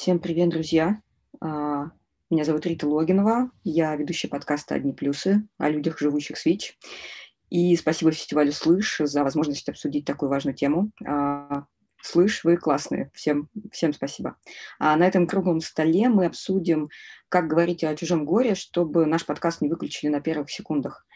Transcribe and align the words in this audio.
Всем 0.00 0.20
привет, 0.20 0.50
друзья. 0.50 1.02
А, 1.40 1.90
меня 2.30 2.44
зовут 2.44 2.64
Рита 2.64 2.86
Логинова. 2.86 3.50
Я 3.64 3.96
ведущая 3.96 4.28
подкаста 4.28 4.76
«Одни 4.76 4.92
плюсы» 4.92 5.42
о 5.58 5.68
людях, 5.68 5.98
живущих 5.98 6.38
с 6.38 6.44
ВИЧ. 6.44 6.78
И 7.50 7.74
спасибо 7.74 8.12
фестивалю 8.12 8.52
«Слышь» 8.52 9.00
за 9.02 9.24
возможность 9.24 9.68
обсудить 9.68 10.04
такую 10.04 10.28
важную 10.28 10.54
тему. 10.54 10.92
А, 11.04 11.64
«Слышь, 12.00 12.44
вы 12.44 12.58
классные». 12.58 13.10
Всем, 13.12 13.48
всем 13.72 13.92
спасибо. 13.92 14.36
А 14.78 14.94
на 14.94 15.04
этом 15.04 15.26
круглом 15.26 15.60
столе 15.60 16.08
мы 16.08 16.26
обсудим, 16.26 16.90
как 17.28 17.48
говорить 17.48 17.82
о 17.82 17.96
чужом 17.96 18.24
горе, 18.24 18.54
чтобы 18.54 19.04
наш 19.04 19.26
подкаст 19.26 19.62
не 19.62 19.68
выключили 19.68 20.10
на 20.10 20.20
первых 20.20 20.48
секундах. 20.48 21.08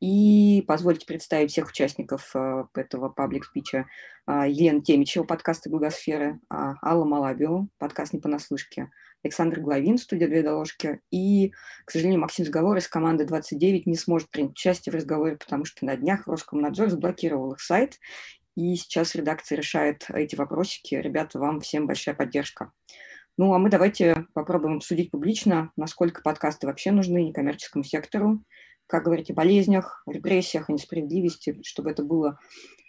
И 0.00 0.62
позвольте 0.66 1.06
представить 1.06 1.52
всех 1.52 1.68
участников 1.68 2.34
э, 2.34 2.64
этого 2.74 3.08
паблик-спича. 3.08 3.86
Э, 4.26 4.44
Елена 4.48 4.82
Темичева, 4.82 5.24
подкаста 5.24 5.70
«Благосферы», 5.70 6.40
э, 6.50 6.74
Алла 6.82 7.04
Малабио, 7.04 7.68
подкаст 7.78 8.12
«Не 8.12 8.20
понаслышке», 8.20 8.90
Александр 9.22 9.60
Главин, 9.60 9.96
студия 9.96 10.28
«Две 10.28 10.42
доложки», 10.42 11.00
и, 11.10 11.52
к 11.84 11.90
сожалению, 11.90 12.20
Максим 12.20 12.44
Сговор 12.44 12.76
из 12.76 12.88
команды 12.88 13.24
29 13.24 13.86
не 13.86 13.96
сможет 13.96 14.30
принять 14.30 14.52
участие 14.52 14.92
в 14.92 14.96
разговоре, 14.96 15.36
потому 15.36 15.64
что 15.64 15.86
на 15.86 15.96
днях 15.96 16.26
Роскомнадзор 16.26 16.90
заблокировал 16.90 17.52
их 17.52 17.60
сайт, 17.60 17.98
и 18.56 18.76
сейчас 18.76 19.14
редакция 19.14 19.56
решает 19.56 20.04
эти 20.12 20.36
вопросики. 20.36 20.94
Ребята, 20.94 21.38
вам 21.38 21.60
всем 21.60 21.86
большая 21.86 22.14
поддержка. 22.14 22.72
Ну, 23.36 23.52
а 23.52 23.58
мы 23.58 23.68
давайте 23.68 24.26
попробуем 24.32 24.76
обсудить 24.76 25.10
публично, 25.10 25.72
насколько 25.76 26.22
подкасты 26.22 26.68
вообще 26.68 26.92
нужны 26.92 27.24
некоммерческому 27.24 27.82
сектору, 27.82 28.44
как 28.86 29.04
говорить 29.04 29.30
о 29.30 29.34
болезнях, 29.34 30.02
репрессиях, 30.06 30.68
о 30.68 30.72
несправедливости, 30.72 31.60
чтобы 31.62 31.90
это 31.90 32.02
было 32.02 32.38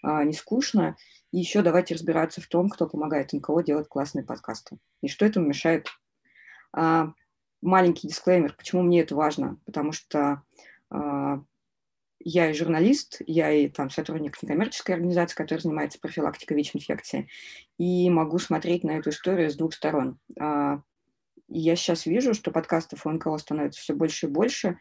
а, 0.03 0.23
не 0.23 0.33
скучно. 0.33 0.95
И 1.31 1.39
еще 1.39 1.61
давайте 1.61 1.95
разбираться 1.95 2.41
в 2.41 2.47
том, 2.47 2.69
кто 2.69 2.87
помогает 2.87 3.33
НКО 3.33 3.61
делать 3.63 3.87
классные 3.87 4.25
подкасты. 4.25 4.77
И 5.01 5.07
что 5.07 5.25
этому 5.25 5.47
мешает. 5.47 5.87
А, 6.73 7.13
маленький 7.61 8.07
дисклеймер, 8.07 8.53
почему 8.55 8.83
мне 8.83 9.01
это 9.01 9.15
важно. 9.15 9.59
Потому 9.65 9.91
что 9.91 10.43
а, 10.89 11.41
я 12.19 12.49
и 12.49 12.53
журналист, 12.53 13.21
я 13.27 13.51
и 13.51 13.67
там 13.67 13.89
сотрудник 13.89 14.41
некоммерческой 14.41 14.95
организации, 14.95 15.35
которая 15.35 15.61
занимается 15.61 15.99
профилактикой 15.99 16.57
ВИЧ-инфекции, 16.57 17.29
и 17.77 18.09
могу 18.09 18.39
смотреть 18.39 18.83
на 18.83 18.97
эту 18.97 19.11
историю 19.11 19.49
с 19.49 19.55
двух 19.55 19.73
сторон. 19.73 20.19
А, 20.39 20.81
я 21.47 21.75
сейчас 21.75 22.05
вижу, 22.05 22.33
что 22.33 22.51
подкастов 22.51 23.05
у 23.05 23.09
НКО 23.11 23.37
становится 23.37 23.79
все 23.79 23.93
больше 23.93 24.25
и 24.25 24.29
больше, 24.29 24.79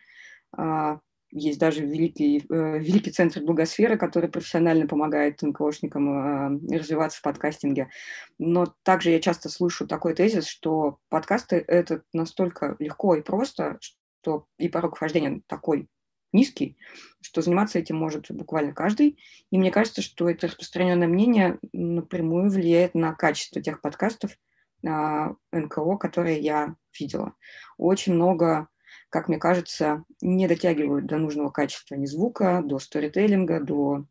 есть 1.34 1.58
даже 1.58 1.84
великий, 1.84 2.46
э, 2.48 2.78
великий 2.78 3.10
центр 3.10 3.40
благосферы, 3.42 3.98
который 3.98 4.30
профессионально 4.30 4.86
помогает 4.86 5.42
НКОшникам 5.42 6.08
а, 6.10 6.48
развиваться 6.70 7.18
в 7.18 7.22
подкастинге. 7.22 7.90
Но 8.38 8.72
также 8.84 9.10
я 9.10 9.20
часто 9.20 9.48
слышу 9.48 9.86
такой 9.88 10.14
тезис, 10.14 10.46
что 10.46 10.98
подкасты– 11.08 11.56
это 11.66 12.02
настолько 12.12 12.76
легко 12.78 13.16
и 13.16 13.20
просто, 13.22 13.78
что 13.80 14.46
и 14.58 14.68
порог 14.68 14.94
вхождения 14.94 15.42
такой 15.48 15.88
низкий, 16.32 16.76
что 17.20 17.42
заниматься 17.42 17.80
этим 17.80 17.96
может 17.96 18.30
буквально 18.30 18.72
каждый. 18.72 19.18
И 19.50 19.58
мне 19.58 19.72
кажется, 19.72 20.02
что 20.02 20.30
это 20.30 20.46
распространенное 20.46 21.08
мнение 21.08 21.58
напрямую 21.72 22.48
влияет 22.48 22.94
на 22.94 23.12
качество 23.12 23.60
тех 23.60 23.80
подкастов 23.80 24.38
а, 24.86 25.34
НКО, 25.50 25.96
которые 25.96 26.38
я 26.38 26.76
видела. 26.96 27.34
Очень 27.76 28.14
много 28.14 28.68
как 29.14 29.28
мне 29.28 29.38
кажется, 29.38 30.02
не 30.20 30.48
дотягивают 30.48 31.06
до 31.06 31.18
нужного 31.18 31.48
качества 31.50 31.94
ни 31.94 32.04
звука, 32.04 32.62
до 32.64 32.80
сторителлинга, 32.80 33.60
до 33.60 34.06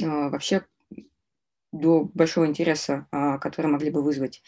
э, 0.00 0.06
вообще 0.06 0.64
до 1.72 2.04
большого 2.04 2.46
интереса, 2.46 3.08
э, 3.10 3.38
который 3.40 3.66
могли 3.66 3.90
бы 3.90 4.00
вызвать. 4.00 4.40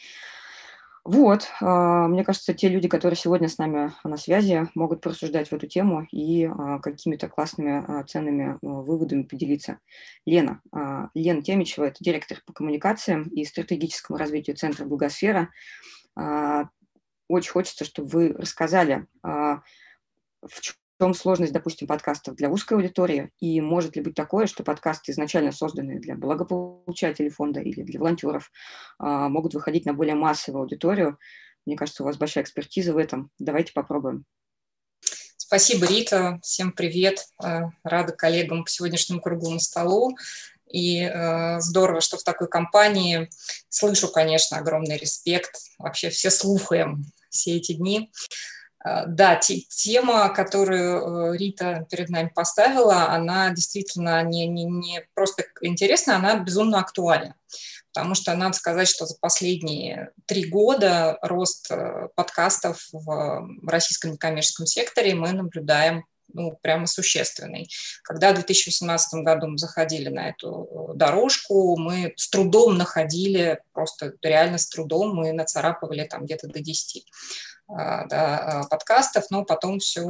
Вот, 1.02 1.48
э, 1.60 1.66
мне 1.66 2.22
кажется, 2.22 2.54
те 2.54 2.68
люди, 2.68 2.86
которые 2.86 3.16
сегодня 3.16 3.48
с 3.48 3.58
нами 3.58 3.92
на 4.04 4.16
связи, 4.16 4.68
могут 4.76 5.00
порассуждать 5.00 5.48
в 5.48 5.52
эту 5.52 5.66
тему 5.66 6.06
и 6.12 6.44
э, 6.44 6.78
какими-то 6.80 7.28
классными 7.28 7.84
э, 7.84 8.04
ценными 8.04 8.52
э, 8.52 8.56
выводами 8.62 9.24
поделиться. 9.24 9.80
Лена, 10.24 10.60
э, 10.72 11.08
Лена 11.14 11.42
Темичева– 11.42 11.84
это 11.86 11.96
директор 11.98 12.40
по 12.46 12.52
коммуникациям 12.52 13.24
и 13.24 13.44
стратегическому 13.44 14.20
развитию 14.20 14.54
Центра 14.54 14.84
Благосфера 14.84 15.50
очень 17.28 17.52
хочется, 17.52 17.84
чтобы 17.84 18.08
вы 18.08 18.28
рассказали, 18.32 19.06
а, 19.22 19.60
в 20.42 20.60
чем 20.60 21.14
сложность, 21.14 21.52
допустим, 21.52 21.88
подкастов 21.88 22.36
для 22.36 22.48
узкой 22.48 22.74
аудитории, 22.74 23.30
и 23.40 23.60
может 23.60 23.96
ли 23.96 24.02
быть 24.02 24.14
такое, 24.14 24.46
что 24.46 24.62
подкасты, 24.62 25.12
изначально 25.12 25.52
созданные 25.52 26.00
для 26.00 26.14
благополучателей 26.14 27.30
фонда 27.30 27.60
или 27.60 27.82
для 27.82 27.98
волонтеров, 27.98 28.50
а, 28.98 29.28
могут 29.28 29.54
выходить 29.54 29.86
на 29.86 29.94
более 29.94 30.14
массовую 30.14 30.62
аудиторию. 30.62 31.18
Мне 31.66 31.76
кажется, 31.76 32.02
у 32.02 32.06
вас 32.06 32.16
большая 32.16 32.44
экспертиза 32.44 32.92
в 32.92 32.98
этом. 32.98 33.30
Давайте 33.38 33.72
попробуем. 33.72 34.24
Спасибо, 35.36 35.86
Рита. 35.86 36.38
Всем 36.42 36.72
привет. 36.72 37.26
А, 37.42 37.70
рада 37.82 38.12
коллегам 38.12 38.64
по 38.64 38.70
сегодняшнему 38.70 39.20
круглому 39.20 39.60
столу. 39.60 40.16
И 40.70 41.02
э, 41.02 41.60
здорово, 41.60 42.00
что 42.00 42.16
в 42.16 42.24
такой 42.24 42.48
компании 42.48 43.28
слышу, 43.68 44.08
конечно, 44.08 44.56
огромный 44.56 44.96
респект. 44.96 45.56
Вообще 45.78 46.10
все 46.10 46.30
слухаем 46.30 47.04
все 47.34 47.56
эти 47.56 47.72
дни. 47.72 48.10
Э, 48.84 49.04
да, 49.06 49.36
тема, 49.36 50.28
которую 50.28 51.34
э, 51.34 51.36
Рита 51.36 51.86
перед 51.90 52.08
нами 52.08 52.30
поставила, 52.34 53.08
она 53.10 53.50
действительно 53.50 54.22
не, 54.22 54.46
не, 54.46 54.64
не 54.64 55.06
просто 55.14 55.44
интересна, 55.60 56.16
она 56.16 56.38
безумно 56.38 56.78
актуальна. 56.78 57.34
Потому 57.92 58.16
что 58.16 58.34
надо 58.34 58.56
сказать, 58.56 58.88
что 58.88 59.06
за 59.06 59.16
последние 59.20 60.10
три 60.26 60.46
года 60.46 61.18
рост 61.22 61.70
э, 61.70 62.08
подкастов 62.14 62.88
в 62.92 63.48
российском 63.66 64.12
некоммерческом 64.12 64.66
секторе 64.66 65.14
мы 65.14 65.32
наблюдаем 65.32 66.04
ну, 66.32 66.58
прямо 66.62 66.86
существенный. 66.86 67.68
Когда 68.02 68.32
в 68.32 68.34
2018 68.34 69.22
году 69.22 69.48
мы 69.48 69.58
заходили 69.58 70.08
на 70.08 70.30
эту 70.30 70.92
дорожку, 70.94 71.76
мы 71.76 72.12
с 72.16 72.28
трудом 72.28 72.76
находили, 72.76 73.60
просто 73.72 74.14
реально 74.22 74.58
с 74.58 74.68
трудом, 74.68 75.14
мы 75.14 75.32
нацарапывали 75.32 76.04
там 76.04 76.24
где-то 76.24 76.48
до 76.48 76.60
10 76.60 77.06
а, 77.68 78.06
да, 78.06 78.38
а, 78.38 78.66
подкастов, 78.66 79.30
но 79.30 79.44
потом 79.44 79.78
все 79.78 80.02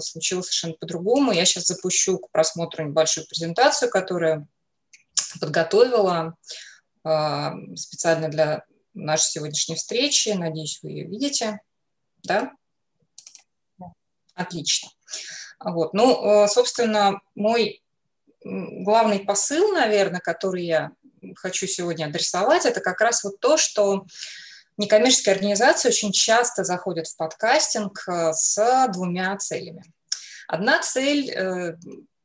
случилось 0.00 0.46
совершенно 0.46 0.74
по-другому. 0.74 1.32
Я 1.32 1.44
сейчас 1.44 1.66
запущу 1.66 2.18
к 2.18 2.30
просмотру 2.30 2.84
небольшую 2.84 3.26
презентацию, 3.26 3.90
которую 3.90 4.48
подготовила 5.40 6.36
специально 7.74 8.28
для 8.28 8.64
нашей 8.94 9.30
сегодняшней 9.30 9.74
встречи. 9.74 10.28
Надеюсь, 10.30 10.78
вы 10.82 10.90
ее 10.90 11.06
видите. 11.06 11.60
Да? 12.22 12.52
Отлично. 14.34 14.88
Вот. 15.60 15.94
Ну, 15.94 16.46
собственно, 16.48 17.20
мой 17.34 17.82
главный 18.44 19.20
посыл, 19.20 19.72
наверное, 19.72 20.20
который 20.20 20.64
я 20.64 20.90
хочу 21.36 21.66
сегодня 21.66 22.06
адресовать, 22.06 22.66
это 22.66 22.80
как 22.80 23.00
раз 23.00 23.22
вот 23.24 23.38
то, 23.40 23.56
что 23.56 24.06
некоммерческие 24.76 25.34
организации 25.34 25.88
очень 25.88 26.12
часто 26.12 26.64
заходят 26.64 27.06
в 27.06 27.16
подкастинг 27.16 28.04
э, 28.08 28.32
с 28.32 28.88
двумя 28.92 29.36
целями. 29.36 29.84
Одна 30.48 30.80
цель, 30.80 31.30
э, 31.30 31.76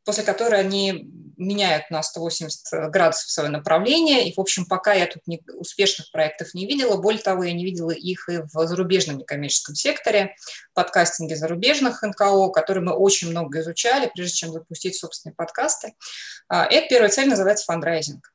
после 0.08 0.24
которой 0.24 0.62
они 0.62 1.12
меняют 1.36 1.92
на 1.92 2.02
180 2.02 2.90
градусов 2.90 3.30
свое 3.30 3.50
направление. 3.50 4.30
И, 4.30 4.34
в 4.34 4.40
общем, 4.40 4.66
пока 4.66 4.94
я 4.94 5.06
тут 5.06 5.28
не, 5.28 5.42
успешных 5.54 6.10
проектов 6.12 6.54
не 6.54 6.66
видела, 6.66 6.96
более 6.96 7.22
того, 7.22 7.44
я 7.44 7.52
не 7.52 7.66
видела 7.66 7.92
их 7.92 8.30
и 8.30 8.40
в 8.54 8.68
зарубежном 8.68 9.18
некоммерческом 9.18 9.76
секторе, 9.76 10.34
подкастинге 10.74 11.36
зарубежных 11.36 12.02
НКО, 12.04 12.48
которые 12.52 12.86
мы 12.86 12.94
очень 12.94 13.30
много 13.30 13.60
изучали, 13.60 14.10
прежде 14.16 14.34
чем 14.34 14.54
запустить 14.54 14.96
собственные 14.96 15.36
подкасты. 15.36 15.94
А, 16.48 16.66
эта 16.66 16.88
первая 16.88 17.10
цель 17.10 17.28
называется 17.28 17.66
фандрайзинг 17.66 18.32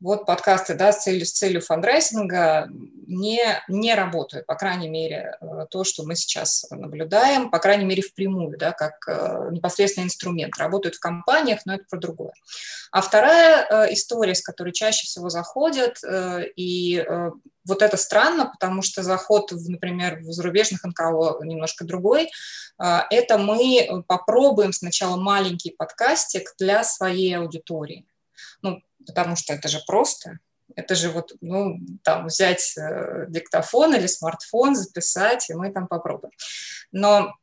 вот 0.00 0.26
подкасты 0.26 0.74
да, 0.74 0.92
с, 0.92 1.02
целью, 1.02 1.26
с 1.26 1.32
целью 1.32 1.60
фандрайзинга 1.60 2.68
не, 3.06 3.40
не 3.66 3.94
работают, 3.94 4.46
по 4.46 4.54
крайней 4.54 4.88
мере, 4.88 5.36
э, 5.40 5.66
то, 5.70 5.82
что 5.82 6.04
мы 6.04 6.14
сейчас 6.14 6.66
наблюдаем, 6.70 7.50
по 7.50 7.58
крайней 7.58 7.84
мере, 7.84 8.02
впрямую, 8.02 8.56
да, 8.58 8.72
как 8.72 9.08
э, 9.08 9.48
непосредственный 9.50 10.06
инструмент. 10.06 10.56
Работают 10.56 10.94
в 10.94 11.00
компаниях, 11.00 11.60
но 11.64 11.74
это 11.74 11.84
про 11.90 11.98
другое. 11.98 12.32
А 12.92 13.00
вторая 13.00 13.66
э, 13.68 13.94
история, 13.94 14.34
с 14.34 14.42
которой 14.42 14.72
чаще 14.72 15.06
всего 15.06 15.30
заходят, 15.30 15.98
и 16.56 17.04
вот 17.66 17.82
это 17.82 17.96
странно, 17.96 18.46
потому 18.46 18.82
что 18.82 19.02
заход, 19.02 19.52
например, 19.52 20.20
в 20.20 20.32
зарубежных 20.32 20.84
НКО 20.84 21.38
немножко 21.42 21.84
другой, 21.84 22.30
это 22.78 23.38
мы 23.38 24.04
попробуем 24.06 24.72
сначала 24.72 25.16
маленький 25.16 25.70
подкастик 25.70 26.54
для 26.58 26.84
своей 26.84 27.36
аудитории. 27.36 28.06
Ну, 28.62 28.80
потому 29.08 29.34
что 29.34 29.54
это 29.54 29.68
же 29.68 29.80
просто. 29.86 30.38
Это 30.76 30.94
же 30.94 31.10
вот, 31.10 31.32
ну, 31.40 31.78
там, 32.04 32.26
взять 32.26 32.76
э, 32.76 33.24
диктофон 33.28 33.94
или 33.94 34.06
смартфон, 34.06 34.76
записать, 34.76 35.48
и 35.48 35.54
мы 35.54 35.72
там 35.72 35.88
попробуем. 35.88 36.32
Но 36.92 37.34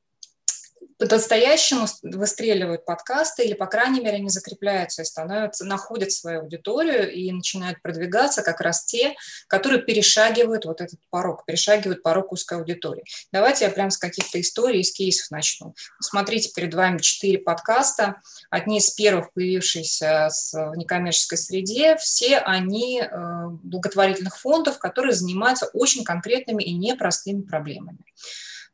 по-настоящему 0.98 1.88
выстреливают 2.04 2.86
подкасты, 2.86 3.44
или, 3.44 3.54
по 3.54 3.66
крайней 3.66 4.00
мере, 4.00 4.18
они 4.18 4.30
закрепляются 4.30 5.02
и 5.02 5.06
становятся, 5.06 5.66
находят 5.66 6.12
свою 6.12 6.42
аудиторию 6.42 7.12
и 7.12 7.32
начинают 7.32 7.82
продвигаться 7.82 8.42
как 8.42 8.62
раз 8.62 8.86
те, 8.86 9.16
которые 9.48 9.82
перешагивают 9.82 10.66
вот 10.66 10.80
этот 10.80 11.00
порог, 11.10 11.46
перешагивают 11.46 12.02
порог 12.02 12.32
узкой 12.32 12.60
аудитории. 12.60 13.04
Давайте 13.32 13.66
я 13.66 13.72
прям 13.72 13.92
с 13.92 13.98
каких-то 13.98 14.40
историй, 14.40 14.82
из 14.82 14.94
кейсов 14.94 15.32
начну. 15.32 15.76
Смотрите, 16.00 16.52
перед 16.56 16.74
вами 16.74 17.00
четыре 17.00 17.40
подкаста, 17.40 18.22
одни 18.50 18.78
из 18.78 18.90
первых 18.92 19.34
появившиеся 19.34 20.30
в 20.54 20.76
некоммерческой 20.76 21.38
среде, 21.38 21.98
все 21.98 22.38
они 22.38 23.02
э, 23.02 23.48
благотворительных 23.64 24.38
фондов, 24.38 24.80
которые 24.80 25.14
занимаются 25.14 25.66
очень 25.74 26.04
конкретными 26.04 26.64
и 26.64 26.74
непростыми 26.74 27.42
проблемами. 27.42 28.00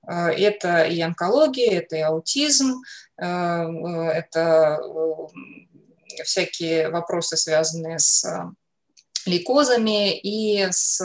Э, 0.07 0.29
это 0.29 0.83
и 0.83 0.99
онкология, 1.01 1.79
это 1.79 1.95
и 1.95 2.01
аутизм, 2.01 2.81
э, 3.17 3.25
э, 3.25 4.07
это 4.11 4.79
всякие 6.23 6.89
вопросы, 6.89 7.37
связанные 7.37 7.99
с 7.99 8.25
лейкозами 9.25 10.19
и 10.19 10.67
с 10.71 10.99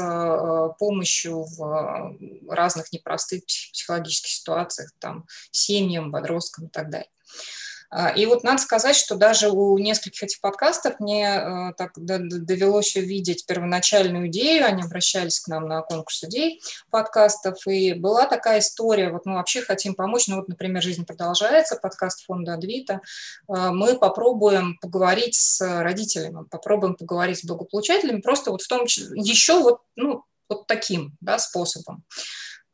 помощью 0.78 1.42
в 1.42 2.16
разных 2.48 2.90
непростых 2.92 3.44
психологических 3.44 4.30
ситуациях, 4.30 4.90
там, 4.98 5.26
семьям, 5.50 6.10
подросткам 6.10 6.66
и 6.66 6.70
так 6.70 6.90
далее. 6.90 7.10
А, 7.98 8.10
и 8.10 8.26
вот 8.26 8.44
надо 8.44 8.60
сказать, 8.60 8.94
что 8.94 9.14
даже 9.16 9.48
у 9.48 9.78
нескольких 9.78 10.24
этих 10.24 10.40
подкастов 10.42 11.00
мне 11.00 11.24
э, 11.24 11.72
так 11.78 11.92
довелось 11.96 12.94
увидеть 12.94 13.46
первоначальную 13.46 14.28
идею, 14.28 14.66
они 14.66 14.82
обращались 14.82 15.40
к 15.40 15.48
нам 15.48 15.66
на 15.66 15.80
конкурс 15.80 16.22
идей 16.24 16.60
подкастов, 16.90 17.66
и 17.66 17.94
была 17.94 18.26
такая 18.26 18.58
история, 18.58 19.10
вот 19.10 19.24
мы 19.24 19.36
вообще 19.36 19.62
хотим 19.62 19.94
помочь, 19.94 20.28
ну 20.28 20.36
вот, 20.36 20.48
например, 20.48 20.82
«Жизнь 20.82 21.06
продолжается», 21.06 21.76
подкаст 21.76 22.26
фонда 22.26 22.52
Адвита, 22.52 23.00
э, 23.48 23.70
мы 23.70 23.98
попробуем 23.98 24.76
поговорить 24.82 25.36
с 25.36 25.62
родителями, 25.82 26.44
попробуем 26.50 26.96
поговорить 26.96 27.38
с 27.38 27.44
благополучателями, 27.46 28.20
просто 28.20 28.50
вот 28.50 28.60
в 28.60 28.68
том 28.68 28.86
числе, 28.86 29.18
еще 29.18 29.62
вот, 29.62 29.80
ну, 29.96 30.22
вот 30.50 30.66
таким 30.66 31.16
да, 31.22 31.38
способом. 31.38 32.04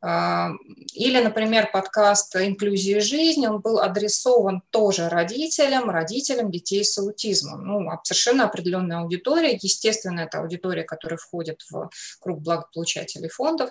А, 0.05 0.51
или, 0.95 1.21
например, 1.21 1.69
подкаст 1.71 2.35
«Инклюзия 2.35 2.99
жизни», 2.99 3.47
он 3.47 3.61
был 3.61 3.79
адресован 3.79 4.61
тоже 4.69 5.07
родителям, 5.07 5.89
родителям 5.89 6.51
детей 6.51 6.83
с 6.83 6.97
аутизмом. 6.97 7.65
Ну, 7.65 7.89
совершенно 8.03 8.43
определенная 8.43 8.99
аудитория. 8.99 9.57
Естественно, 9.61 10.19
это 10.19 10.39
аудитория, 10.39 10.83
которая 10.83 11.17
входит 11.17 11.61
в 11.71 11.89
круг 12.19 12.41
благополучателей 12.41 13.29
фондов. 13.29 13.69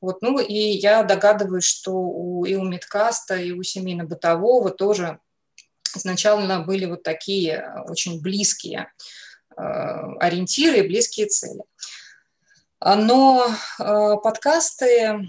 Вот, 0.00 0.20
ну, 0.20 0.40
и 0.40 0.52
я 0.52 1.04
догадываюсь, 1.04 1.64
что 1.64 1.92
у, 1.92 2.44
и 2.44 2.56
у 2.56 2.64
Медкаста, 2.64 3.36
и 3.36 3.52
у 3.52 3.62
семейно-бытового 3.62 4.70
тоже 4.70 5.20
изначально 5.94 6.58
были 6.58 6.86
вот 6.86 7.04
такие 7.04 7.84
очень 7.86 8.20
близкие 8.20 8.90
э, 9.56 9.62
ориентиры 9.62 10.78
и 10.78 10.88
близкие 10.88 11.26
цели. 11.26 11.62
Но 12.80 13.46
э, 13.78 13.84
подкасты 14.24 15.24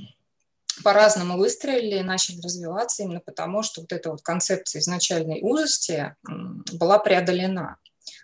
по-разному 0.83 1.37
выстрелили, 1.37 2.01
начали 2.01 2.41
развиваться 2.41 3.03
именно 3.03 3.19
потому, 3.19 3.63
что 3.63 3.81
вот 3.81 3.91
эта 3.91 4.11
вот 4.11 4.21
концепция 4.21 4.79
изначальной 4.79 5.41
узости 5.41 6.15
была 6.73 6.99
преодолена 6.99 7.77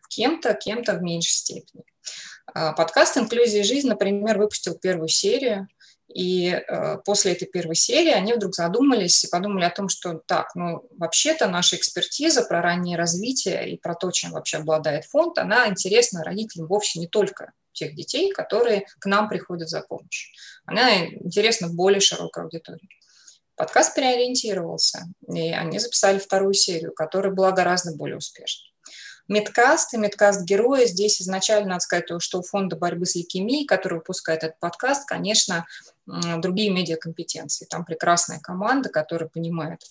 кем-то, 0.10 0.54
кем-то 0.54 0.94
в 0.94 1.02
меньшей 1.02 1.34
степени. 1.34 1.84
А, 2.54 2.74
подкаст 2.74 3.18
«Инклюзия 3.18 3.62
и 3.62 3.66
жизнь», 3.66 3.88
например, 3.88 4.38
выпустил 4.38 4.76
первую 4.76 5.10
серию, 5.10 5.68
и 6.08 6.50
э, 6.50 6.98
после 7.04 7.34
этой 7.34 7.46
первой 7.46 7.76
серии 7.76 8.12
они 8.12 8.34
вдруг 8.34 8.54
задумались 8.54 9.24
и 9.24 9.28
подумали 9.28 9.66
о 9.66 9.72
том, 9.72 9.90
что 9.90 10.22
так, 10.26 10.54
ну, 10.56 10.88
вообще-то 10.92 11.48
наша 11.48 11.76
экспертиза 11.76 12.44
про 12.44 12.62
раннее 12.62 12.96
развитие 12.96 13.72
и 13.72 13.78
про 13.78 13.96
то, 13.96 14.12
чем 14.12 14.32
вообще 14.32 14.58
обладает 14.58 15.06
фонд, 15.06 15.40
она 15.40 15.68
интересна 15.68 16.24
родителям 16.24 16.68
вовсе 16.68 17.00
не 17.00 17.08
только 17.08 17.52
тех 17.76 17.96
детей, 17.96 18.32
которые 18.32 18.88
к 19.00 19.06
нам 19.06 19.30
приходят 19.30 19.70
за 19.70 19.82
помощью. 19.82 20.34
Она 20.66 21.06
интересна 21.06 21.70
более 21.70 22.00
широкой 22.00 22.44
аудитории. 22.44 22.90
Подкаст 23.56 23.96
переориентировался, 23.96 25.04
и 25.28 25.52
они 25.52 25.80
записали 25.80 26.18
вторую 26.20 26.54
серию, 26.54 26.94
которая 26.94 27.32
была 27.32 27.52
гораздо 27.52 27.96
более 27.96 28.18
успешной. 28.18 28.72
Медкаст 29.28 29.94
и 29.94 29.98
Медкаст 29.98 30.44
Героя. 30.44 30.86
Здесь 30.86 31.22
изначально 31.22 31.70
надо 31.70 31.80
сказать, 31.80 32.06
что 32.20 32.40
у 32.40 32.44
фонда 32.44 32.76
борьбы 32.76 33.06
с 33.06 33.16
лейкемией, 33.16 33.66
который 33.66 33.96
выпускает 33.96 34.44
этот 34.44 34.60
подкаст, 34.60 35.08
конечно, 35.08 35.66
другие 36.06 36.70
медиакомпетенции. 36.70 37.66
Там 37.66 37.86
прекрасная 37.86 38.40
команда, 38.40 38.90
которая 38.90 39.30
понимает 39.30 39.82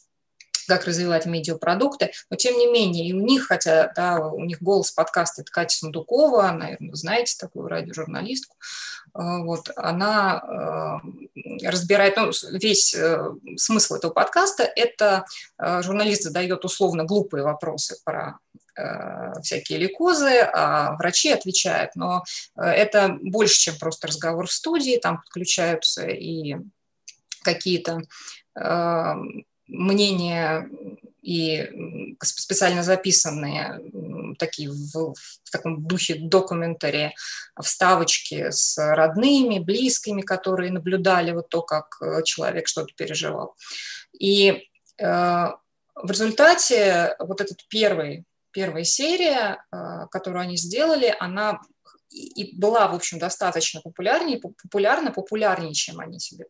как 0.67 0.85
развивать 0.85 1.27
медиапродукты, 1.27 2.13
но 2.31 2.37
тем 2.37 2.57
не 2.59 2.67
менее 2.67 3.09
и 3.09 3.13
у 3.13 3.21
них, 3.21 3.47
хотя 3.47 3.93
да, 3.95 4.19
у 4.21 4.45
них 4.45 4.63
голос 4.63 4.91
подкаста 4.91 5.43
это 5.43 5.51
Катя 5.51 5.77
Сундукова, 5.77 6.51
наверное, 6.51 6.95
знаете 6.95 7.37
такую 7.39 7.69
радиожурналистку, 7.69 8.57
э, 9.15 9.19
вот, 9.45 9.71
она 9.77 11.01
э, 11.35 11.67
разбирает, 11.67 12.17
ну, 12.17 12.31
весь 12.53 12.95
э, 12.95 13.31
смысл 13.57 13.95
этого 13.95 14.13
подкаста, 14.13 14.65
это 14.65 15.25
журналист 15.59 16.23
задает 16.23 16.65
условно 16.65 17.05
глупые 17.05 17.45
вопросы 17.45 17.97
про 18.05 18.39
всякие 19.41 19.79
лейкозы, 19.79 20.41
а 20.53 20.97
врачи 20.97 21.31
отвечают, 21.31 21.95
но 21.95 22.25
это 22.57 23.17
больше, 23.21 23.57
чем 23.57 23.77
просто 23.79 24.09
разговор 24.09 24.49
в 24.49 24.53
студии, 24.53 24.99
там 24.99 25.19
подключаются 25.19 26.09
и 26.09 26.57
какие-то 27.45 28.03
мнения 29.67 30.69
и 31.23 31.71
специально 32.23 32.83
записанные 32.83 33.81
такие 34.39 34.71
в, 34.71 35.15
в 35.15 35.51
таком 35.51 35.87
духе 35.87 36.17
документари 36.17 37.15
вставочки 37.61 38.51
с 38.51 38.77
родными, 38.79 39.59
близкими, 39.59 40.21
которые 40.23 40.71
наблюдали 40.71 41.33
вот 41.33 41.49
то, 41.49 41.63
как 41.63 41.97
э, 42.01 42.23
человек 42.25 42.69
что-то 42.69 42.93
переживал. 42.95 43.57
И 44.19 44.69
э, 44.99 45.07
в 45.95 46.11
результате 46.11 47.17
вот 47.19 47.41
этот 47.41 47.67
первый, 47.69 48.25
первая 48.51 48.85
серия, 48.85 49.65
э, 49.73 50.07
которую 50.11 50.43
они 50.43 50.57
сделали, 50.57 51.15
она 51.19 51.61
и 52.15 52.57
была, 52.57 52.87
в 52.89 52.95
общем, 52.95 53.19
достаточно 53.19 53.81
популярнее, 53.81 54.39
популярна, 54.39 55.11
популярнее, 55.11 55.75
чем 55.75 56.01
они 56.01 56.21
себе 56.21 56.47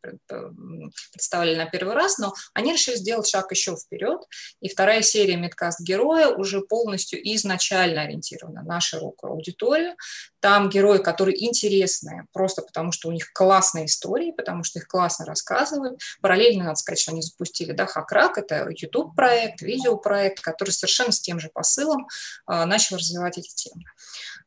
представили 1.12 1.56
на 1.56 1.66
первый 1.66 1.94
раз, 1.94 2.18
но 2.18 2.34
они 2.52 2.72
решили 2.72 2.96
сделать 2.96 3.28
шаг 3.28 3.50
еще 3.50 3.76
вперед, 3.76 4.20
и 4.60 4.68
вторая 4.68 5.02
серия 5.02 5.36
«Медкаст 5.36 5.80
Героя» 5.80 6.28
уже 6.28 6.60
полностью 6.60 7.18
изначально 7.34 8.02
ориентирована 8.02 8.62
на 8.62 8.80
широкую 8.80 9.32
аудиторию. 9.32 9.96
Там 10.40 10.68
герои, 10.68 10.98
которые 10.98 11.42
интересные, 11.42 12.26
просто 12.32 12.60
потому 12.60 12.92
что 12.92 13.08
у 13.08 13.12
них 13.12 13.32
классные 13.32 13.86
истории, 13.86 14.32
потому 14.32 14.62
что 14.62 14.78
их 14.78 14.86
классно 14.86 15.24
рассказывают. 15.24 15.98
Параллельно, 16.20 16.64
надо 16.64 16.76
сказать, 16.76 17.00
что 17.00 17.12
они 17.12 17.22
запустили 17.22 17.72
да, 17.72 17.86
Хакрак, 17.86 18.36
это 18.36 18.68
YouTube-проект, 18.68 19.62
видеопроект, 19.62 20.40
который 20.40 20.70
совершенно 20.70 21.12
с 21.12 21.20
тем 21.20 21.40
же 21.40 21.48
посылом 21.48 22.06
а, 22.46 22.66
начал 22.66 22.96
развивать 22.96 23.38
эти 23.38 23.54
темы. 23.54 23.84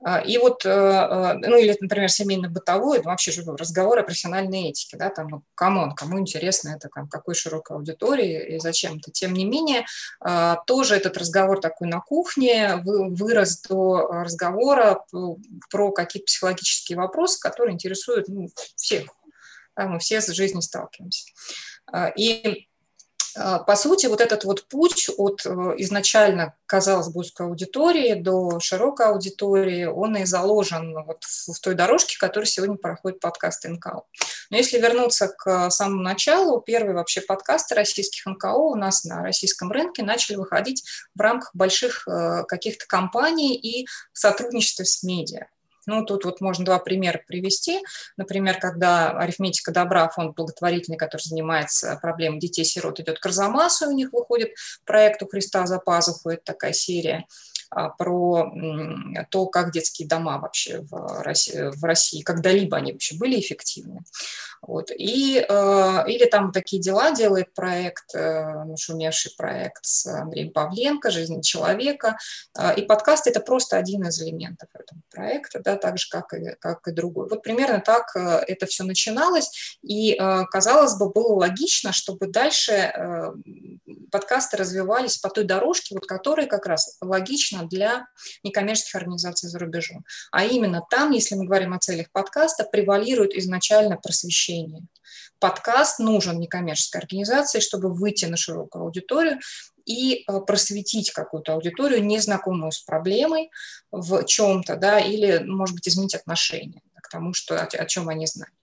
А, 0.04 0.20
и 0.20 0.38
вот, 0.38 0.64
э, 0.64 0.70
э, 0.70 1.34
ну 1.34 1.58
или, 1.58 1.76
например, 1.80 2.10
семейно-бытовой, 2.10 3.00
это 3.00 3.08
вообще 3.08 3.32
разговор 3.58 3.98
о 3.98 4.04
профессиональной 4.04 4.70
этике, 4.70 4.96
да, 4.96 5.10
там, 5.10 5.28
ну, 5.28 5.44
come 5.56 5.79
on, 5.79 5.96
кому 5.96 6.20
интересно 6.20 6.70
это, 6.70 6.88
там, 6.94 7.08
какой 7.08 7.34
широкой 7.34 7.78
аудитории 7.78 8.56
и 8.56 8.60
зачем-то. 8.60 9.12
Тем 9.12 9.34
не 9.34 9.46
менее, 9.46 9.86
а, 10.20 10.58
тоже 10.68 10.96
этот 10.96 11.18
разговор 11.18 11.60
такой 11.60 11.88
на 11.88 12.00
кухне 12.00 12.76
вырос 12.84 13.62
до 13.62 14.08
разговора 14.08 15.04
про 15.72 15.92
какие-то 15.92 16.26
психологические 16.26 16.98
вопросы, 16.98 17.40
которые 17.40 17.74
интересуют 17.74 18.28
ну, 18.28 18.50
всех. 18.76 19.08
Да, 19.76 19.88
мы 19.88 20.00
все 20.00 20.22
с 20.22 20.28
жизнью 20.28 20.62
сталкиваемся. 20.62 21.26
А, 21.92 22.10
и 22.10 22.42
а, 22.46 22.77
по 23.66 23.76
сути, 23.76 24.08
вот 24.08 24.22
этот 24.22 24.44
вот 24.44 24.68
путь 24.68 25.10
от 25.18 25.46
э, 25.46 25.50
изначально, 25.78 26.56
казалось 26.66 27.10
бы, 27.10 27.22
узкой 27.22 27.48
аудитории 27.48 28.14
до 28.16 28.60
широкой 28.60 29.08
аудитории, 29.08 29.86
он 29.86 30.18
и 30.18 30.26
заложен 30.26 30.94
вот 31.04 31.24
в 31.24 31.60
той 31.60 31.76
дорожке, 31.76 32.18
которая 32.20 32.48
сегодня 32.48 32.78
проходит 32.78 33.20
подкаст 33.20 33.66
НКО. 33.66 34.04
Но 34.50 34.58
если 34.58 34.80
вернуться 34.80 35.28
к 35.28 35.70
самому 35.70 36.02
началу, 36.02 36.62
первые 36.62 36.96
вообще 36.96 37.22
подкасты 37.22 37.76
российских 37.76 38.26
НКО 38.26 38.54
у 38.54 38.76
нас 38.76 39.04
на 39.04 39.22
российском 39.22 39.72
рынке 39.72 40.04
начали 40.04 40.36
выходить 40.36 40.84
в 41.14 41.22
рамках 41.22 41.54
больших 41.54 42.08
э, 42.08 42.44
каких-то 42.48 42.86
компаний 42.88 43.56
и 43.56 43.88
в 44.14 44.20
сотрудничестве 44.20 44.86
с 44.86 45.04
медиа. 45.04 45.48
Ну, 45.88 46.06
тут 46.06 46.26
вот 46.26 46.42
можно 46.42 46.66
два 46.66 46.80
примера 46.80 47.20
привести. 47.26 47.80
Например, 48.18 48.60
когда 48.60 49.12
арифметика 49.12 49.72
добра, 49.72 50.10
фонд 50.10 50.36
благотворительный, 50.36 50.98
который 50.98 51.24
занимается 51.24 51.98
проблемой 52.02 52.40
детей-сирот, 52.40 53.00
идет 53.00 53.20
к 53.20 53.26
Арзамасу, 53.26 53.88
у 53.88 53.94
них 53.94 54.12
выходит 54.12 54.52
проект 54.86 55.24
«У 55.24 55.28
Христа 55.28 55.66
за 55.66 55.80
пазуху», 55.80 56.30
это 56.30 56.44
такая 56.44 56.74
серия. 56.74 57.26
Про 57.98 58.52
то, 59.30 59.46
как 59.48 59.72
детские 59.72 60.08
дома 60.08 60.40
вообще 60.40 60.82
в 60.82 61.22
России, 61.22 61.72
в 61.76 61.84
России 61.84 62.22
когда-либо 62.22 62.78
они 62.78 62.94
вообще 62.94 63.16
были 63.16 63.40
эффективны. 63.40 64.04
Вот. 64.62 64.90
И, 64.92 65.36
или 65.38 66.30
там 66.30 66.52
такие 66.52 66.82
дела 66.82 67.12
делает 67.12 67.54
проект, 67.54 68.14
нашумевший 68.14 69.32
проект 69.38 69.86
с 69.86 70.08
Андреем 70.08 70.52
Павленко 70.52 71.12
«Жизнь 71.12 71.42
человека». 71.42 72.18
И 72.76 72.82
подкаст– 72.82 73.28
это 73.28 73.40
просто 73.40 73.78
один 73.78 74.08
из 74.08 74.20
элементов 74.22 74.70
этого 74.74 75.00
проекта, 75.12 75.60
да, 75.60 75.76
так 75.76 76.00
же, 76.00 76.10
как 76.10 76.34
и, 76.34 76.56
как 76.60 76.88
и 76.88 76.92
другой. 76.92 77.30
Вот 77.30 77.44
примерно 77.44 77.82
так 77.82 78.16
это 78.16 78.66
все 78.66 78.84
начиналось, 78.84 79.78
и, 79.84 80.18
казалось 80.50 80.96
бы, 80.98 81.10
было 81.12 81.36
логично, 81.36 81.92
чтобы 81.92 82.28
дальше 82.28 82.94
подкасты 84.12 84.58
развивались 84.58 85.18
по 85.18 85.30
той 85.30 85.44
дорожке, 85.44 85.94
вот 85.94 86.08
которая 86.08 86.48
как 86.48 86.66
раз 86.66 86.98
логична 87.58 87.68
для 87.68 88.08
некоммерческих 88.44 88.96
организаций 88.96 89.50
за 89.50 89.60
рубежом. 89.60 90.06
А 90.32 90.46
именно 90.46 90.82
там, 90.90 91.12
если 91.12 91.36
мы 91.36 91.46
говорим 91.46 91.74
о 91.74 91.80
целях 91.80 92.12
подкаста, 92.12 92.64
превалирует 92.64 93.34
изначально 93.34 93.98
просвещение. 93.98 94.84
Подкаст 95.40 96.00
нужен 96.00 96.40
некоммерческой 96.40 97.02
организации, 97.02 97.60
чтобы 97.60 97.94
выйти 97.94 98.26
на 98.26 98.38
широкую 98.38 98.84
аудиторию 98.84 99.40
и 99.86 100.24
э, 100.28 100.40
просветить 100.42 101.12
какую-то 101.12 101.54
аудиторию, 101.54 102.04
незнакомую 102.04 102.72
с 102.72 102.80
проблемой 102.80 103.52
в 103.92 104.26
чем-то, 104.26 104.76
да, 104.76 105.00
или, 105.00 105.44
может 105.46 105.76
быть, 105.76 105.88
изменить 105.88 106.16
отношение 106.16 106.82
к 107.02 107.10
тому, 107.10 107.34
что, 107.34 107.56
о, 107.56 107.64
о 107.64 107.86
чем 107.86 108.10
они 108.10 108.26
знают. 108.26 108.54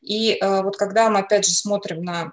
И 0.00 0.38
э, 0.40 0.62
вот 0.62 0.76
когда 0.76 1.10
мы, 1.10 1.18
опять 1.18 1.44
же, 1.44 1.52
смотрим 1.52 2.02
на 2.02 2.32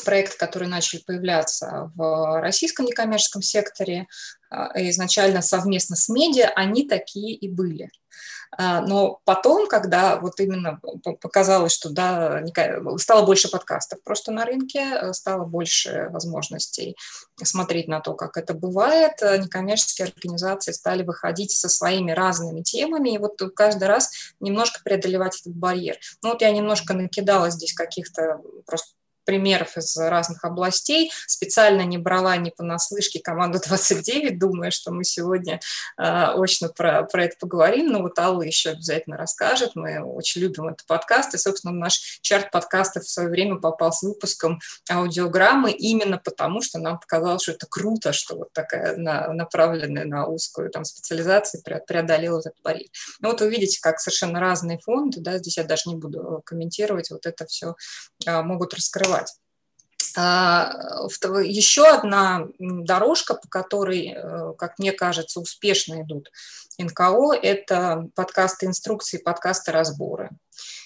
проекты, 0.00 0.36
которые 0.38 0.68
начали 0.68 1.00
появляться 1.00 1.92
в 1.94 2.40
российском 2.40 2.86
некоммерческом 2.86 3.42
секторе, 3.42 4.06
а, 4.50 4.70
изначально 4.88 5.42
совместно 5.42 5.96
с 5.96 6.08
медиа, 6.08 6.50
они 6.54 6.86
такие 6.86 7.34
и 7.34 7.48
были. 7.48 7.90
А, 8.58 8.82
но 8.82 9.20
потом, 9.24 9.66
когда 9.66 10.20
вот 10.20 10.38
именно 10.38 10.78
показалось, 11.20 11.72
что 11.72 11.88
да, 11.88 12.42
стало 12.98 13.24
больше 13.24 13.50
подкастов 13.50 14.02
просто 14.02 14.30
на 14.30 14.44
рынке, 14.44 15.12
стало 15.14 15.44
больше 15.44 16.08
возможностей 16.10 16.96
смотреть 17.42 17.88
на 17.88 18.00
то, 18.00 18.12
как 18.12 18.36
это 18.36 18.52
бывает, 18.52 19.14
некоммерческие 19.22 20.08
организации 20.08 20.72
стали 20.72 21.02
выходить 21.02 21.52
со 21.52 21.70
своими 21.70 22.12
разными 22.12 22.60
темами, 22.60 23.14
и 23.14 23.18
вот 23.18 23.40
каждый 23.56 23.88
раз 23.88 24.10
немножко 24.38 24.80
преодолевать 24.84 25.40
этот 25.40 25.54
барьер. 25.54 25.96
Ну 26.22 26.30
вот 26.30 26.42
я 26.42 26.50
немножко 26.50 26.92
накидала 26.92 27.48
здесь 27.48 27.72
каких-то 27.72 28.40
просто 28.66 28.92
примеров 29.24 29.76
из 29.76 29.96
разных 29.96 30.44
областей. 30.44 31.12
Специально 31.26 31.82
не 31.82 31.98
брала 31.98 32.36
не 32.36 32.50
понаслышке 32.50 33.20
команду 33.20 33.60
29, 33.64 34.38
думая, 34.38 34.70
что 34.70 34.90
мы 34.92 35.04
сегодня 35.04 35.60
э, 35.98 36.02
очно 36.02 36.68
про, 36.68 37.04
про 37.04 37.24
это 37.24 37.36
поговорим. 37.38 37.92
Но 37.92 38.02
вот 38.02 38.18
Алла 38.18 38.42
еще 38.42 38.70
обязательно 38.70 39.16
расскажет. 39.16 39.72
Мы 39.74 40.02
очень 40.02 40.40
любим 40.40 40.68
этот 40.68 40.86
подкаст. 40.86 41.34
И, 41.34 41.38
собственно, 41.38 41.72
наш 41.72 42.18
чарт 42.22 42.50
подкастов 42.50 43.04
в 43.04 43.10
свое 43.10 43.28
время 43.28 43.56
попал 43.56 43.92
с 43.92 44.02
выпуском 44.02 44.60
аудиограммы 44.90 45.72
именно 45.72 46.18
потому, 46.18 46.62
что 46.62 46.78
нам 46.78 46.98
показалось, 46.98 47.42
что 47.42 47.52
это 47.52 47.66
круто, 47.68 48.12
что 48.12 48.36
вот 48.36 48.52
такая 48.52 48.96
на, 48.96 49.32
направленная 49.32 50.04
на 50.04 50.26
узкую 50.26 50.70
там, 50.70 50.84
специализацию 50.84 51.62
преодолела 51.86 52.40
этот 52.40 52.54
барьер. 52.62 52.88
Ну 53.20 53.30
вот 53.30 53.40
вы 53.40 53.50
видите, 53.50 53.78
как 53.80 54.00
совершенно 54.00 54.40
разные 54.40 54.78
фонды, 54.78 55.20
да, 55.20 55.38
здесь 55.38 55.56
я 55.56 55.64
даже 55.64 55.82
не 55.86 55.96
буду 55.96 56.42
комментировать, 56.44 57.10
вот 57.10 57.26
это 57.26 57.46
все 57.46 57.74
а, 58.26 58.42
могут 58.42 58.74
раскрывать 58.74 59.11
развивать. 59.12 59.34
А, 60.14 60.72
еще 61.42 61.86
одна 61.86 62.46
дорожка, 62.58 63.34
по 63.34 63.48
которой, 63.48 64.14
э, 64.14 64.52
как 64.58 64.78
мне 64.78 64.92
кажется, 64.92 65.40
успешно 65.40 66.02
идут 66.02 66.30
НКО, 66.78 67.32
это 67.32 68.08
подкасты 68.14 68.66
инструкции, 68.66 69.16
подкасты 69.16 69.72
разборы. 69.72 70.30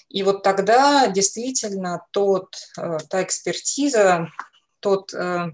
И 0.08 0.22
вот 0.22 0.44
тогда 0.44 1.08
действительно 1.08 2.02
тот, 2.12 2.54
э, 2.78 2.98
та 3.10 3.24
экспертиза, 3.24 4.28
тот 4.78 5.12
э, 5.12 5.50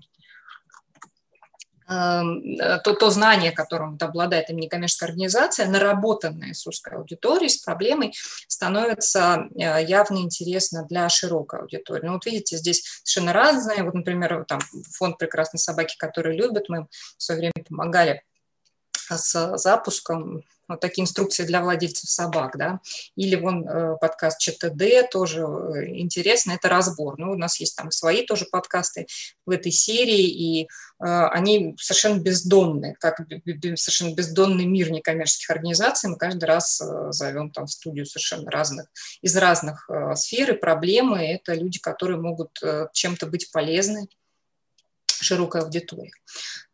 то, 1.87 2.95
то 2.99 3.11
знание, 3.11 3.53
которым 3.53 3.99
обладает 4.01 4.51
именно 4.51 4.62
некоммерческая 4.62 5.09
организация, 5.09 5.69
наработанное 5.69 6.55
с 6.55 6.67
узкой 6.67 6.95
аудиторией, 6.95 7.51
с 7.51 7.59
проблемой, 7.59 8.15
становится 8.47 9.49
э, 9.55 9.85
явно 9.85 10.19
интересно 10.19 10.85
для 10.89 11.09
широкой 11.09 11.61
аудитории. 11.61 12.07
Ну 12.07 12.15
вот 12.15 12.27
видите, 12.27 12.57
здесь 12.57 12.83
совершенно 13.03 13.33
разные. 13.33 13.83
Вот, 13.83 13.95
например, 13.95 14.45
там 14.47 14.61
фонд 14.97 15.19
«Прекрасной 15.19 15.59
собаки», 15.59 15.97
который 15.99 16.37
любят, 16.37 16.69
мы 16.69 16.87
в 17.17 17.23
свое 17.23 17.41
время 17.41 17.65
помогали 17.69 18.23
с 19.11 19.57
запуском 19.59 20.43
вот 20.73 20.81
такие 20.81 21.02
инструкции 21.02 21.45
для 21.45 21.62
владельцев 21.62 22.09
собак, 22.11 22.57
да, 22.57 22.81
или 23.17 23.37
вон 23.37 23.67
э, 23.67 23.97
подкаст 24.00 24.41
ЧТД 24.41 25.11
тоже 25.11 25.41
э, 25.41 25.99
интересно, 25.99 26.52
это 26.52 26.69
разбор. 26.69 27.19
Ну, 27.19 27.33
у 27.33 27.37
нас 27.37 27.61
есть 27.61 27.76
там 27.76 27.91
свои 27.91 28.26
тоже 28.26 28.47
подкасты 28.50 29.07
в 29.47 29.50
этой 29.50 29.73
серии, 29.73 30.26
и 30.26 30.62
э, 30.62 30.67
они 30.99 31.76
совершенно 31.79 32.19
бездонные, 32.21 32.95
как 32.99 33.19
совершенно 33.76 34.14
бездонный 34.14 34.64
мир 34.64 34.91
некоммерческих 34.91 35.50
организаций. 35.50 36.11
Мы 36.11 36.17
каждый 36.17 36.45
раз 36.45 36.83
зовем 37.11 37.50
там 37.50 37.67
в 37.67 37.71
студию 37.71 38.07
совершенно 38.07 38.50
разных, 38.50 38.87
из 39.21 39.37
разных 39.37 39.88
сфер 40.14 40.55
и 40.55 40.59
проблемы. 40.59 41.19
Это 41.19 41.55
люди, 41.55 41.79
которые 41.79 42.19
могут 42.19 42.61
чем-то 42.93 43.26
быть 43.26 43.50
полезны 43.50 44.09
широкой 45.23 45.62
аудитории. 45.62 46.12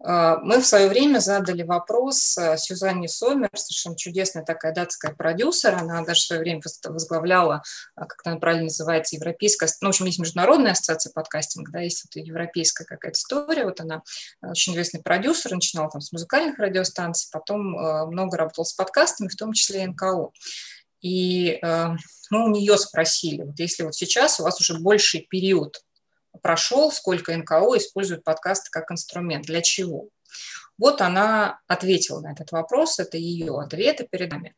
А, 0.00 0.38
мы 0.38 0.60
в 0.60 0.66
свое 0.66 0.88
время 0.88 1.18
задали 1.18 1.62
вопрос 1.62 2.38
э, 2.38 2.56
Сюзанне 2.56 3.08
Сомер, 3.08 3.50
совершенно 3.54 3.96
чудесная 3.96 4.44
такая 4.44 4.72
датская 4.72 5.12
продюсер, 5.12 5.74
она 5.74 6.02
даже 6.04 6.20
в 6.20 6.24
свое 6.24 6.42
время 6.42 6.60
возглавляла, 6.84 7.62
а, 7.96 8.06
как 8.06 8.20
она 8.24 8.36
правильно 8.36 8.64
называется, 8.64 9.16
европейская, 9.16 9.68
ну, 9.80 9.88
в 9.88 9.90
общем, 9.90 10.06
есть 10.06 10.20
международная 10.20 10.72
ассоциация 10.72 11.12
подкастинга, 11.12 11.72
да, 11.72 11.80
есть 11.80 12.04
вот 12.04 12.22
европейская 12.22 12.84
какая-то 12.84 13.18
история, 13.18 13.64
вот 13.64 13.80
она 13.80 14.02
э, 14.42 14.50
очень 14.50 14.72
известный 14.72 15.02
продюсер, 15.02 15.52
начинала 15.52 15.90
там 15.90 16.00
с 16.00 16.12
музыкальных 16.12 16.58
радиостанций, 16.58 17.28
потом 17.32 17.76
э, 17.76 18.06
много 18.06 18.36
работала 18.36 18.64
с 18.64 18.74
подкастами, 18.74 19.28
в 19.28 19.36
том 19.36 19.52
числе 19.52 19.82
и 19.82 19.86
НКО. 19.86 20.30
И 21.00 21.60
мы 21.62 22.44
у 22.44 22.48
нее 22.48 22.76
спросили, 22.76 23.42
вот 23.42 23.56
если 23.60 23.84
вот 23.84 23.94
сейчас 23.94 24.40
у 24.40 24.42
вас 24.42 24.60
уже 24.60 24.80
больший 24.80 25.20
период 25.30 25.80
прошел, 26.42 26.92
сколько 26.92 27.36
НКО 27.36 27.76
используют 27.76 28.24
подкасты 28.24 28.70
как 28.70 28.90
инструмент, 28.90 29.46
для 29.46 29.62
чего. 29.62 30.08
Вот 30.78 31.00
она 31.00 31.60
ответила 31.66 32.20
на 32.20 32.32
этот 32.32 32.52
вопрос, 32.52 32.98
это 32.98 33.16
ее 33.16 33.58
ответы 33.58 34.06
перед 34.08 34.30
нами. 34.30 34.54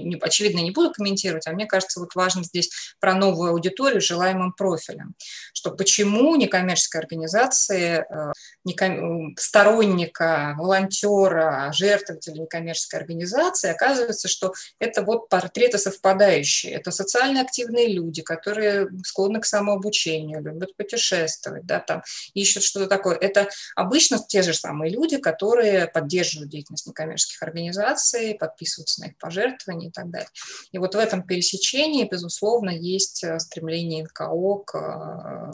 Не, 0.00 0.16
очевидно, 0.20 0.60
не 0.60 0.70
буду 0.70 0.92
комментировать, 0.92 1.46
а 1.46 1.52
мне 1.52 1.66
кажется, 1.66 2.00
вот 2.00 2.14
важно 2.14 2.44
здесь 2.44 2.70
про 3.00 3.14
новую 3.14 3.50
аудиторию 3.50 4.00
с 4.00 4.06
желаемым 4.06 4.52
профилем, 4.52 5.14
что 5.52 5.70
почему 5.70 6.34
некоммерческие 6.36 7.00
организации, 7.00 8.04
э, 8.08 8.32
неком... 8.64 9.34
сторонника, 9.36 10.54
волонтера, 10.58 11.70
жертвователя 11.72 12.40
некоммерческой 12.42 13.00
организации, 13.00 13.70
оказывается, 13.70 14.28
что 14.28 14.52
это 14.78 15.02
вот 15.02 15.28
портреты 15.28 15.78
совпадающие, 15.78 16.72
это 16.72 16.90
социально 16.90 17.40
активные 17.40 17.92
люди, 17.92 18.22
которые 18.22 18.88
склонны 19.04 19.40
к 19.40 19.44
самообучению, 19.44 20.42
любят 20.42 20.76
путешествовать, 20.76 21.66
да, 21.66 21.80
там, 21.80 22.02
ищут 22.34 22.62
что-то 22.62 22.86
такое. 22.86 23.16
Это 23.16 23.48
обычно 23.76 24.18
те 24.18 24.42
же 24.42 24.54
самые 24.54 24.92
люди, 24.92 25.16
которые 25.16 25.86
поддерживают 25.86 26.50
деятельность 26.50 26.86
некоммерческих 26.86 27.42
организаций, 27.42 28.34
подписываются 28.34 29.00
на 29.00 29.06
их 29.06 29.18
пожертвования, 29.18 29.81
и 29.88 29.90
так 29.90 30.10
далее. 30.10 30.28
И 30.72 30.78
вот 30.78 30.94
в 30.94 30.98
этом 30.98 31.22
пересечении, 31.22 32.08
безусловно, 32.08 32.70
есть 32.70 33.24
э, 33.24 33.38
стремление 33.38 34.04
НКО 34.04 34.58
к 34.64 34.74
э, 34.74 35.52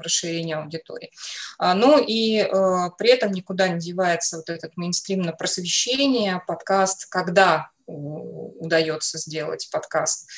расширению 0.00 0.62
аудитории. 0.62 1.10
А, 1.58 1.74
ну 1.74 1.98
и 1.98 2.38
э, 2.38 2.48
при 2.98 3.10
этом 3.10 3.32
никуда 3.32 3.68
не 3.68 3.78
девается 3.78 4.38
вот 4.38 4.50
этот 4.50 4.76
мейнстрим 4.76 5.22
на 5.22 5.32
просвещение, 5.32 6.42
подкаст, 6.46 7.06
когда 7.08 7.70
удается 7.86 9.16
сделать 9.18 9.68
подкаст, 9.70 10.28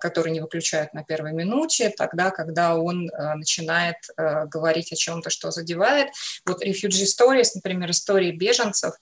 который 0.00 0.32
не 0.32 0.40
выключают 0.40 0.94
на 0.94 1.04
первой 1.04 1.34
минуте, 1.34 1.90
тогда, 1.90 2.30
когда 2.30 2.74
он 2.74 3.10
начинает 3.34 3.96
говорить 4.16 4.90
о 4.90 4.96
чем-то, 4.96 5.28
что 5.28 5.50
задевает. 5.50 6.08
Вот 6.46 6.64
Refugee 6.64 7.04
Stories, 7.04 7.50
например, 7.54 7.90
истории 7.90 8.32
беженцев, 8.32 8.94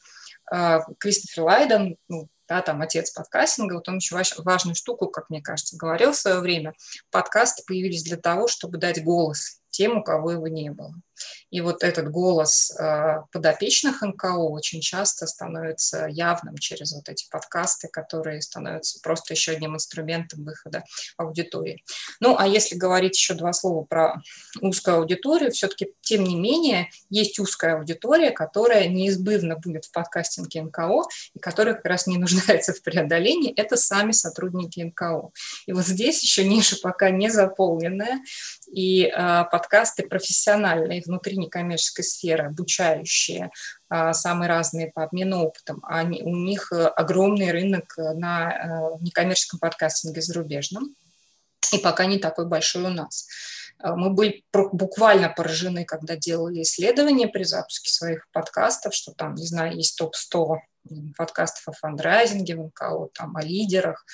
Кристофер 0.99 1.45
Лайден, 1.45 1.97
ну, 2.09 2.29
да, 2.49 2.63
там 2.63 2.81
отец 2.81 3.11
подкастинга, 3.11 3.75
вот 3.75 3.89
он 3.89 3.97
еще 3.97 4.17
важную 4.39 4.75
штуку, 4.75 5.09
как 5.09 5.31
мне 5.31 5.43
кажется, 5.43 5.77
говорил 5.77 6.13
в 6.13 6.17
свое 6.17 6.41
время. 6.41 6.75
Подкасты 7.11 7.63
появились 7.67 8.03
для 8.03 8.17
того, 8.17 8.49
чтобы 8.49 8.79
дать 8.79 9.03
голос 9.05 9.61
тем, 9.71 9.99
у 9.99 10.03
кого 10.03 10.33
его 10.33 10.49
не 10.49 10.71
было. 10.71 10.95
И 11.51 11.61
вот 11.61 11.83
этот 11.83 12.11
голос 12.11 12.71
э, 12.79 13.23
подопечных 13.33 14.03
НКО 14.03 14.37
очень 14.37 14.81
часто 14.81 15.27
становится 15.27 16.07
явным 16.07 16.57
через 16.59 16.93
вот 16.93 17.09
эти 17.09 17.29
подкасты, 17.31 17.89
которые 17.89 18.43
становятся 18.43 19.01
просто 19.03 19.35
еще 19.35 19.53
одним 19.53 19.75
инструментом 19.75 20.45
выхода 20.45 20.85
аудитории. 21.17 21.83
Ну, 22.21 22.37
а 22.39 22.47
если 22.47 22.77
говорить 22.77 23.17
еще 23.17 23.35
два 23.35 23.53
слова 23.53 23.85
про 23.85 24.23
узкую 24.61 24.99
аудиторию, 24.99 25.51
все-таки, 25.51 25.93
тем 26.01 26.25
не 26.25 26.37
менее, 26.37 26.91
есть 27.11 27.39
узкая 27.39 27.77
аудитория, 27.77 28.31
которая 28.31 28.89
неизбывно 28.89 29.57
будет 29.57 29.87
в 29.87 29.93
подкастинге 29.93 30.63
НКО 30.63 31.03
и 31.35 31.39
которая 31.39 31.75
как 31.75 31.87
раз 31.87 32.07
не 32.07 32.19
нуждается 32.19 32.73
в 32.73 32.83
преодолении, 32.83 33.53
это 33.55 33.77
сами 33.77 34.13
сотрудники 34.13 34.81
НКО. 34.81 35.31
И 35.67 35.73
вот 35.73 35.87
здесь 35.87 36.23
еще 36.23 36.45
ниша 36.47 36.77
пока 36.83 37.11
не 37.11 37.31
заполненная, 37.31 38.21
и 38.73 39.05
э, 39.05 39.45
подкасты 39.51 40.07
профессиональные 40.07 41.03
внутри 41.09 41.37
некоммерческой 41.37 42.05
сферы, 42.05 42.47
обучающие, 42.47 43.51
э, 43.91 44.13
самые 44.13 44.49
разные 44.49 44.93
по 44.93 45.03
обмену 45.03 45.45
опытом, 45.45 45.81
они, 45.83 46.23
у 46.23 46.35
них 46.35 46.73
э, 46.73 46.87
огромный 46.87 47.51
рынок 47.51 47.95
на 47.97 48.51
э, 48.51 48.99
некоммерческом 49.01 49.59
подкастинге 49.59 50.23
зарубежном, 50.23 50.95
и 51.73 51.79
пока 51.79 52.07
не 52.07 52.19
такой 52.19 52.47
большой 52.47 52.85
у 52.85 52.89
нас. 52.89 53.27
Мы 53.81 54.11
были 54.11 54.43
буквально 54.53 55.29
поражены, 55.29 55.85
когда 55.85 56.17
делали 56.17 56.63
исследования 56.63 57.29
при 57.29 57.45
запуске 57.45 57.91
своих 57.91 58.27
подкастов, 58.33 58.93
что 58.93 59.13
там, 59.13 59.35
не 59.35 59.47
знаю, 59.47 59.77
есть 59.77 59.97
топ-100 59.99 60.57
подкастов 61.17 61.69
о 61.69 61.73
фандрайзинге 61.73 62.57
в 62.57 62.67
НКО, 62.67 63.09
там, 63.15 63.37
о 63.37 63.43
лидерах, 63.43 64.05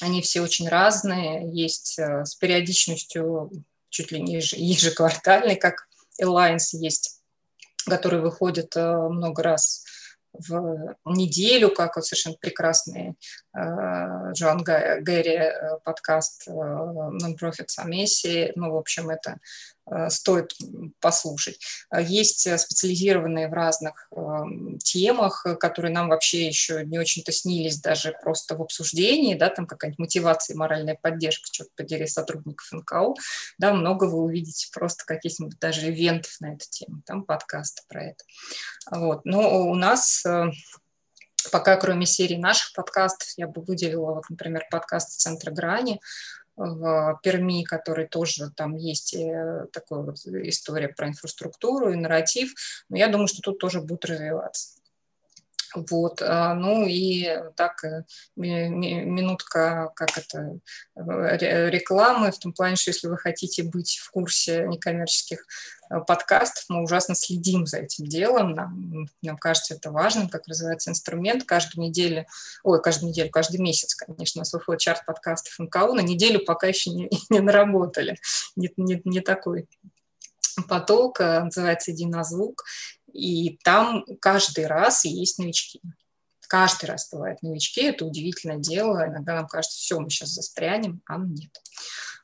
они 0.00 0.22
все 0.22 0.40
очень 0.40 0.68
разные, 0.68 1.50
есть 1.52 1.98
э, 1.98 2.24
с 2.24 2.34
периодичностью 2.34 3.50
чуть 3.90 4.12
ли 4.12 4.20
не 4.20 4.36
ежеквартальной, 4.36 5.56
как 5.56 5.86
Alliance 6.22 6.70
есть, 6.72 7.20
который 7.86 8.20
выходит 8.20 8.76
э, 8.76 8.96
много 9.08 9.42
раз 9.42 9.84
в 10.32 10.94
неделю, 11.06 11.70
как 11.70 11.96
вот 11.96 12.06
совершенно 12.06 12.36
прекрасный 12.40 13.16
э, 13.52 14.32
Джоан 14.32 14.62
Гэри 14.62 15.52
подкаст 15.84 16.46
Non-Profit 16.48 17.66
Самеси. 17.66 18.52
Ну, 18.54 18.70
в 18.70 18.76
общем, 18.76 19.10
это 19.10 19.38
Э, 19.79 19.79
стоит 20.08 20.52
послушать. 21.00 21.58
Есть 21.98 22.40
специализированные 22.58 23.48
в 23.48 23.52
разных 23.52 24.08
эм, 24.14 24.78
темах, 24.78 25.44
которые 25.58 25.92
нам 25.92 26.08
вообще 26.08 26.46
еще 26.46 26.84
не 26.84 26.98
очень-то 26.98 27.32
снились 27.32 27.80
даже 27.80 28.14
просто 28.22 28.56
в 28.56 28.62
обсуждении, 28.62 29.34
да, 29.34 29.48
там 29.48 29.66
какая-нибудь 29.66 29.98
мотивация 29.98 30.56
моральная 30.56 30.98
поддержка, 31.00 31.48
что-то 31.52 31.70
подери 31.76 32.06
сотрудников 32.06 32.68
НКО, 32.72 33.14
да, 33.58 33.72
много 33.72 34.04
вы 34.04 34.18
увидите 34.18 34.68
просто 34.72 35.04
каких-нибудь 35.04 35.58
даже 35.58 35.88
ивентов 35.88 36.36
на 36.40 36.54
эту 36.54 36.66
тему, 36.70 37.02
там 37.06 37.24
подкасты 37.24 37.82
про 37.88 38.04
это. 38.04 38.24
Вот. 38.90 39.24
Но 39.24 39.68
у 39.68 39.74
нас 39.74 40.24
э, 40.24 40.50
пока 41.52 41.76
кроме 41.76 42.06
серии 42.06 42.36
наших 42.36 42.72
подкастов, 42.74 43.28
я 43.36 43.46
бы 43.46 43.62
выделила, 43.62 44.14
вот, 44.14 44.24
например, 44.28 44.66
подкаст 44.70 45.20
Центра 45.20 45.50
Грани, 45.50 46.00
в 46.60 47.20
Перми, 47.22 47.64
который 47.64 48.06
тоже 48.06 48.50
там 48.50 48.76
есть 48.76 49.14
э, 49.14 49.66
такая 49.72 50.00
вот 50.00 50.16
история 50.26 50.88
про 50.88 51.08
инфраструктуру 51.08 51.92
и 51.92 51.96
нарратив. 51.96 52.52
Но 52.88 52.98
я 52.98 53.08
думаю, 53.08 53.28
что 53.28 53.40
тут 53.40 53.58
тоже 53.58 53.80
будет 53.80 54.04
развиваться. 54.04 54.79
Вот, 55.74 56.20
а, 56.22 56.54
ну 56.54 56.84
и 56.86 57.28
так 57.54 57.84
э, 57.84 58.04
минутка, 58.36 59.92
как 59.94 60.18
это, 60.18 60.58
э, 60.96 61.70
рекламы, 61.70 62.32
в 62.32 62.38
том 62.38 62.52
плане, 62.52 62.76
что 62.76 62.90
если 62.90 63.06
вы 63.06 63.16
хотите 63.16 63.62
быть 63.62 63.98
в 64.02 64.10
курсе 64.10 64.66
некоммерческих 64.66 65.46
э, 65.90 66.00
подкастов, 66.00 66.64
мы 66.68 66.82
ужасно 66.82 67.14
следим 67.14 67.66
за 67.66 67.78
этим 67.78 68.06
делом, 68.06 68.52
нам, 68.52 69.06
нам 69.22 69.38
кажется 69.38 69.74
это 69.74 69.92
важным, 69.92 70.28
как 70.28 70.48
развивается 70.48 70.90
инструмент, 70.90 71.44
каждую 71.44 71.86
неделю, 71.86 72.26
ой, 72.64 72.82
каждую 72.82 73.10
неделю, 73.10 73.30
каждый 73.30 73.60
месяц, 73.60 73.94
конечно, 73.94 74.40
у 74.40 74.42
нас 74.42 74.52
выходит 74.52 74.80
чарт 74.80 75.04
подкастов 75.06 75.56
НКО, 75.58 75.92
на 75.92 76.00
неделю 76.00 76.44
пока 76.44 76.66
еще 76.66 76.90
не, 76.90 77.08
не 77.30 77.40
наработали, 77.40 78.18
не, 78.56 78.72
не, 78.76 79.00
не 79.04 79.20
такой 79.20 79.68
поток, 80.68 81.20
называется 81.20 81.92
«Единозвук», 81.92 82.64
и 83.12 83.58
там 83.64 84.04
каждый 84.20 84.66
раз 84.66 85.04
есть 85.04 85.38
новички. 85.38 85.80
Каждый 86.48 86.86
раз 86.86 87.08
бывают 87.12 87.42
новички, 87.42 87.82
это 87.82 88.04
удивительное 88.04 88.58
дело. 88.58 89.06
Иногда 89.06 89.36
нам 89.36 89.46
кажется, 89.46 89.78
все, 89.78 90.00
мы 90.00 90.10
сейчас 90.10 90.30
застрянем, 90.30 91.00
а 91.06 91.18
нет. 91.18 91.52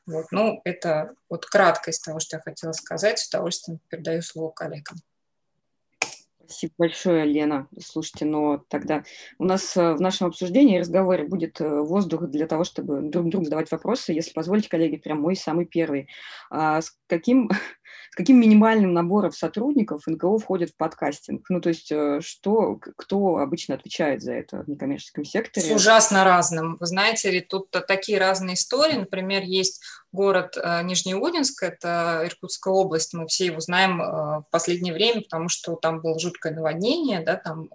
Вот, 0.05 0.25
ну, 0.31 0.61
это 0.63 1.13
вот 1.29 1.45
кратко 1.45 1.91
из 1.91 1.99
того, 1.99 2.19
что 2.19 2.37
я 2.37 2.41
хотела 2.41 2.71
сказать. 2.71 3.19
С 3.19 3.27
удовольствием 3.29 3.79
передаю 3.89 4.21
слово 4.21 4.51
коллегам. 4.51 4.97
Спасибо 6.47 6.73
большое, 6.77 7.25
Лена. 7.25 7.67
Слушайте, 7.77 8.23
но 8.23 8.63
тогда 8.69 9.03
у 9.37 9.43
нас 9.43 9.75
э, 9.75 9.93
в 9.93 9.99
нашем 9.99 10.27
обсуждении 10.27 10.77
и 10.77 10.79
разговоре 10.79 11.25
будет 11.25 11.59
э, 11.59 11.67
воздух 11.67 12.29
для 12.29 12.47
того, 12.47 12.63
чтобы 12.63 13.01
друг 13.01 13.29
другу 13.29 13.43
задавать 13.43 13.69
вопросы. 13.69 14.13
Если 14.13 14.31
позволите, 14.31 14.69
коллеги, 14.69 14.95
прям 14.95 15.19
мой 15.19 15.35
самый 15.35 15.65
первый. 15.65 16.07
А 16.49 16.81
с 16.81 16.97
каким 17.07 17.49
с 18.11 18.15
каким 18.15 18.39
минимальным 18.39 18.93
набором 18.93 19.31
сотрудников 19.31 20.07
НКО 20.07 20.39
входит 20.39 20.71
в 20.71 20.75
подкастинг? 20.75 21.45
Ну, 21.49 21.61
то 21.61 21.69
есть 21.69 21.91
э, 21.91 22.19
что, 22.21 22.75
кто 22.75 23.37
обычно 23.37 23.75
отвечает 23.75 24.21
за 24.21 24.33
это 24.33 24.63
в 24.63 24.69
некоммерческом 24.69 25.25
секторе? 25.25 25.65
С 25.65 25.71
ужасно 25.71 26.23
разным. 26.23 26.77
Вы 26.79 26.85
знаете, 26.85 27.41
тут 27.41 27.69
такие 27.71 28.19
разные 28.19 28.55
истории. 28.55 28.97
Например, 28.97 29.43
есть 29.43 29.81
город 30.11 30.57
э, 30.57 30.83
Нижнеудинск, 30.83 31.63
это 31.63 32.23
Иркутская 32.25 32.73
область, 32.73 33.13
мы 33.13 33.27
все 33.27 33.47
его 33.47 33.59
знаем 33.59 34.01
э, 34.01 34.05
в 34.05 34.45
последнее 34.51 34.93
время, 34.93 35.21
потому 35.21 35.49
что 35.49 35.75
там 35.75 36.01
было 36.01 36.19
жуткое 36.19 36.53
наводнение, 36.53 37.21
да, 37.21 37.35
там 37.35 37.69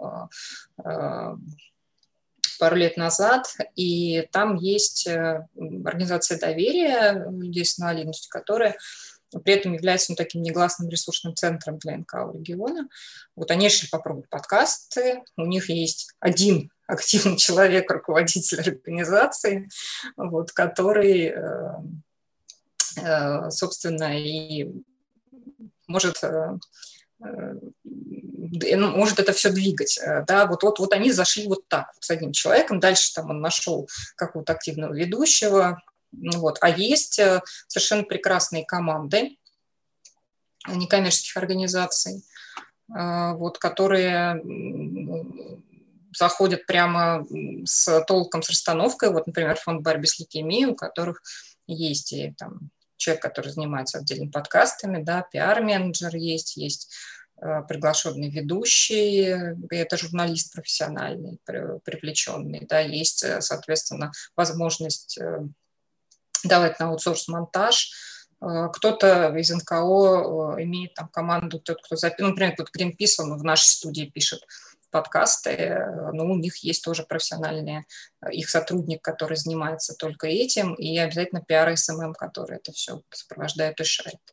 пару 2.58 2.76
лет 2.76 2.96
назад, 2.96 3.46
и 3.74 4.28
там 4.30 4.54
есть 4.56 5.08
организация 5.08 6.38
доверия 6.38 7.26
людей 7.28 7.64
с 7.64 7.78
инвалидностью, 7.78 8.30
которая 8.30 8.76
при 9.40 9.54
этом 9.54 9.72
является 9.72 10.12
ну, 10.12 10.16
таким 10.16 10.42
негласным 10.42 10.88
ресурсным 10.88 11.34
центром 11.34 11.78
для 11.78 11.96
НКО 11.96 12.32
региона. 12.34 12.88
Вот 13.34 13.50
они 13.50 13.66
решили 13.66 13.88
попробовать 13.90 14.28
подкасты, 14.28 15.22
у 15.36 15.46
них 15.46 15.70
есть 15.70 16.14
один 16.20 16.70
активный 16.86 17.36
человек, 17.38 17.90
руководитель 17.90 18.60
организации, 18.60 19.68
вот, 20.16 20.52
который, 20.52 21.34
э, 21.34 21.74
э, 22.96 23.50
собственно, 23.50 24.18
и 24.18 24.68
может 25.86 26.22
э, 26.22 26.58
ну, 27.20 28.90
может 28.96 29.20
это 29.20 29.32
все 29.32 29.50
двигать. 29.50 30.00
Да, 30.26 30.46
вот, 30.46 30.64
вот, 30.64 30.80
вот 30.80 30.92
они 30.92 31.12
зашли 31.12 31.46
вот 31.46 31.68
так, 31.68 31.92
вот 31.94 32.02
с 32.02 32.10
одним 32.10 32.32
человеком. 32.32 32.80
Дальше 32.80 33.14
там 33.14 33.30
он 33.30 33.40
нашел 33.40 33.88
какого-то 34.16 34.52
активного 34.52 34.92
ведущего, 34.92 35.80
вот. 36.12 36.58
А 36.60 36.68
есть 36.68 37.18
э, 37.18 37.42
совершенно 37.66 38.04
прекрасные 38.04 38.64
команды 38.64 39.36
некоммерческих 40.68 41.36
организаций, 41.36 42.22
э, 42.94 43.32
вот, 43.34 43.58
которые 43.58 44.40
заходят 46.14 46.66
прямо 46.66 47.26
с 47.64 48.04
толком, 48.04 48.42
с 48.42 48.50
расстановкой. 48.50 49.10
Вот, 49.10 49.26
например, 49.26 49.56
фонд 49.56 49.82
борьбы 49.82 50.06
с 50.06 50.18
лейкемией, 50.18 50.66
у 50.66 50.74
которых 50.74 51.22
есть 51.66 52.12
и 52.12 52.34
там 52.36 52.70
человек, 52.96 53.22
который 53.22 53.50
занимается 53.50 53.98
отдельными 53.98 54.30
подкастами, 54.30 55.02
да, 55.02 55.26
пиар-менеджер 55.32 56.14
есть, 56.14 56.56
есть 56.56 56.92
э, 57.40 57.62
приглашенный 57.66 58.30
ведущий, 58.30 59.34
это 59.70 59.96
журналист 59.96 60.52
профессиональный, 60.52 61.40
привлеченный, 61.44 62.66
да, 62.68 62.80
есть, 62.80 63.24
соответственно, 63.40 64.12
возможность 64.36 65.18
давать 66.44 66.78
на 66.80 66.88
аутсорс-монтаж. 66.88 67.92
Э, 68.40 68.68
кто-то 68.72 69.34
из 69.36 69.50
НКО 69.50 69.74
э, 69.74 70.62
имеет 70.64 70.94
там 70.94 71.08
команду, 71.08 71.58
тот, 71.60 71.82
кто 71.82 71.96
записывает, 71.96 72.20
ну, 72.20 72.28
например, 72.28 72.54
вот 72.58 72.70
Greenpeace, 72.76 73.22
он 73.22 73.38
в 73.38 73.44
нашей 73.44 73.68
студии 73.68 74.10
пишет 74.12 74.40
подкасты, 74.90 75.50
э, 75.50 76.12
но 76.12 76.24
у 76.24 76.36
них 76.36 76.56
есть 76.58 76.84
тоже 76.84 77.04
профессиональные, 77.04 77.84
их 78.30 78.50
сотрудник, 78.50 79.02
который 79.02 79.36
занимается 79.36 79.94
только 79.94 80.26
этим, 80.26 80.74
и 80.74 80.98
обязательно 80.98 81.42
пиар 81.42 81.70
и 81.70 81.76
СММ, 81.76 82.14
который 82.14 82.56
это 82.56 82.72
все 82.72 83.02
сопровождает 83.10 83.80
и 83.80 83.84
шарит 83.84 84.31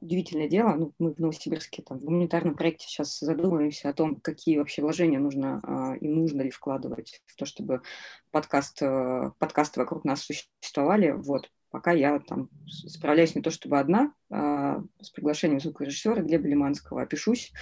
удивительное 0.00 0.48
дело. 0.48 0.74
Ну, 0.74 0.92
мы 0.98 1.12
в 1.12 1.18
Новосибирске 1.18 1.82
там, 1.82 1.98
в 1.98 2.04
гуманитарном 2.04 2.54
проекте 2.54 2.86
сейчас 2.86 3.18
задумываемся 3.18 3.88
о 3.88 3.92
том, 3.92 4.16
какие 4.16 4.58
вообще 4.58 4.82
вложения 4.82 5.18
нужно 5.18 5.60
а, 5.62 5.96
и 5.96 6.08
нужно 6.08 6.42
ли 6.42 6.50
вкладывать 6.50 7.22
в 7.26 7.36
то, 7.36 7.46
чтобы 7.46 7.82
подкаст, 8.30 8.82
а, 8.82 9.32
подкасты 9.38 9.80
вокруг 9.80 10.04
нас 10.04 10.22
существовали. 10.22 11.10
Вот. 11.10 11.50
Пока 11.70 11.92
я 11.92 12.18
там 12.18 12.48
справляюсь 12.66 13.34
не 13.34 13.42
то 13.42 13.50
чтобы 13.50 13.78
одна, 13.78 14.12
а, 14.30 14.82
с 15.00 15.10
приглашением 15.10 15.60
звукорежиссера 15.60 16.22
Глеба 16.22 16.48
Лиманского, 16.48 17.06
пишусь, 17.06 17.52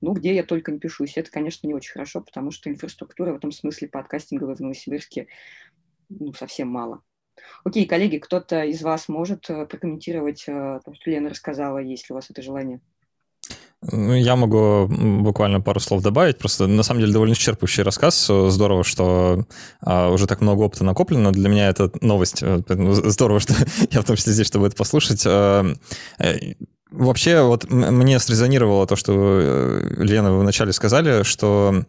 ну, 0.00 0.12
где 0.12 0.34
я 0.34 0.42
только 0.42 0.72
не 0.72 0.78
пишусь. 0.78 1.16
Это, 1.16 1.30
конечно, 1.30 1.66
не 1.66 1.74
очень 1.74 1.92
хорошо, 1.92 2.20
потому 2.20 2.50
что 2.50 2.70
инфраструктура 2.70 3.32
в 3.32 3.36
этом 3.36 3.52
смысле 3.52 3.88
подкастинговой 3.88 4.56
в 4.56 4.60
Новосибирске 4.60 5.28
ну, 6.08 6.32
совсем 6.32 6.68
мало 6.68 7.02
Окей, 7.64 7.86
коллеги, 7.86 8.18
кто-то 8.18 8.64
из 8.64 8.82
вас 8.82 9.08
может 9.08 9.48
э, 9.50 9.66
прокомментировать 9.66 10.44
то, 10.46 10.80
что 10.94 11.10
Лена 11.10 11.30
рассказала, 11.30 11.78
есть 11.78 12.08
ли 12.08 12.12
у 12.12 12.16
вас 12.16 12.30
это 12.30 12.42
желание? 12.42 12.80
Ну, 13.80 14.12
я 14.12 14.34
могу 14.34 14.88
буквально 14.88 15.60
пару 15.60 15.78
слов 15.78 16.02
добавить. 16.02 16.38
Просто 16.38 16.66
на 16.66 16.82
самом 16.82 17.00
деле 17.00 17.12
довольно 17.12 17.34
исчерпывающий 17.34 17.84
рассказ. 17.84 18.26
Здорово, 18.26 18.82
что 18.82 19.44
а, 19.80 20.10
уже 20.10 20.26
так 20.26 20.40
много 20.40 20.62
опыта 20.62 20.82
накоплено. 20.82 21.32
Для 21.32 21.48
меня 21.48 21.68
это 21.68 21.90
новость. 22.00 22.42
Здорово, 22.42 23.38
что 23.38 23.54
я 23.90 24.00
в 24.00 24.04
том 24.04 24.16
числе 24.16 24.32
здесь, 24.32 24.48
чтобы 24.48 24.66
это 24.66 24.76
послушать. 24.76 25.22
А, 25.26 25.64
э, 26.18 26.54
Вообще, 26.90 27.42
вот 27.42 27.70
мне 27.70 28.18
срезонировало 28.18 28.86
то, 28.86 28.96
что 28.96 29.12
э, 29.14 29.94
Лена, 29.98 30.32
вы 30.32 30.40
вначале 30.40 30.72
сказали, 30.72 31.22
что 31.22 31.84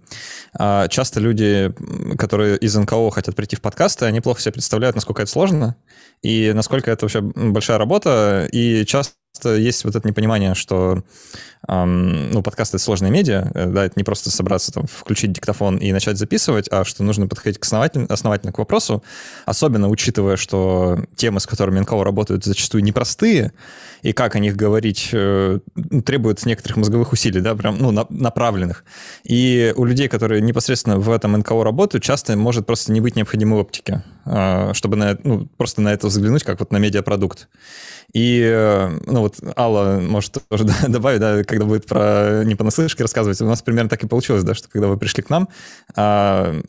э, 0.60 0.88
часто 0.90 1.22
люди, 1.22 1.74
которые 2.18 2.58
из 2.58 2.76
НКО 2.76 3.10
хотят 3.12 3.36
прийти 3.36 3.56
в 3.56 3.62
подкасты, 3.62 4.06
они 4.06 4.20
плохо 4.20 4.42
себе 4.42 4.54
представляют, 4.54 4.96
насколько 4.96 5.22
это 5.22 5.32
сложно 5.32 5.78
и 6.22 6.52
насколько 6.54 6.92
это 6.92 7.06
вообще 7.06 7.22
большая 7.22 7.78
работа, 7.78 8.48
и 8.52 8.84
часто 8.86 9.14
есть 9.44 9.86
вот 9.86 9.96
это 9.96 10.08
непонимание, 10.08 10.56
что 10.56 11.04
эм, 11.68 12.32
ну, 12.32 12.42
подкаст— 12.44 12.74
это 12.76 12.84
сложная 12.84 13.10
медиа, 13.10 13.52
э, 13.54 13.66
да, 13.68 13.86
это 13.86 13.94
не 13.96 14.04
просто 14.04 14.32
собраться, 14.32 14.72
там, 14.72 14.86
включить 14.88 15.32
диктофон 15.32 15.78
и 15.78 15.92
начать 15.92 16.18
записывать, 16.18 16.68
а 16.72 16.84
что 16.84 17.04
нужно 17.04 17.28
подходить 17.28 17.60
к 17.60 17.64
основательно, 17.64 18.08
основательно 18.10 18.52
к 18.52 18.58
вопросу, 18.58 19.04
особенно 19.46 19.88
учитывая, 19.88 20.36
что 20.36 21.00
темы, 21.16 21.40
с 21.40 21.48
которыми 21.48 21.80
НКО 21.80 22.04
работают, 22.04 22.44
зачастую 22.44 22.84
непростые, 22.84 23.54
и 24.02 24.14
как 24.14 24.36
о 24.36 24.40
них 24.40 24.56
говорить 24.56 25.10
э, 25.14 25.60
требует 26.06 26.46
некоторых 26.46 26.78
мозговых 26.78 27.14
усилий, 27.14 27.42
да, 27.42 27.56
прям, 27.56 27.78
ну, 27.78 27.92
на, 27.92 28.06
направленных. 28.10 28.84
И 29.24 29.74
у 29.76 29.86
людей, 29.86 30.08
которые 30.08 30.42
непосредственно 30.42 30.98
в 30.98 31.10
этом 31.10 31.34
НКО 31.34 31.64
работают, 31.64 32.04
часто 32.04 32.36
может 32.36 32.66
просто 32.66 32.92
не 32.92 33.02
быть 33.02 33.16
необходимой 33.16 33.62
оптики, 33.62 34.04
э, 34.26 34.74
чтобы 34.74 34.98
на, 34.98 35.18
ну, 35.24 35.48
просто 35.58 35.82
на 35.82 35.94
это 35.94 36.08
взглянуть, 36.08 36.44
как 36.44 36.60
вот 36.60 36.72
на 36.72 36.78
медиапродукт. 36.78 37.48
И, 38.14 38.42
э, 38.44 39.00
ну 39.06 39.22
вот, 39.22 39.36
Алла 39.56 40.00
может 40.02 40.38
тоже 40.50 40.66
добавить, 40.88 41.20
да, 41.20 41.44
когда 41.44 41.66
будет 41.66 41.86
про 41.86 42.44
не 42.44 42.56
понаслышке 42.56 43.04
рассказывать, 43.04 43.40
у 43.42 43.46
нас 43.46 43.62
примерно 43.62 43.90
так 43.90 44.04
и 44.04 44.08
получилось, 44.08 44.44
да, 44.44 44.54
что 44.54 44.68
когда 44.70 44.88
вы 44.88 44.98
пришли 44.98 45.22
к 45.22 45.30
нам, 45.30 45.50
а, 45.96 46.60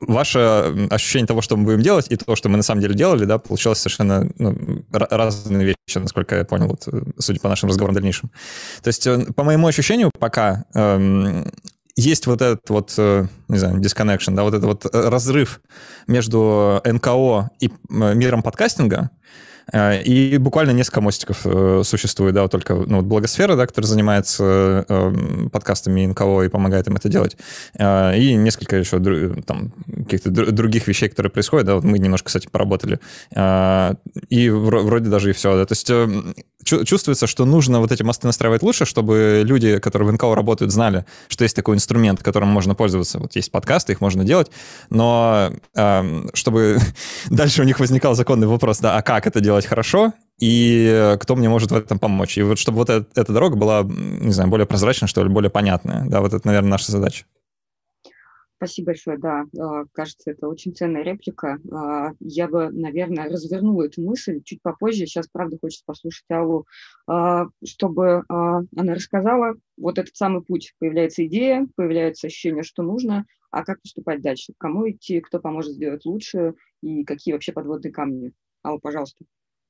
ваше 0.00 0.88
ощущение 0.90 1.26
того, 1.26 1.40
что 1.40 1.56
мы 1.56 1.64
будем 1.64 1.80
делать, 1.80 2.06
и 2.10 2.16
то, 2.16 2.36
что 2.36 2.48
мы 2.48 2.56
на 2.56 2.62
самом 2.62 2.80
деле 2.80 2.94
делали, 2.94 3.24
да, 3.24 3.38
получалось 3.38 3.78
совершенно 3.78 4.28
ну, 4.38 4.84
разные 4.92 5.64
вещи, 5.64 5.98
насколько 5.98 6.36
я 6.36 6.44
понял, 6.44 6.68
вот, 6.68 6.88
судя 7.18 7.40
по 7.40 7.48
нашим 7.48 7.68
разговорам 7.68 7.94
дальнейшим. 7.94 8.30
То 8.82 8.88
есть, 8.88 9.06
э, 9.06 9.26
по 9.34 9.42
моему 9.42 9.66
ощущению, 9.66 10.10
пока 10.18 10.64
эм, 10.74 11.50
есть 11.96 12.26
вот 12.26 12.40
этот 12.40 12.68
вот, 12.70 12.94
э, 12.98 13.26
не 13.48 13.58
знаю, 13.58 13.78
disconnection, 13.78 14.34
да, 14.34 14.44
вот 14.44 14.54
этот 14.54 14.64
вот 14.64 14.94
разрыв 14.94 15.60
между 16.06 16.80
НКО 16.84 17.50
и 17.58 17.70
миром 17.88 18.42
подкастинга, 18.42 19.10
Э, 19.10 19.53
и 19.72 20.36
буквально 20.38 20.72
несколько 20.72 21.00
мостиков 21.00 21.40
э, 21.44 21.82
существует, 21.84 22.34
да, 22.34 22.42
вот 22.42 22.50
только 22.50 22.74
ну, 22.74 22.96
вот 22.96 23.06
Благосфера, 23.06 23.56
да, 23.56 23.66
которая 23.66 23.88
занимается 23.88 24.84
э, 24.88 25.48
подкастами 25.50 26.06
НКО 26.06 26.42
и 26.42 26.48
помогает 26.48 26.86
им 26.88 26.96
это 26.96 27.08
делать, 27.08 27.36
и 27.78 28.34
несколько 28.36 28.76
еще 28.76 29.00
там 29.42 29.72
каких-то 30.04 30.30
других 30.30 30.86
вещей, 30.86 31.08
которые 31.08 31.30
происходят, 31.30 31.66
да, 31.66 31.74
вот 31.76 31.84
мы 31.84 31.98
немножко, 31.98 32.26
кстати, 32.26 32.48
поработали, 32.50 32.98
и 34.28 34.50
вроде 34.50 35.08
даже 35.08 35.30
и 35.30 35.32
все, 35.32 35.56
да, 35.56 35.66
то 35.66 35.72
есть 35.72 35.90
чувствуется, 36.64 37.26
что 37.26 37.44
нужно 37.44 37.80
вот 37.80 37.92
эти 37.92 38.02
мосты 38.02 38.26
настраивать 38.26 38.62
лучше, 38.62 38.84
чтобы 38.84 39.42
люди, 39.44 39.78
которые 39.78 40.08
в 40.08 40.12
НКО 40.12 40.34
работают, 40.34 40.72
знали, 40.72 41.04
что 41.28 41.44
есть 41.44 41.56
такой 41.56 41.76
инструмент, 41.76 42.22
которым 42.22 42.48
можно 42.48 42.74
пользоваться. 42.74 43.18
Вот 43.18 43.36
есть 43.36 43.50
подкасты, 43.50 43.92
их 43.92 44.00
можно 44.00 44.24
делать, 44.24 44.50
но 44.90 45.52
э, 45.76 46.28
чтобы 46.34 46.78
дальше 47.30 47.62
у 47.62 47.64
них 47.64 47.80
возникал 47.80 48.14
законный 48.14 48.46
вопрос, 48.46 48.78
да, 48.78 48.96
а 48.96 49.02
как 49.02 49.26
это 49.26 49.40
делать 49.40 49.66
хорошо, 49.66 50.12
и 50.40 51.16
кто 51.20 51.36
мне 51.36 51.48
может 51.48 51.70
в 51.70 51.76
этом 51.76 51.98
помочь. 51.98 52.38
И 52.38 52.42
вот 52.42 52.58
чтобы 52.58 52.78
вот 52.78 52.90
эта, 52.90 53.06
эта 53.14 53.32
дорога 53.32 53.56
была, 53.56 53.82
не 53.84 54.32
знаю, 54.32 54.50
более 54.50 54.66
прозрачная, 54.66 55.08
что 55.08 55.22
ли, 55.22 55.28
более 55.28 55.50
понятная. 55.50 56.04
Да, 56.06 56.20
вот 56.20 56.34
это, 56.34 56.46
наверное, 56.46 56.70
наша 56.70 56.90
задача. 56.90 57.24
Спасибо 58.60 58.86
большое, 58.86 59.18
да, 59.18 59.44
а, 59.58 59.84
кажется, 59.92 60.30
это 60.30 60.48
очень 60.48 60.74
ценная 60.74 61.02
реплика. 61.02 61.58
А, 61.72 62.12
я 62.20 62.48
бы, 62.48 62.70
наверное, 62.70 63.28
развернула 63.28 63.84
эту 63.84 64.00
мысль 64.02 64.42
чуть 64.44 64.62
попозже. 64.62 65.06
Сейчас, 65.06 65.26
правда, 65.28 65.58
хочется 65.60 65.82
послушать 65.84 66.24
Аллу, 66.30 66.64
а, 67.06 67.46
чтобы 67.64 68.22
она 68.28 68.66
рассказала, 68.94 69.54
вот 69.76 69.98
этот 69.98 70.14
самый 70.16 70.42
путь. 70.42 70.74
Появляется 70.78 71.26
идея, 71.26 71.66
появляется 71.76 72.28
ощущение, 72.28 72.62
что 72.62 72.82
нужно, 72.82 73.26
а 73.50 73.64
как 73.64 73.80
поступать 73.82 74.22
дальше? 74.22 74.52
Кому 74.58 74.88
идти, 74.88 75.20
кто 75.20 75.40
поможет 75.40 75.72
сделать 75.72 76.04
лучше 76.06 76.54
и 76.82 77.04
какие 77.04 77.34
вообще 77.34 77.52
подводные 77.52 77.92
камни? 77.92 78.32
Алла, 78.64 78.78
пожалуйста. 78.78 79.24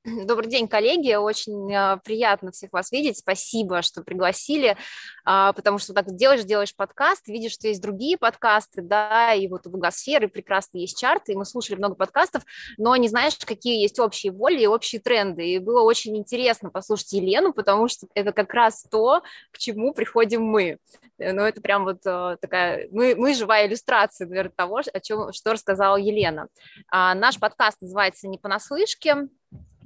Добрый 0.25 0.47
день, 0.47 0.67
коллеги. 0.67 1.15
Очень 1.15 1.73
а, 1.73 1.97
приятно 1.97 2.51
всех 2.51 2.71
вас 2.73 2.91
видеть. 2.91 3.17
Спасибо, 3.17 3.81
что 3.81 4.03
пригласили, 4.03 4.77
а, 5.23 5.51
потому 5.53 5.79
что 5.79 5.93
так 5.93 6.15
делаешь, 6.15 6.43
делаешь 6.43 6.75
подкаст, 6.75 7.27
видишь, 7.27 7.53
что 7.53 7.67
есть 7.67 7.81
другие 7.81 8.15
подкасты, 8.15 8.83
да, 8.83 9.33
и 9.33 9.47
вот 9.47 9.65
у 9.65 9.71
Благосферы 9.71 10.27
прекрасно 10.27 10.77
есть 10.77 10.99
чарты, 10.99 11.31
и 11.31 11.35
мы 11.35 11.43
слушали 11.43 11.77
много 11.77 11.95
подкастов, 11.95 12.43
но 12.77 12.95
не 12.97 13.07
знаешь, 13.07 13.35
какие 13.35 13.81
есть 13.81 13.99
общие 13.99 14.31
воли 14.31 14.61
и 14.61 14.67
общие 14.67 15.01
тренды. 15.01 15.47
И 15.47 15.57
было 15.57 15.81
очень 15.81 16.15
интересно 16.15 16.69
послушать 16.69 17.13
Елену, 17.13 17.51
потому 17.51 17.87
что 17.87 18.05
это 18.13 18.31
как 18.31 18.53
раз 18.53 18.83
то, 18.83 19.23
к 19.51 19.57
чему 19.57 19.91
приходим 19.91 20.43
мы. 20.43 20.77
Ну, 21.17 21.41
это 21.41 21.61
прям 21.61 21.83
вот 21.83 22.01
а, 22.05 22.37
такая, 22.37 22.87
мы, 22.91 23.15
мы 23.15 23.33
живая 23.33 23.65
иллюстрация, 23.65 24.27
наверное, 24.27 24.53
того, 24.55 24.81
о 24.93 24.99
чем, 24.99 25.33
что 25.33 25.53
рассказала 25.53 25.95
Елена. 25.95 26.47
Наш 26.91 27.39
подкаст 27.39 27.81
называется 27.81 28.27
«Не 28.27 28.37
понаслышке», 28.37 29.29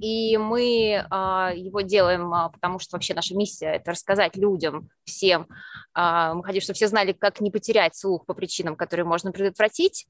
и 0.00 0.38
мы 0.38 1.06
а, 1.10 1.52
его 1.54 1.82
делаем, 1.82 2.32
а, 2.32 2.48
потому 2.48 2.78
что 2.78 2.96
вообще 2.96 3.12
наша 3.12 3.36
миссия– 3.36 3.66
это 3.74 3.90
рассказать 3.90 4.34
людям, 4.34 4.88
всем, 5.04 5.46
а, 5.92 6.32
мы 6.32 6.42
хотим, 6.42 6.62
чтобы 6.62 6.76
все 6.76 6.88
знали, 6.88 7.12
как 7.12 7.40
не 7.42 7.50
потерять 7.50 7.94
слух 7.94 8.24
по 8.24 8.32
причинам, 8.32 8.76
которые 8.76 9.04
можно 9.04 9.30
предотвратить, 9.30 10.06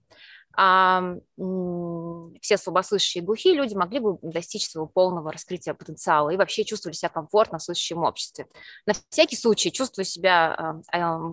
все 0.55 2.57
слабослышащие 2.57 3.23
и 3.23 3.25
глухие 3.25 3.55
люди 3.55 3.75
могли 3.75 3.99
бы 3.99 4.19
достичь 4.21 4.69
своего 4.69 4.87
полного 4.87 5.33
раскрытия 5.33 5.75
потенциала 5.75 6.31
и 6.31 6.37
вообще 6.37 6.65
чувствовали 6.65 6.97
себя 6.97 7.09
комфортно 7.09 7.59
в 7.59 7.63
слышащем 7.63 8.03
обществе. 8.03 8.47
На 8.85 8.93
всякий 9.09 9.37
случай 9.37 9.73
чувствую 9.73 10.05
себя, 10.05 10.77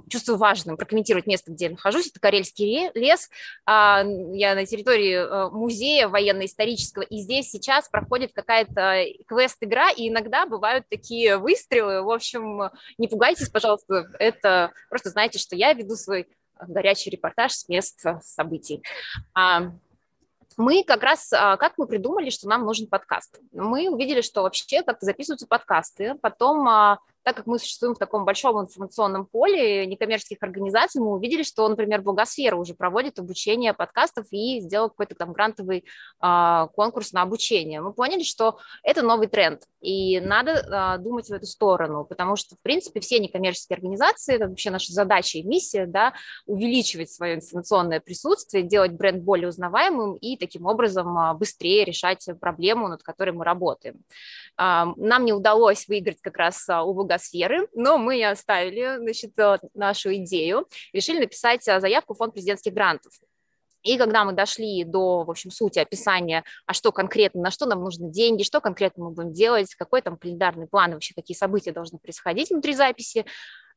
чувствую 0.09 0.37
важным 0.37 0.77
прокомментировать 0.77 1.27
место, 1.27 1.51
где 1.51 1.65
я 1.65 1.71
нахожусь. 1.71 2.07
Это 2.07 2.19
Карельский 2.19 2.91
лес. 2.93 3.29
Я 3.65 4.55
на 4.55 4.65
территории 4.65 5.49
музея 5.49 6.07
военно-исторического, 6.07 7.03
и 7.03 7.17
здесь 7.17 7.49
сейчас 7.49 7.89
проходит 7.89 8.31
какая-то 8.33 9.03
квест-игра, 9.27 9.91
и 9.91 10.09
иногда 10.09 10.45
бывают 10.45 10.85
такие 10.89 11.37
выстрелы. 11.37 12.03
В 12.03 12.11
общем, 12.11 12.69
не 12.97 13.07
пугайтесь, 13.07 13.49
пожалуйста, 13.49 14.05
это 14.19 14.71
просто 14.89 15.09
знаете, 15.09 15.39
что 15.39 15.55
я 15.55 15.73
веду 15.73 15.95
свой 15.95 16.27
горячий 16.67 17.09
репортаж 17.09 17.53
с 17.53 17.69
мест 17.69 18.05
событий. 18.21 18.83
А, 19.33 19.71
мы 20.57 20.83
как 20.83 21.03
раз, 21.03 21.31
а, 21.33 21.55
как 21.57 21.77
мы 21.77 21.87
придумали, 21.87 22.31
что 22.31 22.47
нам 22.47 22.65
нужен 22.65 22.87
подкаст? 22.87 23.39
Мы 23.51 23.89
увидели, 23.89 24.21
что 24.21 24.41
вообще 24.41 24.81
как-то 24.81 25.05
записываются 25.05 25.47
подкасты, 25.47 26.15
потом 26.15 26.67
а, 26.67 26.99
так 27.27 27.35
как 27.35 27.45
мы 27.45 27.59
существуем 27.59 27.93
в 27.93 27.97
таком 27.97 28.23
большом 28.23 28.57
информационном 28.61 29.25
поле 29.25 29.85
некоммерческих 29.85 30.37
организаций, 30.39 31.01
мы 31.01 31.11
увидели, 31.11 31.43
что, 31.43 31.67
например, 31.67 32.01
Благосфера 32.01 32.55
уже 32.55 32.73
проводит 32.73 33.19
обучение 33.19 33.73
подкастов 33.73 34.27
и 34.31 34.61
сделал 34.61 34.87
какой-то 34.87 35.13
там 35.13 35.33
грантовый 35.33 35.83
а, 36.21 36.67
конкурс 36.67 37.11
на 37.11 37.23
обучение. 37.23 37.81
Мы 37.81 37.91
поняли, 37.91 38.23
что 38.23 38.59
это 38.81 39.01
новый 39.01 39.27
тренд, 39.27 39.63
и 39.81 40.21
надо 40.21 40.65
а, 40.71 40.97
думать 40.99 41.27
в 41.27 41.33
эту 41.33 41.47
сторону, 41.47 42.05
потому 42.05 42.37
что, 42.37 42.55
в 42.55 42.61
принципе, 42.61 43.01
все 43.01 43.19
некоммерческие 43.19 43.75
организации, 43.75 44.35
это 44.35 44.47
вообще 44.47 44.71
наша 44.71 44.93
задача 44.93 45.39
и 45.39 45.43
миссия, 45.43 45.85
да, 45.85 46.13
увеличивать 46.45 47.11
свое 47.11 47.35
информационное 47.35 47.99
присутствие, 47.99 48.63
делать 48.63 48.93
бренд 48.93 49.21
более 49.21 49.49
узнаваемым 49.49 50.15
и 50.15 50.37
таким 50.37 50.65
образом 50.65 51.17
а, 51.17 51.33
быстрее 51.33 51.83
решать 51.83 52.25
проблему, 52.39 52.87
над 52.87 53.03
которой 53.03 53.31
мы 53.31 53.43
работаем. 53.43 54.01
А, 54.55 54.93
нам 54.95 55.25
не 55.25 55.33
удалось 55.33 55.89
выиграть 55.89 56.21
как 56.21 56.37
раз 56.37 56.69
а, 56.69 56.83
у 56.83 56.93
Благосферы 56.93 57.16
сферы, 57.17 57.67
но 57.73 57.97
мы 57.97 58.23
оставили 58.25 58.97
значит, 58.97 59.37
э, 59.39 59.59
нашу 59.73 60.15
идею, 60.15 60.67
решили 60.93 61.19
написать 61.19 61.67
э, 61.67 61.79
заявку 61.79 62.13
в 62.13 62.17
фонд 62.17 62.33
президентских 62.33 62.73
грантов. 62.73 63.13
И 63.83 63.97
когда 63.97 64.25
мы 64.25 64.33
дошли 64.33 64.83
до, 64.83 65.23
в 65.23 65.29
общем, 65.29 65.49
сути 65.49 65.79
описания, 65.79 66.43
а 66.65 66.73
что 66.73 66.91
конкретно, 66.91 67.41
на 67.41 67.51
что 67.51 67.65
нам 67.65 67.83
нужны 67.83 68.11
деньги, 68.11 68.43
что 68.43 68.59
конкретно 68.59 69.05
мы 69.05 69.11
будем 69.11 69.31
делать, 69.31 69.73
какой 69.75 70.01
там 70.01 70.17
календарный 70.17 70.67
план, 70.67 70.93
вообще 70.93 71.13
какие 71.13 71.37
события 71.37 71.71
должны 71.71 71.97
происходить 71.97 72.49
внутри 72.49 72.73
записи, 72.73 73.25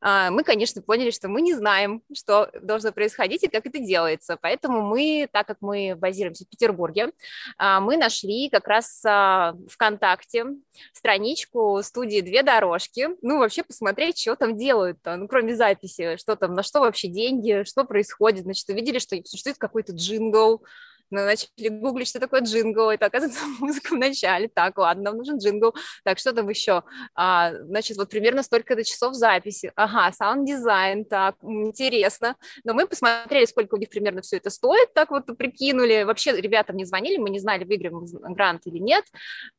мы, 0.01 0.43
конечно, 0.43 0.81
поняли, 0.81 1.11
что 1.11 1.29
мы 1.29 1.41
не 1.41 1.53
знаем, 1.53 2.01
что 2.15 2.49
должно 2.61 2.91
происходить 2.91 3.43
и 3.43 3.47
как 3.47 3.65
это 3.65 3.79
делается. 3.79 4.37
Поэтому 4.41 4.81
мы, 4.81 5.27
так 5.31 5.47
как 5.47 5.57
мы 5.61 5.95
базируемся 5.95 6.45
в 6.45 6.49
Петербурге, 6.49 7.11
а, 7.57 7.79
мы 7.79 7.97
нашли 7.97 8.49
как 8.49 8.67
раз 8.67 9.03
а, 9.05 9.55
ВКонтакте 9.69 10.45
страничку 10.93 11.81
студии 11.83 12.21
«Две 12.21 12.43
дорожки». 12.43 13.09
Ну, 13.21 13.39
вообще 13.39 13.63
посмотреть, 13.63 14.19
что 14.19 14.35
там 14.35 14.57
делают-то, 14.57 15.15
ну, 15.17 15.27
кроме 15.27 15.55
записи, 15.55 16.17
что 16.17 16.35
там, 16.35 16.55
на 16.55 16.63
что 16.63 16.79
вообще 16.79 17.07
деньги, 17.07 17.63
что 17.65 17.83
происходит. 17.83 18.43
Значит, 18.43 18.69
увидели, 18.69 18.99
что 18.99 19.15
существует 19.25 19.57
какой-то 19.57 19.93
джингл, 19.93 20.63
начали 21.11 21.69
гуглить, 21.69 22.07
что 22.07 22.19
такое 22.19 22.41
джингл, 22.41 22.89
это, 22.89 23.05
оказывается, 23.05 23.43
музыка 23.59 23.93
в 23.93 23.97
начале. 23.97 24.47
Так, 24.47 24.77
ладно, 24.77 25.03
нам 25.03 25.17
нужен 25.17 25.37
джингл. 25.37 25.75
Так, 26.03 26.19
что 26.19 26.33
там 26.33 26.49
еще? 26.49 26.83
А, 27.15 27.53
значит, 27.53 27.97
вот 27.97 28.09
примерно 28.09 28.43
столько-то 28.43 28.83
часов 28.83 29.13
записи. 29.15 29.71
Ага, 29.75 30.11
саунд-дизайн, 30.11 31.05
так, 31.05 31.35
интересно. 31.43 32.35
Но 32.63 32.73
мы 32.73 32.87
посмотрели, 32.87 33.45
сколько 33.45 33.75
у 33.75 33.77
них 33.77 33.89
примерно 33.89 34.21
все 34.21 34.37
это 34.37 34.49
стоит, 34.49 34.93
так 34.93 35.11
вот 35.11 35.25
прикинули. 35.37 36.03
Вообще 36.03 36.31
ребятам 36.39 36.77
не 36.77 36.85
звонили, 36.85 37.17
мы 37.17 37.29
не 37.29 37.39
знали, 37.39 37.63
выиграем 37.63 38.05
грант 38.33 38.61
или 38.65 38.77
нет. 38.77 39.05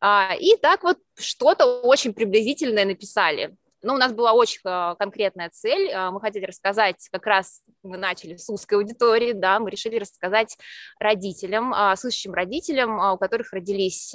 А, 0.00 0.34
и 0.38 0.56
так 0.56 0.82
вот 0.82 0.98
что-то 1.18 1.82
очень 1.82 2.14
приблизительное 2.14 2.84
написали. 2.84 3.56
Но 3.82 3.94
у 3.94 3.96
нас 3.96 4.12
была 4.12 4.32
очень 4.32 4.60
а, 4.64 4.94
конкретная 4.94 5.50
цель. 5.50 5.90
А, 5.90 6.10
мы 6.10 6.20
хотели 6.20 6.44
рассказать, 6.44 7.08
как 7.10 7.26
раз 7.26 7.62
мы 7.82 7.98
начали 7.98 8.36
с 8.36 8.48
узкой 8.48 8.74
аудитории, 8.74 9.32
да, 9.32 9.58
мы 9.58 9.70
решили 9.70 9.98
рассказать 9.98 10.56
родителям, 11.00 11.74
а, 11.74 11.96
слышащим 11.96 12.32
родителям, 12.32 12.98
у 12.98 13.18
которых 13.18 13.52
родились 13.52 14.14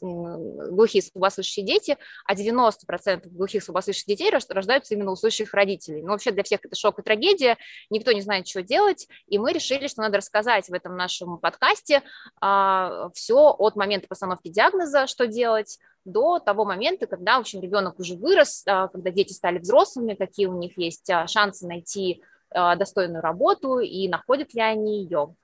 глухие 0.00 1.02
слабослышащие 1.02 1.64
дети, 1.64 1.96
а 2.26 2.34
90% 2.34 3.28
глухих 3.28 3.62
слабослышащих 3.62 4.06
детей 4.06 4.30
рождаются 4.30 4.94
именно 4.94 5.12
у 5.12 5.16
слышащих 5.16 5.54
родителей. 5.54 6.02
Но 6.02 6.12
вообще 6.12 6.32
для 6.32 6.42
всех 6.42 6.60
это 6.64 6.74
шок 6.74 6.98
и 6.98 7.02
трагедия, 7.02 7.56
никто 7.90 8.12
не 8.12 8.20
знает, 8.20 8.48
что 8.48 8.62
делать, 8.62 9.06
и 9.26 9.38
мы 9.38 9.52
решили, 9.52 9.86
что 9.86 10.02
надо 10.02 10.18
рассказать 10.18 10.68
в 10.68 10.72
этом 10.72 10.96
нашем 10.96 11.38
подкасте 11.38 12.02
все 12.40 13.56
от 13.58 13.76
момента 13.76 14.08
постановки 14.08 14.48
диагноза, 14.48 15.06
что 15.06 15.26
делать, 15.26 15.78
до 16.04 16.38
того 16.38 16.64
момента, 16.64 17.06
когда, 17.06 17.36
общем, 17.36 17.60
ребенок 17.60 17.98
уже 17.98 18.14
вырос, 18.14 18.62
а, 18.66 18.88
когда 18.88 19.10
дети 19.10 19.32
стали 19.32 19.58
взрослыми, 19.58 20.14
какие 20.14 20.46
у 20.46 20.56
них 20.56 20.76
есть 20.78 21.08
а, 21.10 21.26
шансы 21.26 21.66
найти 21.66 22.22
а, 22.50 22.76
достойную 22.76 23.22
работу 23.22 23.78
и 23.78 24.08
находят 24.08 24.54
ли 24.54 24.60
они 24.60 25.02
ее. 25.02 25.34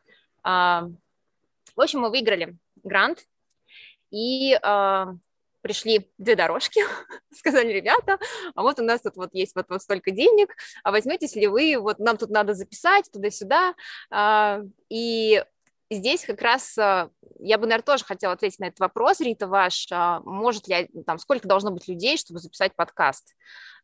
В 0.43 1.81
общем, 1.81 2.01
мы 2.01 2.11
выиграли 2.11 2.57
грант 2.83 3.27
и 4.11 4.59
пришли 5.61 6.11
две 6.17 6.35
дорожки, 6.35 6.81
сказали, 7.35 7.69
ребята, 7.69 8.19
а 8.55 8.63
вот 8.63 8.81
у 8.81 8.83
нас 8.83 9.03
тут 9.03 9.17
вот 9.17 9.35
есть 9.35 9.55
вот, 9.55 9.67
вот 9.69 9.83
столько 9.83 10.11
денег, 10.11 10.57
а 10.83 10.91
возьметесь 10.91 11.37
ли 11.37 11.47
вы, 11.47 11.77
вот 11.79 11.99
нам 11.99 12.17
тут 12.17 12.31
надо 12.31 12.55
записать 12.55 13.11
туда-сюда, 13.13 13.75
и 14.89 15.45
здесь 15.91 16.25
как 16.25 16.41
раз 16.41 16.77
а, 16.79 17.11
я 17.41 17.59
бы, 17.59 17.67
наверное, 17.67 17.85
тоже 17.85 18.05
хотела 18.05 18.35
ответить 18.35 18.61
на 18.61 18.67
этот 18.67 18.81
вопрос, 18.81 19.21
Рита, 19.21 19.47
ваш, 19.47 19.89
а, 19.91 20.21
может 20.21 20.69
ли, 20.69 20.89
там, 21.07 21.19
сколько 21.19 21.49
должно 21.49 21.71
быть 21.71 21.89
людей, 21.89 22.17
чтобы 22.17 22.41
записать 22.41 22.75
подкаст? 22.77 23.35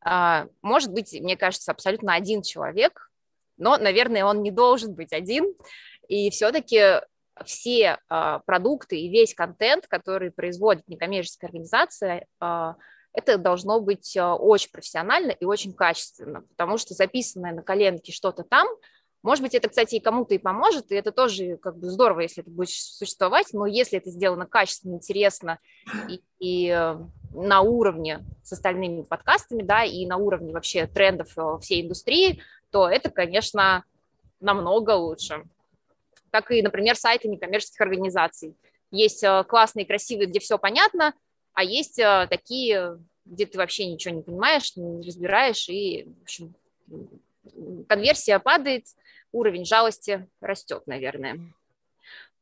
А, 0.04 0.46
может 0.62 0.92
быть, 0.92 1.12
мне 1.20 1.36
кажется, 1.36 1.72
абсолютно 1.72 2.14
один 2.14 2.42
человек, 2.42 3.10
но, 3.56 3.76
наверное, 3.76 4.24
он 4.24 4.42
не 4.42 4.50
должен 4.50 4.94
быть 4.94 5.12
один, 5.12 5.54
и 6.08 6.30
все-таки 6.30 7.00
все 7.44 7.98
продукты 8.46 8.98
и 8.98 9.10
весь 9.10 9.34
контент, 9.34 9.86
который 9.88 10.30
производит 10.30 10.88
некоммерческая 10.88 11.48
организация, 11.48 12.26
это 12.38 13.38
должно 13.38 13.80
быть 13.80 14.16
очень 14.16 14.70
профессионально 14.70 15.32
и 15.32 15.44
очень 15.44 15.74
качественно, 15.74 16.42
потому 16.42 16.78
что 16.78 16.94
записанное 16.94 17.52
на 17.52 17.62
коленке 17.62 18.12
что-то 18.12 18.42
там– 18.44 18.68
может 19.26 19.42
быть, 19.42 19.56
это, 19.56 19.68
кстати, 19.68 19.96
и 19.96 20.00
кому-то 20.00 20.36
и 20.36 20.38
поможет, 20.38 20.92
и 20.92 20.94
это 20.94 21.10
тоже 21.10 21.56
как 21.56 21.76
бы 21.76 21.90
здорово, 21.90 22.20
если 22.20 22.44
это 22.44 22.50
будет 22.50 22.70
существовать, 22.70 23.48
но 23.52 23.66
если 23.66 23.98
это 23.98 24.08
сделано 24.08 24.46
качественно, 24.46 24.94
интересно 24.94 25.58
и, 26.08 26.20
и 26.38 26.68
э, 26.70 26.96
на 27.34 27.60
уровне 27.60 28.24
с 28.44 28.52
остальными 28.52 29.02
подкастами, 29.02 29.64
да, 29.64 29.82
и 29.82 30.06
на 30.06 30.16
уровне 30.16 30.52
вообще 30.52 30.86
трендов 30.86 31.36
э, 31.36 31.58
всей 31.60 31.82
индустрии, 31.82 32.40
то 32.70 32.88
это, 32.88 33.10
конечно, 33.10 33.82
намного 34.38 34.92
лучше. 34.92 35.42
Как 36.30 36.52
и, 36.52 36.62
например, 36.62 36.94
сайты 36.94 37.26
некоммерческих 37.26 37.80
организаций. 37.80 38.54
Есть 38.92 39.24
э, 39.24 39.42
классные, 39.42 39.86
красивые, 39.86 40.28
где 40.28 40.38
все 40.38 40.56
понятно, 40.56 41.14
а 41.52 41.64
есть 41.64 41.96
такие, 42.30 43.00
где 43.24 43.46
ты 43.46 43.58
вообще 43.58 43.86
ничего 43.86 44.14
не 44.14 44.22
понимаешь, 44.22 44.76
не 44.76 45.04
разбираешь, 45.04 45.68
и, 45.68 46.06
в 46.20 46.22
общем, 46.22 46.54
конверсия 47.88 48.38
падает, 48.38 48.84
уровень 49.32 49.64
жалости 49.64 50.28
растет, 50.40 50.82
наверное. 50.86 51.40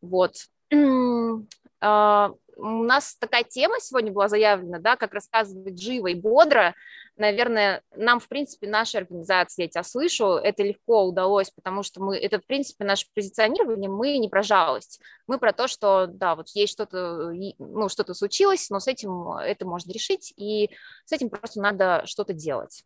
Вот. 0.01 0.35
А, 1.87 2.33
у 2.57 2.83
нас 2.83 3.17
такая 3.17 3.45
тема 3.45 3.79
сегодня 3.79 4.11
была 4.11 4.29
заявлена, 4.29 4.79
да, 4.79 4.97
как 4.97 5.13
рассказывать 5.13 5.79
живо 5.79 6.07
и 6.07 6.15
бодро. 6.15 6.75
Наверное, 7.17 7.83
нам, 7.95 8.21
в 8.21 8.29
принципе, 8.29 8.69
наша 8.69 8.99
организация, 8.99 9.65
я 9.65 9.69
тебя 9.69 9.83
слышу, 9.83 10.25
это 10.37 10.63
легко 10.63 11.05
удалось, 11.05 11.51
потому 11.51 11.83
что 11.83 12.03
мы, 12.03 12.17
это, 12.17 12.41
в 12.41 12.47
принципе, 12.47 12.85
наше 12.85 13.07
позиционирование, 13.15 13.91
мы 13.91 14.17
не 14.17 14.29
про 14.29 14.43
жалость, 14.43 15.01
мы 15.27 15.39
про 15.39 15.53
то, 15.53 15.69
что, 15.69 16.07
да, 16.07 16.35
вот 16.35 16.49
есть 16.55 16.73
что-то, 16.73 17.33
ну, 17.59 17.89
что-то 17.89 18.15
случилось, 18.15 18.71
но 18.71 18.81
с 18.81 18.89
этим 18.89 19.33
это 19.33 19.67
можно 19.67 19.93
решить, 19.93 20.33
и 20.37 20.71
с 21.05 21.13
этим 21.13 21.29
просто 21.29 21.61
надо 21.61 22.03
что-то 22.07 22.33
делать. 22.33 22.85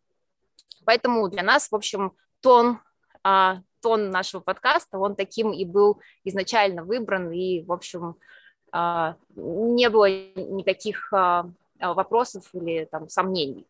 Поэтому 0.85 1.27
для 1.29 1.43
нас, 1.43 1.71
в 1.71 1.75
общем, 1.75 2.13
тон 2.41 2.79
тон 3.21 4.09
нашего 4.09 4.41
подкаста, 4.41 4.97
он 4.97 5.15
таким 5.15 5.51
и 5.51 5.65
был 5.65 6.01
изначально 6.23 6.83
выбран, 6.83 7.31
и, 7.31 7.63
в 7.63 7.71
общем, 7.71 8.15
а, 8.71 9.15
не 9.35 9.89
было 9.89 10.09
никаких 10.09 11.11
а, 11.13 11.49
вопросов 11.79 12.49
или 12.53 12.87
там 12.91 13.09
сомнений 13.09 13.65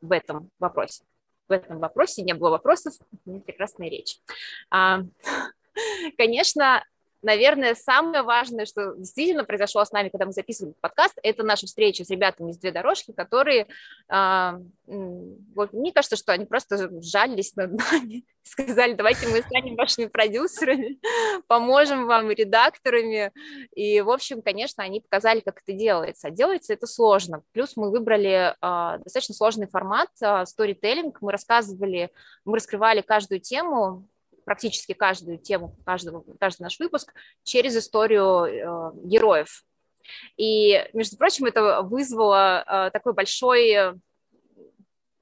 в 0.00 0.12
этом 0.12 0.50
вопросе. 0.58 1.04
В 1.48 1.52
этом 1.52 1.78
вопросе 1.78 2.22
не 2.22 2.32
было 2.32 2.50
вопросов, 2.50 2.94
прекрасная 3.24 3.90
речь. 3.90 4.20
Конечно, 6.16 6.84
наверное, 7.22 7.74
самое 7.74 8.22
важное, 8.22 8.66
что 8.66 8.94
действительно 8.96 9.44
произошло 9.44 9.84
с 9.84 9.92
нами, 9.92 10.08
когда 10.08 10.26
мы 10.26 10.32
записывали 10.32 10.74
подкаст, 10.80 11.18
это 11.22 11.42
наша 11.42 11.66
встреча 11.66 12.04
с 12.04 12.10
ребятами 12.10 12.50
из 12.50 12.58
«Две 12.58 12.72
дорожки», 12.72 13.12
которые, 13.12 13.66
э, 14.08 14.52
вот, 14.86 15.72
мне 15.72 15.92
кажется, 15.92 16.16
что 16.16 16.32
они 16.32 16.46
просто 16.46 16.90
жалились 17.02 17.54
над 17.56 17.72
нами, 17.72 18.24
сказали, 18.42 18.94
давайте 18.94 19.28
мы 19.28 19.42
станем 19.42 19.76
вашими 19.76 20.06
продюсерами, 20.06 20.98
поможем 21.46 22.06
вам 22.06 22.30
редакторами, 22.30 23.32
и, 23.74 24.00
в 24.00 24.10
общем, 24.10 24.42
конечно, 24.42 24.82
они 24.82 25.00
показали, 25.00 25.40
как 25.40 25.60
это 25.62 25.76
делается, 25.76 26.28
а 26.28 26.30
делается 26.30 26.72
это 26.72 26.86
сложно, 26.86 27.42
плюс 27.52 27.76
мы 27.76 27.90
выбрали 27.90 28.54
э, 28.54 28.98
достаточно 29.02 29.34
сложный 29.34 29.68
формат, 29.68 30.08
э, 30.22 30.44
мы 31.20 31.32
рассказывали, 31.32 32.10
мы 32.44 32.56
раскрывали 32.56 33.00
каждую 33.00 33.40
тему, 33.40 34.08
практически 34.44 34.92
каждую 34.92 35.38
тему, 35.38 35.76
каждого, 35.84 36.24
каждый 36.38 36.62
наш 36.62 36.78
выпуск 36.78 37.12
через 37.42 37.76
историю 37.76 38.44
э, 38.44 38.92
героев. 39.04 39.64
И, 40.36 40.88
между 40.92 41.16
прочим, 41.16 41.46
это 41.46 41.82
вызвало 41.82 42.64
э, 42.66 42.90
такой 42.90 43.12
большой 43.12 43.94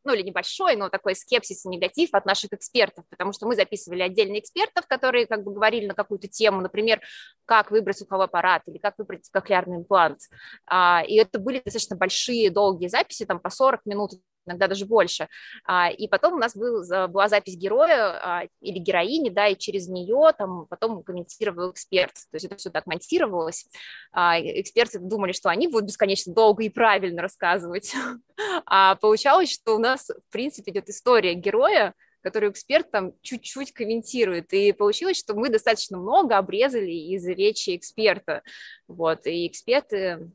ну 0.08 0.14
или 0.14 0.22
небольшой, 0.22 0.74
но 0.74 0.88
такой 0.88 1.14
скепсис 1.14 1.64
и 1.64 1.68
негатив 1.68 2.10
от 2.12 2.24
наших 2.24 2.54
экспертов, 2.54 3.04
потому 3.10 3.32
что 3.32 3.46
мы 3.46 3.54
записывали 3.54 4.02
отдельно 4.02 4.38
экспертов, 4.38 4.86
которые 4.86 5.26
как 5.26 5.44
бы 5.44 5.52
говорили 5.52 5.86
на 5.86 5.94
какую-то 5.94 6.28
тему, 6.28 6.62
например, 6.62 7.02
как 7.44 7.70
выбрать 7.70 7.98
слуховой 7.98 8.24
аппарат 8.24 8.62
или 8.66 8.78
как 8.78 8.94
выбрать 8.96 9.28
кохлеарный 9.30 9.76
имплант. 9.76 10.20
А, 10.66 11.02
и 11.06 11.16
это 11.16 11.38
были 11.38 11.60
достаточно 11.62 11.96
большие, 11.96 12.50
долгие 12.50 12.88
записи, 12.88 13.26
там 13.26 13.38
по 13.38 13.50
40 13.50 13.84
минут 13.84 14.12
иногда 14.48 14.66
даже 14.66 14.86
больше. 14.86 15.28
А, 15.64 15.90
и 15.90 16.08
потом 16.08 16.34
у 16.34 16.38
нас 16.38 16.56
был, 16.56 16.82
была 17.08 17.28
запись 17.28 17.56
героя 17.56 18.18
а, 18.22 18.42
или 18.60 18.78
героини, 18.78 19.28
да, 19.28 19.48
и 19.48 19.56
через 19.56 19.88
нее 19.88 20.32
там 20.36 20.66
потом 20.66 21.02
комментировал 21.02 21.70
эксперт. 21.70 22.14
То 22.14 22.34
есть 22.34 22.46
это 22.46 22.56
все 22.56 22.70
так 22.70 22.86
монтировалось. 22.86 23.66
А, 24.12 24.40
эксперты 24.40 24.98
думали, 24.98 25.32
что 25.32 25.50
они 25.50 25.68
будут 25.68 25.86
бесконечно 25.86 26.34
долго 26.34 26.64
и 26.64 26.68
правильно 26.68 27.22
рассказывать. 27.22 27.94
А 28.66 28.94
получалось, 28.96 29.52
что 29.52 29.74
у 29.74 29.78
нас, 29.78 30.08
в 30.08 30.32
принципе, 30.32 30.70
идет 30.70 30.88
история 30.88 31.34
героя, 31.34 31.94
который 32.22 32.50
эксперт 32.50 32.90
там 32.90 33.12
чуть-чуть 33.22 33.72
комментирует. 33.72 34.52
И 34.52 34.72
получилось, 34.72 35.18
что 35.18 35.34
мы 35.34 35.48
достаточно 35.48 35.98
много 35.98 36.36
обрезали 36.36 36.90
из 36.90 37.26
речи 37.26 37.76
эксперта. 37.76 38.42
Вот, 38.86 39.26
и 39.26 39.46
эксперты 39.46 40.30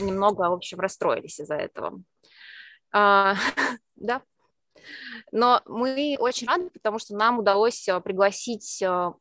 немного, 0.00 0.48
в 0.48 0.54
общем, 0.54 0.80
расстроились 0.80 1.40
из-за 1.40 1.54
этого. 1.54 2.02
А, 2.94 3.34
да. 3.96 4.22
Но 5.32 5.60
мы 5.66 6.16
очень 6.18 6.46
рады, 6.46 6.70
потому 6.70 6.98
что 6.98 7.16
нам 7.16 7.40
удалось 7.40 7.88
э, 7.88 8.00
пригласить 8.00 8.80
э, 8.82 9.12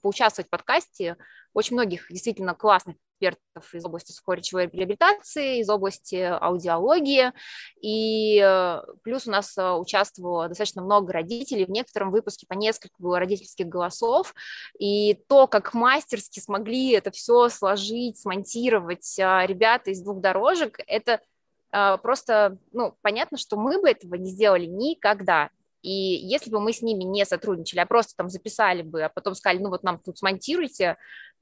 поучаствовать 0.00 0.46
в 0.46 0.50
подкасте 0.50 1.16
очень 1.54 1.74
многих 1.74 2.06
действительно 2.08 2.54
классных 2.54 2.96
экспертов 3.20 3.74
из 3.74 3.84
области 3.84 4.12
сухоречевой 4.12 4.68
реабилитации, 4.72 5.58
из 5.58 5.68
области 5.68 6.16
аудиологии, 6.16 7.32
и 7.80 8.40
э, 8.40 8.82
плюс 9.02 9.26
у 9.26 9.32
нас 9.32 9.56
участвовало 9.58 10.46
достаточно 10.46 10.82
много 10.82 11.12
родителей, 11.12 11.64
в 11.64 11.70
некотором 11.70 12.12
выпуске 12.12 12.46
по 12.46 12.54
несколько 12.54 12.94
было 12.98 13.18
родительских 13.18 13.66
голосов, 13.66 14.34
и 14.78 15.14
то, 15.28 15.48
как 15.48 15.74
мастерски 15.74 16.38
смогли 16.38 16.92
это 16.92 17.10
все 17.10 17.48
сложить, 17.48 18.20
смонтировать 18.20 19.14
ребята 19.18 19.90
из 19.90 20.00
двух 20.00 20.20
дорожек, 20.20 20.78
это 20.86 21.14
а, 21.14 21.20
просто, 21.70 22.56
ну, 22.72 22.94
понятно, 23.02 23.36
что 23.36 23.56
мы 23.56 23.80
бы 23.80 23.90
этого 23.90 24.14
не 24.14 24.30
сделали 24.30 24.66
никогда. 24.66 25.50
И 25.82 25.90
если 25.90 26.50
бы 26.50 26.60
мы 26.60 26.72
с 26.72 26.82
ними 26.82 27.04
не 27.04 27.24
сотрудничали, 27.24 27.80
а 27.80 27.86
просто 27.86 28.14
там 28.16 28.28
записали 28.28 28.82
бы, 28.82 29.04
а 29.04 29.08
потом 29.08 29.34
сказали, 29.34 29.62
ну 29.62 29.68
вот 29.70 29.84
нам 29.84 29.98
тут 30.00 30.18
смонтируйте, 30.18 30.96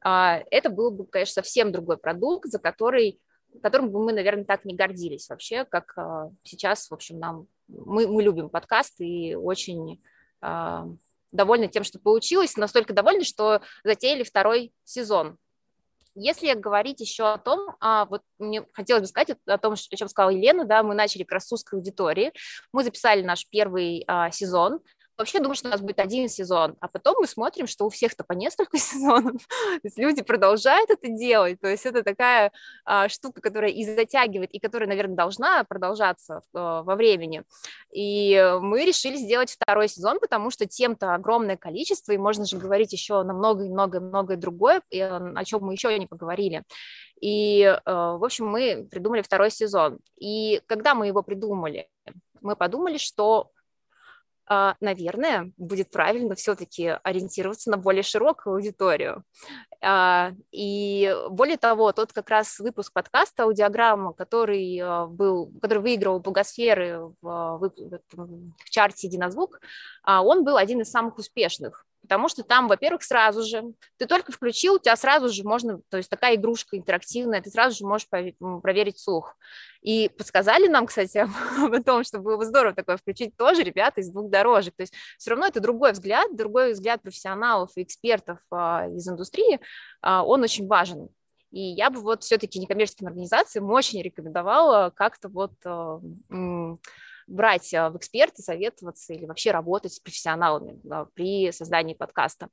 а, 0.04 0.42
это 0.50 0.68
был 0.68 0.90
бы, 0.90 1.06
конечно, 1.06 1.42
совсем 1.42 1.72
другой 1.72 1.96
продукт, 1.96 2.50
за 2.50 2.58
который, 2.58 3.18
которым 3.62 3.90
бы 3.90 4.04
мы, 4.04 4.12
наверное, 4.12 4.44
так 4.44 4.64
не 4.64 4.74
гордились 4.74 5.28
вообще, 5.28 5.64
как 5.64 5.96
а, 5.96 6.30
сейчас, 6.42 6.90
в 6.90 6.94
общем, 6.94 7.18
нам 7.18 7.46
мы, 7.68 8.06
мы 8.06 8.22
любим 8.22 8.50
подкаст 8.50 9.00
и 9.00 9.34
очень 9.34 10.02
а, 10.42 10.86
довольны 11.32 11.68
тем, 11.68 11.82
что 11.82 11.98
получилось, 11.98 12.56
настолько 12.56 12.92
довольны, 12.92 13.24
что 13.24 13.62
затеяли 13.84 14.22
второй 14.22 14.72
сезон. 14.84 15.38
Если 16.18 16.54
говорить 16.54 17.00
еще 17.00 17.30
о 17.30 17.36
том, 17.36 17.76
а, 17.78 18.06
вот 18.06 18.22
мне 18.38 18.64
хотелось 18.72 19.02
бы 19.02 19.06
сказать 19.06 19.36
о 19.46 19.58
том, 19.58 19.74
о 19.74 19.76
чем 19.76 20.08
сказала 20.08 20.30
Елена, 20.30 20.64
да, 20.64 20.82
мы 20.82 20.94
начали 20.94 21.24
как 21.24 21.32
раз 21.32 21.46
с 21.46 21.52
узкой 21.52 21.74
аудитории, 21.74 22.32
мы 22.72 22.84
записали 22.84 23.20
наш 23.20 23.46
первый 23.46 24.02
а, 24.08 24.30
сезон, 24.30 24.80
Вообще 25.18 25.40
думаю, 25.40 25.54
что 25.54 25.68
у 25.68 25.70
нас 25.70 25.80
будет 25.80 25.98
один 25.98 26.28
сезон, 26.28 26.76
а 26.80 26.88
потом 26.88 27.16
мы 27.20 27.26
смотрим, 27.26 27.66
что 27.66 27.86
у 27.86 27.88
всех-то 27.88 28.22
по 28.22 28.34
несколько 28.34 28.76
сезонов, 28.78 29.46
то 29.46 29.80
есть 29.82 29.98
люди 29.98 30.22
продолжают 30.22 30.90
это 30.90 31.08
делать, 31.08 31.58
то 31.60 31.68
есть 31.68 31.86
это 31.86 32.02
такая 32.02 32.52
а, 32.84 33.08
штука, 33.08 33.40
которая 33.40 33.70
и 33.70 33.84
затягивает, 33.84 34.50
и 34.52 34.58
которая, 34.58 34.88
наверное, 34.88 35.16
должна 35.16 35.64
продолжаться 35.64 36.42
а, 36.52 36.82
во 36.82 36.96
времени. 36.96 37.44
И 37.92 38.58
мы 38.60 38.84
решили 38.84 39.16
сделать 39.16 39.50
второй 39.50 39.88
сезон, 39.88 40.20
потому 40.20 40.50
что 40.50 40.66
тем-то 40.66 41.14
огромное 41.14 41.56
количество, 41.56 42.12
и 42.12 42.18
можно 42.18 42.44
же 42.44 42.58
говорить 42.58 42.92
еще 42.92 43.22
на 43.22 43.32
много-много-многое 43.32 44.36
другое, 44.36 44.82
и, 44.90 45.00
о 45.00 45.44
чем 45.44 45.62
мы 45.62 45.72
еще 45.72 45.98
не 45.98 46.06
поговорили. 46.06 46.62
И, 47.20 47.64
а, 47.64 48.16
в 48.16 48.24
общем, 48.24 48.46
мы 48.48 48.86
придумали 48.90 49.22
второй 49.22 49.50
сезон. 49.50 49.98
И 50.18 50.60
когда 50.66 50.94
мы 50.94 51.06
его 51.06 51.22
придумали, 51.22 51.88
мы 52.42 52.54
подумали, 52.54 52.98
что 52.98 53.50
а, 53.50 53.55
наверное, 54.48 55.52
будет 55.56 55.90
правильно 55.90 56.34
все-таки 56.34 56.96
ориентироваться 57.02 57.70
на 57.70 57.76
более 57.76 58.02
широкую 58.02 58.56
аудиторию. 58.56 59.24
А, 59.82 60.32
и 60.52 61.14
более 61.30 61.56
того, 61.56 61.92
тот 61.92 62.12
как 62.12 62.30
раз 62.30 62.58
выпуск 62.58 62.92
подкаста 62.92 63.44
«Аудиограмма», 63.44 64.12
который, 64.12 64.80
а, 64.82 65.06
был, 65.06 65.52
который 65.60 65.78
выиграл 65.78 66.20
Благосферы 66.20 67.12
в, 67.20 67.58
в, 67.58 67.70
в 68.10 68.70
чарте 68.70 69.06
«Единозвук», 69.06 69.60
он 70.04 70.44
был 70.44 70.56
один 70.56 70.80
из 70.80 70.90
самых 70.90 71.18
успешных 71.18 71.85
потому 72.06 72.28
что 72.28 72.44
там, 72.44 72.68
во-первых, 72.68 73.02
сразу 73.02 73.42
же, 73.42 73.64
ты 73.96 74.06
только 74.06 74.30
включил, 74.30 74.74
у 74.74 74.78
тебя 74.78 74.94
сразу 74.94 75.28
же 75.28 75.42
можно, 75.42 75.80
то 75.90 75.96
есть 75.96 76.08
такая 76.08 76.36
игрушка 76.36 76.78
интерактивная, 76.78 77.42
ты 77.42 77.50
сразу 77.50 77.76
же 77.76 77.84
можешь 77.84 78.08
проверить 78.08 79.00
слух. 79.00 79.36
И 79.82 80.08
подсказали 80.08 80.68
нам, 80.68 80.86
кстати, 80.86 81.18
об 81.64 81.84
том, 81.84 82.04
что 82.04 82.20
было 82.20 82.36
бы 82.36 82.44
здорово 82.44 82.74
такое 82.74 82.96
включить 82.96 83.36
тоже 83.36 83.64
ребята 83.64 84.00
из 84.00 84.10
двух 84.10 84.30
дорожек. 84.30 84.74
То 84.76 84.84
есть 84.84 84.94
все 85.18 85.30
равно 85.30 85.46
это 85.46 85.60
другой 85.60 85.92
взгляд, 85.92 86.34
другой 86.36 86.72
взгляд 86.72 87.02
профессионалов 87.02 87.70
и 87.76 87.82
экспертов 87.82 88.38
а, 88.52 88.86
из 88.88 89.08
индустрии, 89.08 89.60
а, 90.00 90.24
он 90.24 90.42
очень 90.42 90.68
важен. 90.68 91.08
И 91.50 91.60
я 91.60 91.90
бы 91.90 92.00
вот 92.00 92.22
все-таки 92.22 92.60
некоммерческим 92.60 93.08
организациям 93.08 93.70
очень 93.70 94.02
рекомендовала 94.02 94.90
как-то 94.94 95.28
вот 95.28 95.54
а, 95.64 96.00
брать 97.26 97.72
а, 97.74 97.90
в 97.90 97.96
эксперты, 97.96 98.42
советоваться 98.42 99.14
или 99.14 99.26
вообще 99.26 99.50
работать 99.50 99.92
с 99.92 100.00
профессионалами 100.00 100.80
при 101.14 101.52
создании 101.52 101.94
подкаста. 101.94 102.48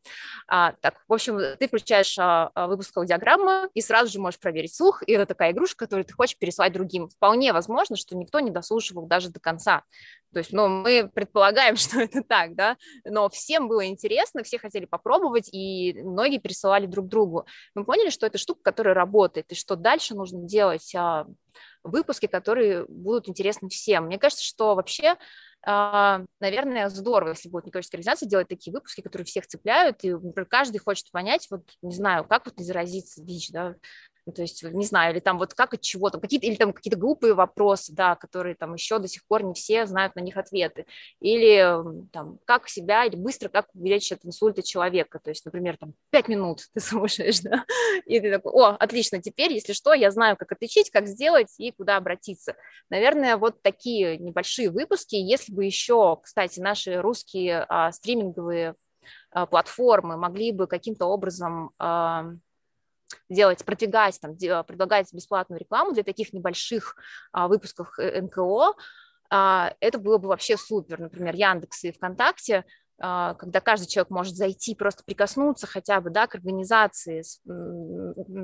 А, 0.48 0.74
так, 0.82 1.04
в 1.08 1.14
общем, 1.14 1.40
ты 1.58 1.68
включаешь 1.68 2.16
а, 2.20 2.52
выпуск 2.68 2.96
аудиограммы 2.98 3.70
и 3.74 3.82
сразу 3.82 4.12
же 4.12 4.20
можешь 4.20 4.40
проверить 4.40 4.76
слух, 4.76 5.04
и 5.06 5.14
это 5.14 5.26
такая 5.26 5.52
игрушка, 5.52 5.86
которую 5.86 6.06
ты 6.06 6.14
хочешь 6.14 6.38
переслать 6.38 6.74
другим. 6.74 7.10
Вполне 7.10 7.54
возможно, 7.54 7.96
что 7.96 8.16
никто 8.16 8.40
не 8.40 8.52
дослушивал 8.52 9.06
даже 9.06 9.30
до 9.30 9.40
конца. 9.40 9.84
То 10.34 10.40
есть, 10.40 10.52
ну, 10.52 10.68
мы 10.68 11.10
предполагаем, 11.14 11.76
что 11.78 12.02
это 12.02 12.24
так, 12.24 12.56
да, 12.56 12.78
но 13.06 13.30
всем 13.30 13.68
было 13.68 13.86
интересно, 13.86 14.44
все 14.44 14.58
хотели 14.58 14.86
попробовать, 14.86 15.50
и 15.52 16.02
многие 16.04 16.40
пересылали 16.40 16.88
друг 16.88 17.08
другу. 17.08 17.46
Мы 17.76 17.86
поняли, 17.86 18.10
что 18.10 18.26
это 18.26 18.38
штука, 18.38 18.62
которая 18.64 18.94
работает, 18.94 19.52
и 19.52 19.56
что 19.56 19.76
дальше 19.76 20.16
нужно 20.16 20.42
делать 20.44 20.94
выпуски, 21.84 22.28
которые 22.28 22.86
будут 22.88 23.30
интересны 23.30 23.70
всем. 23.70 24.06
Мне 24.06 24.18
кажется, 24.18 24.44
что 24.44 24.76
вообще 24.76 25.18
а, 25.66 26.26
наверное, 26.42 26.90
здорово, 26.90 27.30
если 27.30 27.48
будет 27.48 27.66
некоммерческая 27.66 28.00
организация 28.00 28.28
делать 28.28 28.50
такие 28.50 28.74
выпуски, 28.74 29.02
которые 29.02 29.26
всех 29.26 29.48
цепляют, 29.48 30.04
и, 30.04 30.14
каждый 30.50 30.80
хочет 30.80 31.10
понять, 31.12 31.48
вот, 31.50 31.64
не 31.82 31.96
знаю, 31.96 32.26
как 32.26 32.46
вот 32.46 32.58
не 32.58 32.66
заразиться 32.66 33.24
ВИЧ, 33.24 33.52
да, 33.52 33.76
ну, 34.26 34.34
то 34.34 34.42
есть, 34.42 34.64
не 34.64 34.86
знаю, 34.86 35.14
или 35.14 35.20
там 35.20 35.38
вот 35.38 35.54
как 35.54 35.74
от 35.74 35.82
чего, 35.82 36.10
там 36.10 36.22
какие-то, 36.22 36.46
или 36.46 36.56
там 36.56 36.72
какие-то 36.72 36.98
глупые 36.98 37.34
вопросы, 37.34 37.94
да, 37.94 38.16
которые 38.16 38.56
там 38.56 38.74
еще 38.74 39.00
до 39.00 39.08
сих 39.08 39.26
пор 39.26 39.44
не 39.44 39.54
все 39.54 39.86
знают 39.86 40.16
на 40.16 40.22
них 40.22 40.38
ответы, 40.38 40.86
или 41.20 41.84
там 42.12 42.40
как 42.46 42.70
себя, 42.70 43.06
или 43.06 43.16
быстро 43.16 43.50
как 43.50 43.68
лечить 43.74 44.14
от 44.14 44.26
инсульта 44.26 44.64
человека, 44.64 45.20
то 45.20 45.30
есть, 45.30 45.44
например, 45.46 45.78
там 45.78 45.94
пять 46.10 46.28
минут 46.28 46.62
ты 46.74 46.80
слушаешь, 46.80 47.42
да, 47.42 47.66
и 48.06 48.20
ты 48.20 48.32
такой, 48.32 48.52
о, 48.54 48.76
отлично, 48.76 49.22
теперь, 49.22 49.54
если 49.54 49.74
что, 49.74 49.94
я 49.94 50.12
знаю, 50.12 50.38
как 50.38 50.52
отличить, 50.52 50.90
как 50.90 51.08
сделать 51.08 51.54
и 51.58 51.72
куда 51.72 51.98
обратиться. 51.98 52.56
Наверное, 52.90 53.38
вот 53.38 53.62
такие 53.62 54.18
небольшие 54.18 54.70
выпуски, 54.70 55.16
если 55.16 55.54
бы 55.54 55.66
еще, 55.66 56.18
кстати, 56.22 56.60
наши 56.60 57.02
русские 57.02 57.66
а, 57.68 57.92
стриминговые 57.92 58.76
а, 59.32 59.46
платформы 59.46 60.18
могли 60.18 60.52
бы 60.52 60.68
каким-то 60.68 61.06
образом 61.08 61.72
а, 61.78 62.32
делать, 63.30 63.64
продвигать, 63.66 64.20
там, 64.20 64.36
предлагать 64.36 65.14
бесплатную 65.14 65.60
рекламу 65.60 65.94
для 65.94 66.04
таких 66.04 66.34
небольших 66.34 66.96
а, 67.32 67.48
выпусков 67.48 67.98
э, 68.00 68.22
НКО, 68.22 68.74
а, 69.30 69.74
это 69.80 69.98
было 69.98 70.18
бы 70.18 70.28
вообще 70.28 70.58
супер. 70.58 71.00
Например, 71.00 71.34
Яндекс 71.36 71.84
и 71.86 71.92
ВКонтакте, 71.92 72.66
а, 73.00 73.34
когда 73.34 73.60
каждый 73.60 73.88
человек 73.88 74.12
может 74.12 74.36
зайти, 74.36 74.76
просто 74.76 75.04
прикоснуться 75.04 75.66
хотя 75.66 76.00
бы 76.00 76.10
да, 76.10 76.28
к 76.28 76.36
организации 76.36 77.24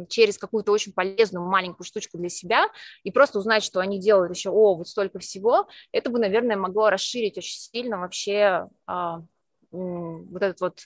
через 0.09 0.37
какую-то 0.37 0.71
очень 0.71 0.93
полезную 0.93 1.45
маленькую 1.45 1.85
штучку 1.85 2.17
для 2.17 2.29
себя 2.29 2.67
и 3.03 3.11
просто 3.11 3.39
узнать, 3.39 3.63
что 3.63 3.79
они 3.79 3.99
делают 3.99 4.35
еще, 4.35 4.49
о, 4.49 4.75
вот 4.75 4.87
столько 4.87 5.19
всего, 5.19 5.67
это 5.91 6.09
бы, 6.09 6.19
наверное, 6.19 6.57
могло 6.57 6.89
расширить 6.89 7.37
очень 7.37 7.59
сильно 7.59 7.99
вообще 7.99 8.67
а, 8.87 9.21
вот 9.71 10.41
этот 10.41 10.59
вот 10.61 10.79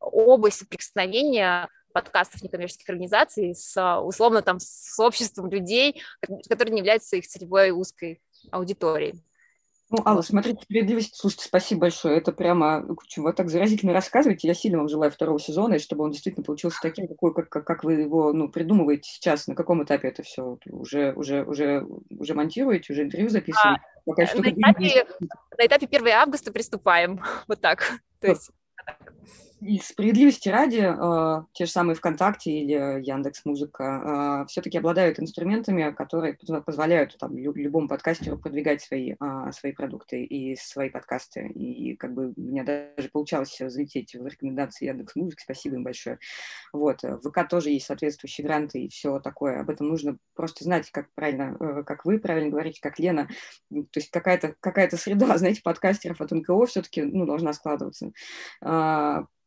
область 0.00 0.58
соприкосновения 0.58 1.68
подкастов 1.92 2.42
некоммерческих 2.42 2.88
организаций 2.88 3.54
с, 3.54 4.00
условно, 4.00 4.42
там, 4.42 4.58
с 4.60 4.98
обществом 4.98 5.50
людей, 5.50 6.02
которые 6.48 6.72
не 6.74 6.80
являются 6.80 7.16
их 7.16 7.26
целевой 7.26 7.70
узкой 7.70 8.20
аудиторией. 8.50 9.22
Ну, 9.92 9.98
Алла, 10.06 10.22
смотрите, 10.22 10.62
справедливость, 10.62 11.16
слушайте, 11.16 11.46
спасибо 11.46 11.82
большое. 11.82 12.16
Это 12.16 12.30
прямо, 12.30 12.86
вы 13.16 13.32
так 13.32 13.50
заразительно 13.50 13.92
рассказываете. 13.92 14.46
Я 14.46 14.54
сильно 14.54 14.78
вам 14.78 14.88
желаю 14.88 15.10
второго 15.10 15.40
сезона, 15.40 15.74
и 15.74 15.78
чтобы 15.80 16.04
он 16.04 16.12
действительно 16.12 16.44
получился 16.44 16.78
таким, 16.80 17.08
какой, 17.08 17.34
как, 17.34 17.48
как, 17.48 17.66
как 17.66 17.82
вы 17.82 17.94
его 17.94 18.32
ну, 18.32 18.48
придумываете 18.48 19.10
сейчас, 19.10 19.48
на 19.48 19.56
каком 19.56 19.82
этапе 19.82 20.06
это 20.06 20.22
все 20.22 20.58
уже, 20.66 21.12
уже, 21.14 21.42
уже, 21.42 21.84
уже 22.08 22.34
монтируете, 22.34 22.92
уже 22.92 23.02
интервью 23.02 23.30
записываете? 23.30 23.82
А, 23.82 24.00
Пока 24.06 24.22
на, 24.22 24.50
этапе, 24.50 25.06
на 25.58 25.66
этапе 25.66 25.86
1 25.86 26.08
августа 26.08 26.52
приступаем, 26.52 27.20
вот 27.48 27.60
так. 27.60 28.00
То 28.20 28.28
есть 28.28 28.52
и 28.86 29.49
справедливости 29.82 30.48
ради, 30.48 30.80
э, 30.80 31.44
те 31.52 31.66
же 31.66 31.70
самые 31.70 31.94
ВКонтакте 31.94 32.50
или 32.50 32.72
Яндекс 33.02 33.44
Музыка 33.44 34.44
э, 34.44 34.48
все-таки 34.48 34.78
обладают 34.78 35.20
инструментами, 35.20 35.92
которые 35.92 36.38
позволяют 36.64 37.16
там, 37.18 37.36
любому 37.36 37.88
подкастеру 37.88 38.38
продвигать 38.38 38.80
свои, 38.82 39.14
э, 39.20 39.52
свои 39.52 39.72
продукты 39.72 40.24
и 40.24 40.56
свои 40.56 40.88
подкасты. 40.88 41.48
И 41.48 41.94
как 41.96 42.14
бы 42.14 42.32
у 42.36 42.40
меня 42.40 42.64
даже 42.64 43.10
получалось 43.10 43.56
залететь 43.58 44.14
в 44.14 44.26
рекомендации 44.26 44.86
Яндекс 44.86 45.14
Музыки, 45.14 45.42
спасибо 45.42 45.76
им 45.76 45.84
большое. 45.84 46.18
Вот. 46.72 47.02
В 47.02 47.20
ВК 47.20 47.48
тоже 47.48 47.70
есть 47.70 47.86
соответствующие 47.86 48.46
гранты 48.46 48.80
и 48.80 48.88
все 48.88 49.20
такое. 49.20 49.60
Об 49.60 49.68
этом 49.68 49.88
нужно 49.88 50.16
просто 50.34 50.64
знать, 50.64 50.90
как 50.90 51.12
правильно, 51.14 51.56
э, 51.60 51.82
как 51.84 52.06
вы 52.06 52.18
правильно 52.18 52.50
говорите, 52.50 52.80
как 52.80 52.98
Лена. 52.98 53.28
То 53.70 54.00
есть 54.00 54.10
какая-то 54.10 54.54
какая 54.60 54.88
среда, 54.90 55.36
знаете, 55.38 55.60
подкастеров 55.62 56.20
от 56.22 56.30
НКО 56.30 56.66
все-таки 56.66 57.02
ну, 57.02 57.26
должна 57.26 57.52
складываться 57.52 58.10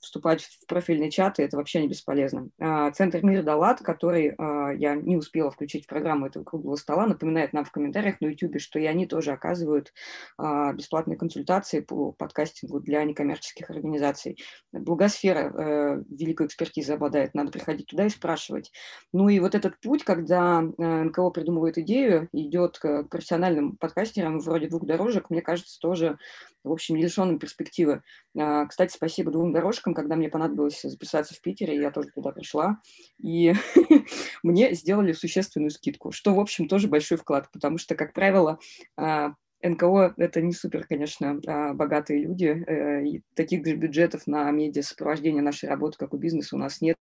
вступать 0.04 0.44
в 0.44 0.68
профильные 0.68 1.10
чаты, 1.10 1.44
это 1.44 1.58
вообще 1.58 1.82
не 1.82 1.88
бесполезно. 1.88 2.50
А, 2.60 2.92
Центр 2.92 3.24
Мир 3.24 3.44
Далат, 3.44 3.80
который 3.80 4.36
а, 4.38 4.72
я 4.72 4.96
не 4.96 5.16
успела 5.16 5.50
включить 5.50 5.86
в 5.86 5.88
программу 5.88 6.28
этого 6.28 6.44
круглого 6.44 6.76
стола, 6.76 7.08
напоминает 7.08 7.54
нам 7.54 7.64
в 7.64 7.72
комментариях 7.72 8.20
на 8.22 8.28
YouTube, 8.28 8.60
что 8.60 8.80
и 8.80 8.86
они 8.86 9.08
тоже 9.08 9.32
оказывают 9.32 9.94
а, 10.38 10.74
бесплатные 10.74 11.18
консультации 11.18 11.80
по 11.80 12.12
подкастингу 12.12 12.80
для 12.82 13.04
некоммерческих 13.04 13.70
организаций. 13.70 14.38
Благосфера 14.72 15.40
э, 15.40 16.04
великой 16.10 16.48
экспертизы 16.48 16.94
обладает, 16.94 17.34
надо 17.34 17.52
приходить 17.52 17.88
туда 17.88 18.06
и 18.06 18.10
спрашивать. 18.10 18.72
Ну 19.14 19.30
и 19.30 19.40
вот 19.40 19.56
этот 19.56 19.80
путь, 19.80 20.04
когда 20.04 20.62
э, 20.62 21.04
НКО 21.04 21.30
придумывает 21.30 21.78
идею, 21.78 22.28
идет 22.34 22.78
к 22.78 23.04
профессиональным 23.04 23.78
подкастерам 23.78 24.40
вроде 24.40 24.68
двух 24.68 24.86
дорожек, 24.86 25.30
мне 25.30 25.42
кажется, 25.42 25.80
тоже 25.80 26.18
в 26.64 26.72
общем, 26.72 26.96
не 26.96 27.04
лишенным 27.04 27.40
перспективы. 27.40 28.04
Кстати, 28.34 28.94
спасибо 28.94 29.32
двум 29.32 29.52
дорожкам, 29.52 29.93
когда 29.94 30.16
мне 30.16 30.30
понадобилось 30.30 30.82
записаться 30.82 31.34
в 31.34 31.42
Питере, 31.42 31.76
я 31.76 31.92
тоже 31.92 32.10
туда 32.10 32.32
пришла, 32.32 32.80
и 33.22 33.54
мне 34.44 34.74
сделали 34.74 35.14
существенную 35.14 35.72
скидку, 35.72 36.12
что, 36.12 36.34
в 36.34 36.40
общем, 36.40 36.68
тоже 36.68 36.88
большой 36.88 37.18
вклад, 37.18 37.50
потому 37.52 37.78
что, 37.78 37.96
как 37.96 38.14
правило, 38.14 38.60
а, 38.98 39.34
НКО– 39.64 40.14
это 40.18 40.42
не 40.42 40.52
супер, 40.52 40.86
конечно, 40.86 41.40
а, 41.48 41.74
богатые 41.74 42.24
люди, 42.24 42.48
э, 42.48 43.06
и 43.06 43.24
таких 43.34 43.66
же 43.66 43.76
бюджетов 43.76 44.28
на 44.28 44.52
медиа 44.52 44.84
сопровождение 44.84 45.42
нашей 45.42 45.70
работы, 45.70 45.98
как 45.98 46.14
у 46.14 46.18
бизнеса, 46.18 46.56
у 46.56 46.60
нас 46.60 46.82
нет, 46.82 46.98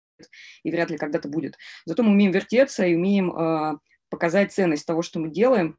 и 0.62 0.70
вряд 0.70 0.90
ли 0.90 0.96
когда-то 0.96 1.28
будет. 1.28 1.56
Зато 1.84 2.02
мы 2.02 2.12
умеем 2.12 2.30
вертеться 2.30 2.86
и 2.86 2.94
умеем 2.94 3.32
а, 3.32 3.78
показать 4.08 4.52
ценность 4.52 4.86
того, 4.86 5.02
что 5.02 5.18
мы 5.18 5.30
делаем, 5.30 5.76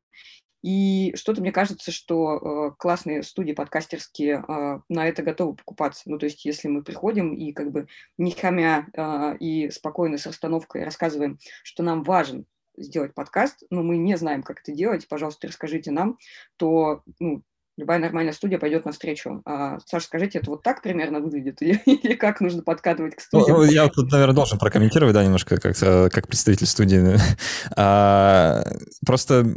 и 0.64 1.14
что-то 1.16 1.42
мне 1.42 1.52
кажется, 1.52 1.92
что 1.92 2.38
э, 2.72 2.76
классные 2.80 3.22
студии 3.22 3.52
подкастерские 3.52 4.44
э, 4.48 4.80
на 4.88 5.08
это 5.08 5.22
готовы 5.22 5.56
покупаться. 5.56 6.04
Ну, 6.06 6.18
то 6.18 6.26
есть, 6.26 6.46
если 6.46 6.70
мы 6.70 6.84
приходим 6.84 7.34
и 7.34 7.52
как 7.52 7.72
бы 7.72 7.88
не 8.18 8.32
хамя 8.32 8.88
э, 8.94 9.38
и 9.40 9.70
спокойно 9.72 10.18
с 10.18 10.26
расстановкой 10.26 10.86
рассказываем, 10.86 11.38
что 11.64 11.84
нам 11.84 12.04
важен 12.04 12.46
сделать 12.78 13.14
подкаст, 13.14 13.64
но 13.70 13.84
мы 13.84 13.98
не 13.98 14.16
знаем, 14.16 14.42
как 14.42 14.62
это 14.62 14.72
делать, 14.72 15.08
пожалуйста, 15.10 15.48
расскажите 15.48 15.92
нам, 15.92 16.18
то 16.56 17.04
ну, 17.20 17.44
любая 17.78 18.00
нормальная 18.00 18.34
студия 18.34 18.58
пойдет 18.58 18.86
навстречу. 18.86 19.42
А, 19.46 19.80
Саша, 19.86 20.06
скажите, 20.06 20.40
это 20.40 20.50
вот 20.50 20.64
так 20.64 20.82
примерно 20.82 21.20
выглядит? 21.20 21.62
Или, 21.62 21.82
или 21.86 22.14
как 22.16 22.40
нужно 22.40 22.64
подкатывать 22.64 23.16
к 23.16 23.22
ну, 23.34 23.42
студии? 23.42 23.52
Ну, 23.52 23.64
я 23.64 23.90
тут, 23.90 24.12
наверное, 24.12 24.36
должен 24.36 24.60
прокомментировать, 24.60 25.14
да, 25.14 25.26
немножко 25.26 25.60
как, 25.60 25.78
как 25.78 26.28
представитель 26.28 26.68
студии. 26.68 27.18
А, 27.76 28.64
просто 29.06 29.56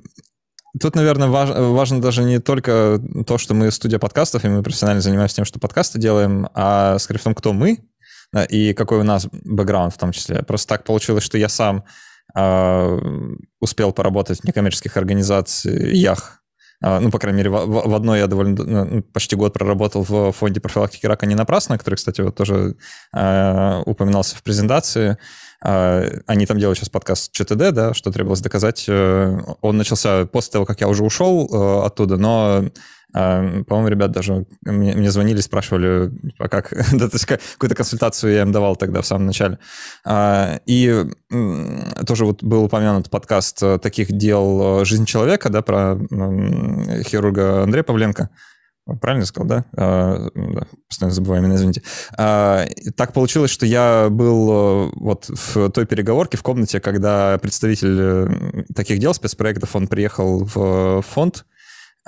Тут, 0.80 0.94
наверное, 0.94 1.28
важ, 1.28 1.50
важно 1.50 2.00
даже 2.00 2.22
не 2.22 2.38
только 2.38 3.00
то, 3.26 3.38
что 3.38 3.54
мы 3.54 3.70
студия 3.70 3.98
подкастов, 3.98 4.44
и 4.44 4.48
мы 4.48 4.62
профессионально 4.62 5.00
занимаемся 5.00 5.36
тем, 5.36 5.44
что 5.44 5.58
подкасты 5.58 5.98
делаем, 5.98 6.48
а 6.54 6.98
скорее 6.98 7.20
в 7.20 7.24
том, 7.24 7.34
кто 7.34 7.52
мы 7.52 7.78
и 8.48 8.74
какой 8.74 8.98
у 8.98 9.04
нас 9.04 9.28
бэкграунд 9.30 9.94
в 9.94 9.98
том 9.98 10.12
числе. 10.12 10.42
Просто 10.42 10.68
так 10.68 10.84
получилось, 10.84 11.22
что 11.22 11.38
я 11.38 11.48
сам 11.48 11.84
а, 12.34 12.98
успел 13.60 13.92
поработать 13.92 14.40
в 14.40 14.44
некоммерческих 14.44 14.96
организациях, 14.96 16.42
ну, 16.80 17.10
по 17.10 17.18
крайней 17.18 17.38
мере, 17.38 17.50
в, 17.50 17.88
в 17.88 17.94
одной 17.94 18.18
я 18.18 18.26
довольно 18.26 18.64
ну, 18.64 18.84
ну, 18.84 19.02
почти 19.02 19.36
год 19.36 19.52
проработал 19.52 20.04
в 20.04 20.32
фонде 20.32 20.60
профилактики 20.60 21.06
рака 21.06 21.26
не 21.26 21.34
напрасно, 21.34 21.78
который, 21.78 21.94
кстати, 21.94 22.20
вот 22.20 22.34
тоже 22.34 22.76
э, 23.14 23.82
упоминался 23.86 24.36
в 24.36 24.42
презентации. 24.42 25.16
Э, 25.64 26.20
они 26.26 26.46
там 26.46 26.58
делают 26.58 26.78
сейчас 26.78 26.88
подкаст 26.88 27.32
ЧТД, 27.32 27.72
да, 27.72 27.94
что 27.94 28.12
требовалось 28.12 28.40
доказать. 28.40 28.84
Э, 28.88 29.38
он 29.60 29.76
начался 29.76 30.26
после 30.26 30.52
того, 30.52 30.66
как 30.66 30.80
я 30.80 30.88
уже 30.88 31.02
ушел 31.02 31.48
э, 31.50 31.86
оттуда, 31.86 32.16
но 32.16 32.36
а, 32.36 32.70
по-моему, 33.12 33.88
ребят 33.88 34.10
даже 34.10 34.46
мне, 34.62 35.10
звонили, 35.10 35.40
спрашивали, 35.40 36.10
а 36.38 36.48
как, 36.48 36.70
да, 36.92 37.08
то 37.08 37.14
есть 37.14 37.26
какую-то 37.26 37.74
консультацию 37.74 38.32
я 38.32 38.42
им 38.42 38.52
давал 38.52 38.76
тогда 38.76 39.00
в 39.00 39.06
самом 39.06 39.26
начале. 39.26 39.58
А, 40.04 40.60
и 40.66 41.04
тоже 42.06 42.26
вот 42.26 42.42
был 42.42 42.64
упомянут 42.64 43.08
подкаст 43.08 43.62
э, 43.62 43.78
таких 43.78 44.12
дел 44.12 44.84
«Жизнь 44.84 45.06
человека», 45.06 45.48
да, 45.48 45.62
про 45.62 45.98
хирурга 47.04 47.62
Андрея 47.62 47.84
Павленко. 47.84 48.30
Правильно 49.00 49.26
сказал, 49.26 49.48
да? 49.48 49.64
А, 49.76 50.28
да? 50.34 50.62
Постоянно 50.88 51.14
забываю 51.14 51.42
именно, 51.42 51.56
извините. 51.56 51.82
А, 52.16 52.66
так 52.96 53.12
получилось, 53.12 53.50
что 53.50 53.66
я 53.66 54.08
был 54.10 54.50
э, 54.50 54.90
вот 54.94 55.28
в 55.28 55.70
той 55.70 55.86
переговорке 55.86 56.36
в 56.36 56.44
комнате, 56.44 56.78
когда 56.78 57.36
представитель 57.38 57.98
э, 57.98 58.64
таких 58.76 59.00
дел, 59.00 59.12
спецпроектов, 59.12 59.74
он 59.74 59.88
приехал 59.88 60.44
в 60.44 61.02
фонд, 61.02 61.46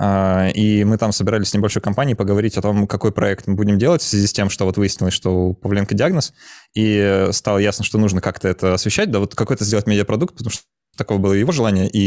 и 0.01 0.83
мы 0.85 0.97
там 0.97 1.11
собирались 1.11 1.49
с 1.49 1.53
небольшой 1.53 1.81
компанией 1.81 2.15
поговорить 2.15 2.57
о 2.57 2.61
том, 2.61 2.87
какой 2.87 3.11
проект 3.11 3.47
мы 3.47 3.55
будем 3.55 3.77
делать 3.77 4.01
в 4.01 4.05
связи 4.05 4.27
с 4.27 4.33
тем, 4.33 4.49
что 4.49 4.65
вот 4.65 4.77
выяснилось, 4.77 5.13
что 5.13 5.31
у 5.31 5.53
Павленко 5.53 5.93
диагноз, 5.93 6.33
и 6.73 7.27
стало 7.31 7.57
ясно, 7.57 7.83
что 7.83 7.97
нужно 7.97 8.21
как-то 8.21 8.47
это 8.47 8.73
освещать, 8.73 9.11
да 9.11 9.19
вот 9.19 9.35
какой-то 9.35 9.65
сделать 9.65 9.87
медиапродукт, 9.87 10.35
потому 10.35 10.51
что 10.51 10.63
такого 10.97 11.17
было 11.17 11.33
его 11.33 11.51
желание 11.51 11.89
и 11.89 11.99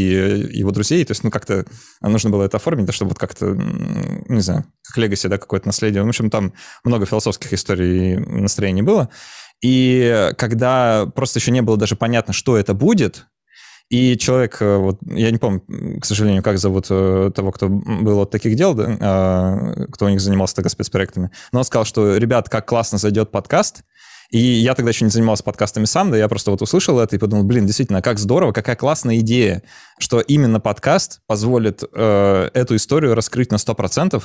его 0.57 0.71
друзей, 0.71 1.03
то 1.03 1.11
есть, 1.11 1.23
ну, 1.23 1.31
как-то 1.31 1.65
нужно 2.01 2.29
было 2.29 2.43
это 2.43 2.57
оформить, 2.57 2.85
да, 2.85 2.93
чтобы 2.93 3.09
вот 3.09 3.19
как-то, 3.19 3.53
не 3.53 4.41
знаю, 4.41 4.65
как 4.83 4.97
легаси, 4.97 5.27
да, 5.27 5.37
какое-то 5.37 5.67
наследие. 5.67 6.03
В 6.03 6.07
общем, 6.07 6.29
там 6.29 6.53
много 6.83 7.05
философских 7.05 7.53
историй 7.53 8.13
и 8.13 8.17
настроений 8.17 8.83
было. 8.83 9.09
И 9.61 10.31
когда 10.37 11.07
просто 11.15 11.39
еще 11.39 11.51
не 11.51 11.61
было 11.61 11.77
даже 11.77 11.95
понятно, 11.95 12.33
что 12.33 12.57
это 12.57 12.73
будет, 12.73 13.25
и 13.93 14.17
человек, 14.17 14.57
э, 14.59 14.77
вот, 14.77 14.97
я 15.05 15.29
не 15.29 15.37
помню, 15.37 15.61
к 16.01 16.05
сожалению, 16.05 16.41
как 16.41 16.57
зовут 16.57 16.87
э, 16.89 17.29
того, 17.35 17.51
кто 17.51 17.69
был 17.69 18.21
от 18.21 18.31
таких 18.31 18.55
дел, 18.55 18.73
да, 18.73 18.97
а, 18.99 19.85
кто 19.91 20.07
у 20.07 20.09
них 20.09 20.19
занимался 20.19 20.55
тогда 20.55 20.71
спецпроектами, 20.71 21.29
но 21.51 21.59
он 21.59 21.63
сказал, 21.63 21.85
что, 21.85 22.17
ребят, 22.17 22.49
как 22.49 22.67
классно 22.67 22.97
зайдет 22.97 23.29
подкаст, 23.29 23.83
и 24.31 24.39
я 24.39 24.73
тогда 24.73 24.89
еще 24.89 25.05
не 25.05 25.11
занимался 25.11 25.43
подкастами 25.43 25.85
сам, 25.85 26.09
да, 26.09 26.17
я 26.17 26.27
просто 26.27 26.49
вот 26.49 26.63
услышал 26.63 26.99
это 26.99 27.15
и 27.15 27.19
подумал, 27.19 27.43
блин, 27.43 27.67
действительно, 27.67 28.01
как 28.01 28.17
здорово, 28.17 28.51
какая 28.51 28.75
классная 28.75 29.19
идея, 29.19 29.61
что 29.99 30.21
именно 30.21 30.59
подкаст 30.59 31.21
позволит 31.27 31.83
э, 31.93 32.49
эту 32.51 32.75
историю 32.75 33.13
раскрыть 33.13 33.51
на 33.51 33.57
100%, 33.57 34.23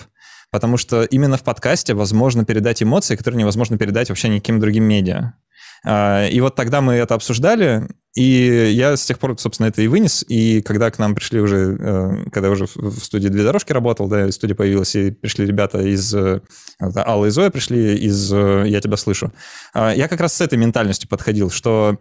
потому 0.51 0.79
что 0.79 1.03
именно 1.03 1.37
в 1.37 1.43
подкасте 1.43 1.93
возможно 1.93 2.47
передать 2.47 2.83
эмоции, 2.83 3.17
которые 3.17 3.41
невозможно 3.41 3.77
передать 3.77 4.09
вообще 4.09 4.31
никаким 4.31 4.61
другим 4.61 4.85
медиа. 4.85 5.35
А, 5.85 6.27
и 6.27 6.41
вот 6.41 6.55
тогда 6.55 6.81
мы 6.81 6.95
это 6.95 7.15
обсуждали, 7.15 7.89
и 8.19 8.73
я 8.73 8.97
с 8.97 9.05
тех 9.05 9.19
пор, 9.19 9.39
собственно, 9.39 9.69
это 9.69 9.81
и 9.81 9.87
вынес. 9.87 10.25
И 10.29 10.61
когда 10.63 10.91
к 10.91 10.99
нам 10.99 11.15
пришли 11.15 11.41
уже, 11.41 11.77
э, 11.79 12.31
когда 12.33 12.51
уже 12.51 12.67
в 12.75 12.99
студии 12.99 13.29
«Две 13.29 13.45
дорожки» 13.45 13.73
работал, 13.73 14.09
да, 14.09 14.31
студия 14.33 14.57
появилась, 14.57 14.97
и 14.97 15.13
пришли 15.13 15.47
ребята 15.47 15.81
из... 15.83 16.13
Э, 16.15 16.41
Алла 16.81 17.27
и 17.27 17.31
Зоя 17.31 17.51
пришли 17.51 17.97
из 17.97 18.33
э, 18.33 18.65
«Я 18.67 18.81
тебя 18.81 18.97
слышу». 18.97 19.33
А, 19.73 19.95
я 19.95 20.09
как 20.09 20.21
раз 20.21 20.35
с 20.35 20.41
этой 20.41 20.59
ментальностью 20.59 21.09
подходил, 21.09 21.49
что 21.51 21.99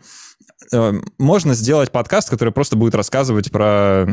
можно 1.18 1.54
сделать 1.54 1.92
подкаст, 1.92 2.30
который 2.30 2.52
просто 2.52 2.76
будет 2.76 2.96
рассказывать 2.96 3.52
про, 3.52 4.06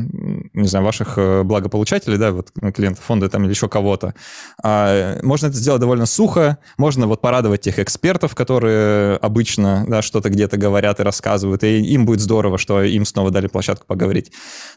не 0.53 0.69
знаю, 0.69 0.85
ваших 0.85 1.15
э, 1.17 1.43
благополучателей, 1.43 2.19
да, 2.19 2.33
вот 2.33 2.51
ну, 2.61 2.71
клиентов 2.71 3.03
фонда 3.05 3.29
там 3.29 3.45
или 3.45 3.51
еще 3.51 3.69
кого-то. 3.69 4.15
А, 4.63 5.19
можно 5.23 5.47
это 5.47 5.57
сделать 5.57 5.81
довольно 5.81 6.07
сухо, 6.07 6.59
можно 6.77 7.07
вот 7.07 7.21
порадовать 7.21 7.63
тех 7.63 7.79
экспертов, 7.79 8.35
которые 8.35 9.17
обычно, 9.17 9.85
да, 9.89 10.03
что-то 10.03 10.29
где-то 10.31 10.57
говорят 10.57 11.01
и 11.01 11.03
рассказывают, 11.03 11.65
и 11.65 11.81
им 11.81 12.07
будет 12.07 12.21
здорово, 12.21 12.59
что 12.59 12.83
им 12.83 13.05
снова 13.05 13.31
дали 13.31 13.49
площадку 13.49 13.87
поговорить. 13.87 14.31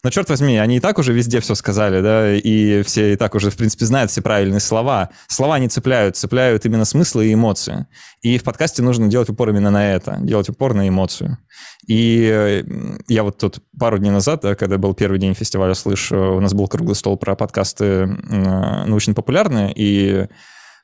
Но 0.03 0.09
черт 0.09 0.29
возьми, 0.29 0.57
они 0.57 0.77
и 0.77 0.79
так 0.79 0.97
уже 0.97 1.13
везде 1.13 1.41
все 1.41 1.53
сказали, 1.53 2.01
да, 2.01 2.33
и 2.33 2.81
все 2.83 3.13
и 3.13 3.15
так 3.17 3.35
уже, 3.35 3.51
в 3.51 3.57
принципе, 3.57 3.85
знают 3.85 4.09
все 4.09 4.21
правильные 4.21 4.61
слова. 4.61 5.09
Слова 5.27 5.59
не 5.59 5.67
цепляют, 5.67 6.17
цепляют 6.17 6.65
именно 6.65 6.85
смыслы 6.85 7.27
и 7.27 7.33
эмоции. 7.33 7.87
И 8.21 8.37
в 8.37 8.43
подкасте 8.43 8.81
нужно 8.81 9.09
делать 9.09 9.29
упор 9.29 9.49
именно 9.49 9.69
на 9.69 9.93
это, 9.93 10.17
делать 10.21 10.49
упор 10.49 10.73
на 10.73 10.87
эмоцию. 10.87 11.36
И 11.87 12.29
э, 12.31 12.63
я 13.07 13.23
вот 13.23 13.37
тут 13.37 13.59
пару 13.79 13.97
дней 13.97 14.11
назад, 14.11 14.41
да, 14.41 14.55
когда 14.55 14.77
был 14.77 14.93
первый 14.93 15.19
день 15.19 15.33
фестиваля 15.33 15.73
«Слышь», 15.73 16.11
у 16.11 16.39
нас 16.39 16.53
был 16.53 16.67
круглый 16.67 16.95
стол 16.95 17.17
про 17.17 17.35
подкасты 17.35 17.85
э, 17.85 18.05
научно-популярные, 18.85 19.73
и 19.75 20.27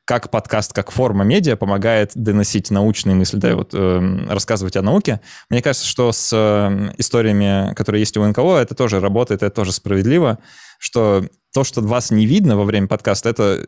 как 0.06 0.32
подкаст, 0.32 0.74
как 0.74 0.92
форма 0.92 1.24
медиа 1.24 1.56
помогает 1.56 2.12
доносить 2.16 2.72
научные 2.72 3.16
мысли, 3.16 3.38
да, 3.38 3.56
вот 3.56 3.70
э, 3.74 4.26
рассказывать 4.28 4.76
о 4.76 4.82
науке. 4.82 5.22
Мне 5.50 5.62
кажется, 5.62 5.88
что 5.88 6.12
с 6.12 6.32
э, 6.34 6.94
историями, 6.98 7.74
которые 7.74 8.02
есть 8.02 8.18
у 8.18 8.26
НКО, 8.26 8.58
это 8.58 8.76
тоже 8.76 9.00
работает, 9.00 9.44
это 9.44 9.56
тоже 9.56 9.72
справедливо, 9.72 10.40
что 10.78 11.26
то, 11.54 11.64
что 11.64 11.82
вас 11.82 12.12
не 12.12 12.26
видно 12.26 12.58
во 12.58 12.66
время 12.66 12.88
подкаста, 12.88 13.30
это 13.30 13.68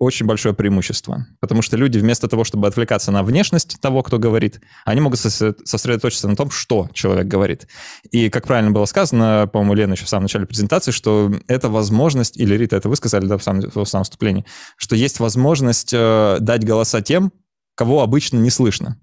очень 0.00 0.24
большое 0.24 0.54
преимущество. 0.54 1.26
Потому 1.40 1.60
что 1.60 1.76
люди 1.76 1.98
вместо 1.98 2.26
того, 2.26 2.42
чтобы 2.42 2.66
отвлекаться 2.66 3.12
на 3.12 3.22
внешность 3.22 3.78
того, 3.80 4.02
кто 4.02 4.18
говорит, 4.18 4.60
они 4.86 5.02
могут 5.02 5.20
сосредоточиться 5.20 6.26
на 6.26 6.34
том, 6.34 6.50
что 6.50 6.88
человек 6.94 7.26
говорит. 7.26 7.68
И, 8.10 8.30
как 8.30 8.46
правильно 8.46 8.70
было 8.70 8.86
сказано, 8.86 9.48
по-моему, 9.52 9.74
Лена 9.74 9.92
еще 9.92 10.06
в 10.06 10.08
самом 10.08 10.24
начале 10.24 10.46
презентации, 10.46 10.90
что 10.90 11.30
это 11.46 11.68
возможность, 11.68 12.38
или 12.38 12.56
Рита, 12.56 12.76
это 12.76 12.88
вы 12.88 12.96
сказали 12.96 13.26
да, 13.26 13.36
в, 13.36 13.42
самом, 13.42 13.70
в 13.70 13.84
самом 13.84 14.04
вступлении, 14.04 14.46
что 14.78 14.96
есть 14.96 15.20
возможность 15.20 15.92
э, 15.92 16.38
дать 16.40 16.64
голоса 16.64 17.02
тем, 17.02 17.30
кого 17.74 18.02
обычно 18.02 18.38
не 18.38 18.50
слышно. 18.50 18.98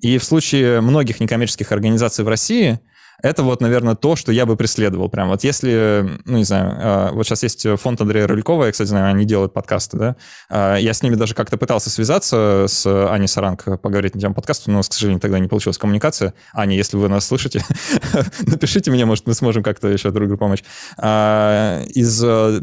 И 0.00 0.16
в 0.16 0.24
случае 0.24 0.80
многих 0.80 1.20
некоммерческих 1.20 1.70
организаций 1.70 2.24
в 2.24 2.28
России– 2.28 2.80
это 3.24 3.42
вот, 3.42 3.62
наверное, 3.62 3.94
то, 3.94 4.16
что 4.16 4.32
я 4.32 4.44
бы 4.44 4.54
преследовал. 4.54 5.08
Прям 5.08 5.28
вот 5.28 5.44
если, 5.44 6.20
ну, 6.26 6.36
не 6.36 6.44
знаю, 6.44 6.76
а, 6.76 7.10
вот 7.12 7.24
сейчас 7.24 7.42
есть 7.42 7.66
фонд 7.80 7.98
Андрея 8.02 8.26
Рылькова, 8.26 8.66
я, 8.66 8.72
кстати, 8.72 8.88
знаю, 8.88 9.14
они 9.14 9.24
делают 9.24 9.54
подкасты, 9.54 9.96
да. 9.96 10.16
А, 10.50 10.76
я 10.76 10.92
с 10.92 11.02
ними 11.02 11.14
даже 11.14 11.34
как-то 11.34 11.56
пытался 11.56 11.88
связаться, 11.88 12.66
с 12.68 12.84
Аней 13.10 13.26
Саранг, 13.26 13.80
поговорить 13.80 14.14
на 14.14 14.20
тему 14.20 14.34
подкаста, 14.34 14.70
но, 14.70 14.82
к 14.82 14.84
сожалению, 14.84 15.22
тогда 15.22 15.38
не 15.38 15.48
получилась 15.48 15.78
коммуникация. 15.78 16.34
Аня, 16.52 16.76
если 16.76 16.98
вы 16.98 17.08
нас 17.08 17.26
слышите, 17.26 17.64
напишите 18.46 18.90
мне, 18.90 19.06
может, 19.06 19.26
мы 19.26 19.32
сможем 19.32 19.62
как-то 19.62 19.88
еще 19.88 20.10
друг 20.10 20.28
другу 20.28 20.38
помочь. 20.38 20.62
А, 20.98 21.82
из 21.86 22.22
э, 22.22 22.60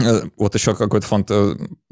э, 0.00 0.22
вот 0.36 0.54
еще 0.54 0.76
какой-то 0.76 1.06
фонд, 1.08 1.28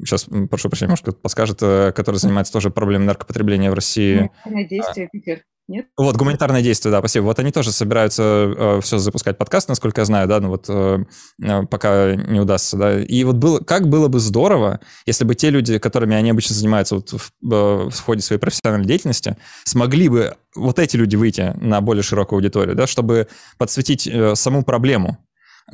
сейчас, 0.04 0.26
прошу 0.48 0.68
прощения, 0.68 0.90
может, 0.90 1.02
кто-то 1.02 1.18
подскажет, 1.18 1.58
э, 1.62 1.90
который 1.96 2.16
занимается 2.16 2.52
тоже 2.52 2.70
проблемой 2.70 3.06
наркопотребления 3.06 3.72
в 3.72 3.74
России. 3.74 4.30
Действие, 4.46 5.08
Питер. 5.10 5.42
Нет? 5.68 5.86
Вот, 5.98 6.16
гуманитарное 6.16 6.62
действие, 6.62 6.90
да, 6.90 7.00
спасибо. 7.00 7.24
Вот 7.24 7.38
они 7.38 7.52
тоже 7.52 7.72
собираются 7.72 8.22
э, 8.22 8.80
все 8.82 8.96
запускать 8.96 9.36
подкаст, 9.36 9.68
насколько 9.68 10.00
я 10.00 10.06
знаю, 10.06 10.26
да, 10.26 10.40
ну 10.40 10.48
вот 10.48 10.64
э, 10.68 11.04
э, 11.42 11.62
пока 11.66 12.14
не 12.16 12.40
удастся, 12.40 12.78
да. 12.78 12.98
И 12.98 13.22
вот 13.24 13.36
было, 13.36 13.58
как 13.58 13.86
было 13.86 14.08
бы 14.08 14.18
здорово, 14.18 14.80
если 15.04 15.24
бы 15.24 15.34
те 15.34 15.50
люди, 15.50 15.78
которыми 15.78 16.16
они 16.16 16.30
обычно 16.30 16.54
занимаются 16.54 16.94
вот 16.94 17.12
в, 17.12 17.52
э, 17.52 17.90
в 17.90 18.00
ходе 18.00 18.22
своей 18.22 18.40
профессиональной 18.40 18.86
деятельности, 18.86 19.36
смогли 19.64 20.08
бы 20.08 20.36
вот 20.56 20.78
эти 20.78 20.96
люди 20.96 21.16
выйти 21.16 21.52
на 21.60 21.82
более 21.82 22.02
широкую 22.02 22.38
аудиторию, 22.38 22.74
да, 22.74 22.86
чтобы 22.86 23.28
подсветить 23.58 24.06
э, 24.06 24.34
саму 24.36 24.64
проблему 24.64 25.18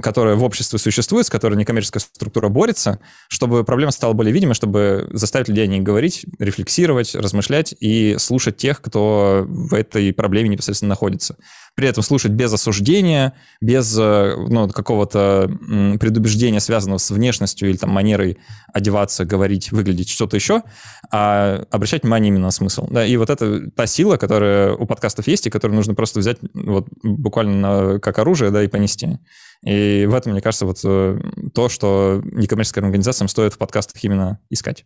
которая 0.03 0.35
в 0.35 0.43
обществе 0.43 0.79
существует, 0.79 1.27
с 1.27 1.31
которой 1.31 1.57
некоммерческая 1.57 2.01
структура 2.01 2.49
борется, 2.49 3.01
чтобы 3.29 3.65
проблема 3.65 3.93
стала 3.93 4.13
более 4.13 4.33
видимой, 4.33 4.55
чтобы 4.55 5.09
заставить 5.13 5.49
людей 5.49 5.65
о 5.65 5.67
ней 5.67 5.81
говорить, 5.81 6.27
рефлексировать, 6.39 7.15
размышлять 7.15 7.75
и 7.79 8.17
слушать 8.19 8.57
тех, 8.57 8.81
кто 8.81 9.45
в 9.47 9.75
этой 9.75 10.13
проблеме 10.13 10.49
непосредственно 10.49 10.91
находится. 10.91 11.37
При 11.75 11.89
этом 11.89 12.03
слушать 12.03 12.33
без 12.33 12.53
осуждения, 12.53 13.35
без 13.61 13.97
э, 13.99 14.35
ну, 14.49 14.69
какого-то 14.69 15.51
предубеждения, 15.99 16.61
связанного 16.61 16.99
с 16.99 17.11
внешностью 17.11 17.69
или 17.69 17.77
там 17.77 17.91
манерой 17.91 18.39
одеваться, 18.73 19.25
говорить, 19.25 19.73
выглядеть, 19.73 20.09
что-то 20.09 20.37
еще, 20.37 20.63
а 21.11 21.65
обращать 21.71 22.03
внимание 22.03 22.29
именно 22.29 22.47
на 22.47 22.51
смысл. 22.51 22.87
Да, 22.91 23.05
и 23.05 23.17
вот 23.17 23.31
это 23.31 23.71
та 23.71 23.87
сила, 23.87 24.17
которая 24.17 24.75
у 24.75 24.87
подкастов 24.87 25.27
есть, 25.27 25.47
и 25.47 25.51
которую 25.51 25.77
нужно 25.77 25.95
просто 25.95 26.21
взять 26.21 26.39
вот 26.55 26.87
буквально 27.03 27.55
на, 27.57 27.99
как 27.99 28.19
оружие, 28.19 28.51
да, 28.51 28.63
и 28.63 28.69
понести. 28.69 29.19
И 29.65 30.07
в 30.09 30.15
этом, 30.15 30.33
мне 30.33 30.43
кажется, 30.43 30.67
вот 30.67 30.79
э, 30.85 31.19
то, 31.55 31.69
что 31.69 32.21
некоммерческим 32.25 32.85
организациям 32.85 33.29
стоит 33.29 33.55
в 33.55 33.59
подкастах 33.59 34.03
именно 34.05 34.39
искать. 34.51 34.85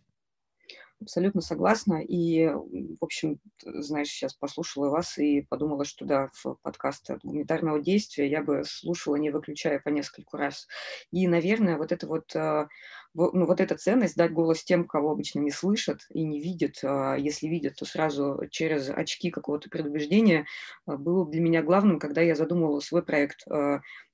Абсолютно 1.01 1.39
согласна. 1.39 2.01
И, 2.03 2.45
в 2.47 2.97
общем, 3.03 3.39
знаешь, 3.63 4.09
сейчас 4.09 4.33
послушала 4.33 4.89
вас 4.89 5.17
и 5.17 5.41
подумала, 5.49 5.85
что 5.85 6.03
да, 6.05 6.29
в 6.33 6.57
подкаст 6.61 7.09
гуманитарного 7.23 7.79
действия 7.79 8.29
я 8.29 8.43
бы 8.43 8.63
слушала, 8.65 9.15
не 9.15 9.29
выключая 9.29 9.79
по 9.79 9.87
нескольку 9.89 10.35
раз. 10.35 10.67
И, 11.11 11.25
наверное, 11.29 11.77
вот 11.77 11.93
это 11.93 12.05
вот, 12.05 12.35
э, 12.35 12.67
ну, 13.13 13.45
вот 13.45 13.61
эта 13.61 13.77
ценность 13.77 14.17
дать 14.17 14.33
голос 14.33 14.61
тем, 14.65 14.85
кого 14.85 15.11
обычно 15.11 15.39
не 15.39 15.51
слышат 15.51 16.01
и 16.09 16.21
не 16.25 16.41
видят, 16.41 16.79
а 16.83 17.15
если 17.15 17.47
видят, 17.47 17.75
то 17.75 17.85
сразу 17.85 18.41
через 18.51 18.89
очки 18.89 19.29
какого-то 19.31 19.69
предубеждения, 19.69 20.45
э, 20.85 20.97
было 20.97 21.25
для 21.29 21.39
меня 21.39 21.63
главным, 21.63 21.99
когда 21.99 22.19
я 22.21 22.35
задумывала 22.35 22.81
свой 22.81 23.03
проект 23.03 23.45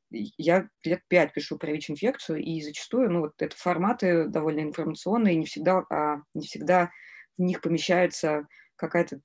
я 0.10 0.68
лет 0.84 1.02
пять 1.08 1.34
пишу 1.34 1.58
про 1.58 1.72
ВИЧ-инфекцию, 1.72 2.42
и 2.42 2.62
зачастую, 2.62 3.12
ну, 3.12 3.20
вот 3.22 3.34
это 3.40 3.56
форматы 3.56 4.28
довольно 4.28 4.62
информационные, 4.62 5.36
не 5.36 5.46
всегда, 5.46 5.84
а, 5.90 6.18
не 6.34 6.46
всегда 6.46 6.92
в 7.38 7.42
них 7.42 7.62
помещается 7.62 8.48
какая-то 8.76 9.20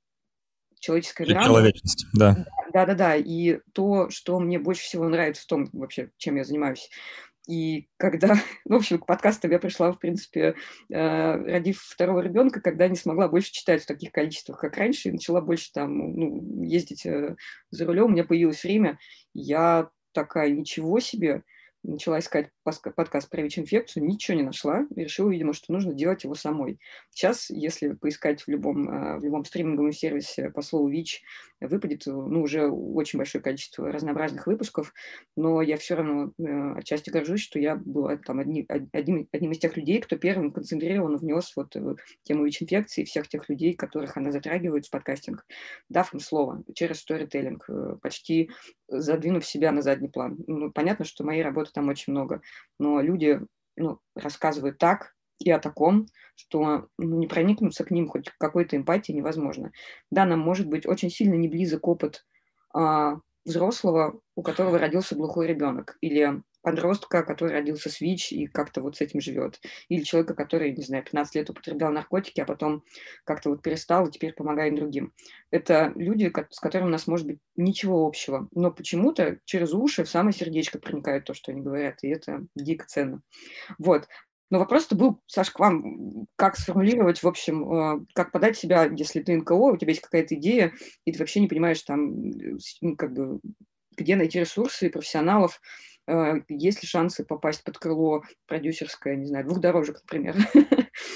человеческая 0.80 1.26
драма. 1.26 1.46
Человечность, 1.46 2.06
да. 2.14 2.46
Да-да-да, 2.72 3.16
и 3.16 3.60
то, 3.72 4.10
что 4.10 4.38
мне 4.40 4.58
больше 4.58 4.82
всего 4.82 5.08
нравится 5.08 5.42
в 5.42 5.46
том, 5.46 5.68
вообще, 5.72 6.10
чем 6.16 6.36
я 6.36 6.44
занимаюсь. 6.44 6.90
И 7.48 7.88
когда, 7.96 8.28
ну, 8.64 8.76
в 8.76 8.78
общем, 8.78 8.98
к 8.98 9.06
подкастам 9.06 9.50
я 9.50 9.58
пришла, 9.58 9.92
в 9.92 9.98
принципе, 9.98 10.54
э, 10.88 11.36
родив 11.44 11.80
второго 11.80 12.20
ребенка, 12.20 12.60
когда 12.60 12.88
не 12.88 12.96
смогла 12.96 13.28
больше 13.28 13.52
читать 13.52 13.82
в 13.82 13.86
таких 13.86 14.12
количествах, 14.12 14.60
как 14.60 14.76
раньше, 14.76 15.08
и 15.08 15.12
начала 15.12 15.40
больше 15.40 15.72
там, 15.72 15.96
ну, 15.96 16.62
ездить 16.62 17.04
э, 17.06 17.36
за 17.70 17.86
рулем, 17.86 18.06
у 18.06 18.08
меня 18.10 18.24
появилось 18.24 18.62
время, 18.62 18.98
я 19.34 19.90
такая, 20.12 20.50
ничего 20.50 21.00
себе, 21.00 21.42
начала 21.82 22.18
искать 22.18 22.50
подкаст 22.62 23.30
про 23.30 23.42
ВИЧ-инфекцию, 23.42 24.04
ничего 24.04 24.36
не 24.36 24.42
нашла, 24.42 24.86
решила, 24.94 25.30
видимо, 25.30 25.52
что 25.52 25.72
нужно 25.72 25.94
делать 25.94 26.24
его 26.24 26.34
самой. 26.34 26.78
Сейчас, 27.11 27.48
если 27.50 27.92
поискать 27.92 28.42
в 28.42 28.48
любом, 28.48 28.88
а, 28.88 29.18
в 29.18 29.24
любом 29.24 29.44
стриминговом 29.44 29.92
сервисе 29.92 30.50
по 30.50 30.62
слову 30.62 30.88
ВИЧ, 30.88 31.22
выпадет 31.61 32.04
ну, 32.06 32.42
уже 32.42 32.68
очень 32.68 33.18
большое 33.18 33.42
количество 33.42 33.90
разнообразных 33.90 34.46
выпусков, 34.46 34.94
но 35.36 35.61
я 35.61 35.76
все 35.76 35.94
равно 35.94 36.32
э, 36.38 36.72
отчасти 36.78 37.11
горжусь, 37.11 37.42
что 37.42 37.58
я 37.58 37.76
была 37.76 38.16
там 38.16 38.40
одни, 38.40 38.66
одним, 38.68 39.28
одним 39.30 39.52
из 39.52 39.58
тех 39.58 39.76
людей, 39.76 40.00
кто 40.00 40.16
первым 40.16 40.52
концентрированно 40.52 41.18
внес 41.18 41.52
вот 41.56 41.76
э, 41.76 41.96
тему 42.22 42.44
ВИЧ-инфекции 42.46 43.04
всех 43.04 43.28
тех 43.28 43.48
людей, 43.48 43.74
которых 43.74 44.16
она 44.16 44.30
затрагивает 44.30 44.86
в 44.86 44.90
подкастинг, 44.90 45.44
дав 45.88 46.12
им 46.14 46.20
слово 46.20 46.62
через 46.74 47.00
сторителлинг, 47.00 47.68
э, 47.68 47.96
почти 48.00 48.50
задвинув 48.91 49.47
себя 49.47 49.72
на 49.72 49.82
задний 49.82 50.09
план. 50.09 50.38
Ну, 50.47 50.70
понятно, 50.70 51.05
что 51.05 51.24
моей 51.24 51.43
работы 51.43 51.70
там 51.72 51.88
очень 51.88 52.12
много, 52.12 52.43
но 52.78 53.01
люди 53.01 53.41
ну, 53.76 53.99
рассказывают 54.14 54.78
так 54.78 55.14
и 55.38 55.51
о 55.51 55.59
таком, 55.59 56.07
что 56.36 56.88
ну, 56.99 57.18
не 57.18 57.26
проникнуться 57.26 57.84
к 57.84 57.91
ним 57.91 58.09
хоть 58.09 58.30
какой-то 58.38 58.76
эмпатии 58.76 59.12
невозможно. 59.12 59.72
Да, 60.11 60.26
нам 60.26 60.41
может 60.41 60.68
быть 60.68 60.86
очень 60.86 61.11
сильно 61.11 61.34
не 61.34 61.49
близок 61.49 61.88
опыт 61.88 62.26
а, 62.74 63.16
взрослого, 63.45 64.20
у 64.34 64.43
которого 64.43 64.78
родился 64.78 65.14
глухой 65.14 65.47
ребенок, 65.47 65.97
или 66.01 66.43
подростка, 66.62 67.22
который 67.22 67.53
родился 67.53 67.88
с 67.88 68.01
ВИЧ 68.01 68.32
и 68.32 68.47
как-то 68.47 68.82
вот 68.82 68.97
с 68.97 69.01
этим 69.01 69.20
живет. 69.20 69.61
Или 69.88 70.03
человека, 70.03 70.34
который, 70.34 70.72
не 70.72 70.82
знаю, 70.82 71.05
15 71.05 71.34
лет 71.34 71.51
употреблял 71.51 71.91
наркотики, 71.93 72.41
а 72.41 72.45
потом 72.45 72.84
как-то 73.24 73.51
вот 73.51 73.62
перестал 73.62 74.07
и 74.07 74.11
теперь 74.11 74.34
помогает 74.34 74.74
другим. 74.74 75.12
Это 75.51 75.93
люди, 75.95 76.30
с 76.51 76.61
которыми 76.61 76.88
у 76.88 76.93
нас 76.93 77.07
может 77.07 77.26
быть 77.26 77.38
ничего 77.57 78.07
общего. 78.07 78.49
Но 78.53 78.70
почему-то 78.70 79.38
через 79.45 79.72
уши 79.72 80.05
в 80.05 80.11
самое 80.11 80.34
сердечко 80.34 80.78
проникает 80.78 81.24
то, 81.24 81.34
что 81.34 81.53
они 81.53 81.62
говорят, 81.62 82.03
и 82.03 82.09
это 82.09 82.47
дико 82.55 82.86
ценно. 82.86 83.22
Вот. 83.78 84.09
Но 84.51 84.59
вопрос-то 84.59 84.96
был, 84.96 85.20
Саш, 85.26 85.51
к 85.51 85.59
вам, 85.59 86.26
как 86.36 86.57
сформулировать, 86.57 87.22
в 87.22 87.28
общем, 87.28 87.72
э, 87.72 88.05
как 88.14 88.32
подать 88.32 88.57
себя, 88.57 88.84
если 88.84 89.20
ты 89.20 89.36
НКО, 89.36 89.55
у 89.55 89.76
тебя 89.76 89.90
есть 89.90 90.03
какая-то 90.03 90.34
идея, 90.34 90.72
и 91.05 91.12
ты 91.12 91.18
вообще 91.18 91.40
не 91.40 91.48
понимаешь 91.48 91.82
там, 91.82 92.12
ну, 92.80 92.96
как 92.96 93.12
бы, 93.12 93.40
где 93.96 94.16
найти 94.16 94.40
ресурсы 94.40 94.86
и 94.86 94.90
профессионалов, 94.90 95.61
Э, 96.11 96.40
есть 96.48 96.82
ли 96.82 96.88
шансы 96.88 97.24
попасть 97.24 97.62
под 97.62 97.78
крыло 97.78 98.22
продюсерское, 98.48 99.16
не 99.16 99.26
знаю, 99.26 99.44
двухдорожек, 99.44 100.01
например? 100.03 100.36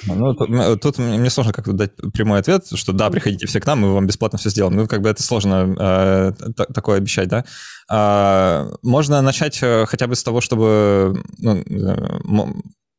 Ну, 0.06 0.34
тут, 0.34 0.80
тут 0.80 0.98
мне 0.98 1.30
сложно 1.30 1.52
как-то 1.52 1.72
дать 1.72 1.96
прямой 2.12 2.38
ответ, 2.38 2.66
что 2.74 2.92
да, 2.92 3.10
приходите 3.10 3.46
все 3.46 3.60
к 3.60 3.66
нам, 3.66 3.80
мы 3.80 3.92
вам 3.92 4.06
бесплатно 4.06 4.38
все 4.38 4.50
сделаем. 4.50 4.76
Ну, 4.76 4.86
как 4.86 5.02
бы 5.02 5.08
это 5.08 5.22
сложно 5.22 5.74
э, 5.78 6.52
такое 6.72 6.98
обещать, 6.98 7.28
да. 7.28 7.44
А, 7.90 8.68
можно 8.82 9.20
начать 9.22 9.58
э, 9.62 9.86
хотя 9.86 10.06
бы 10.06 10.14
с 10.14 10.22
того, 10.22 10.40
чтобы 10.40 11.22
ну, 11.38 11.56
э, 11.56 12.54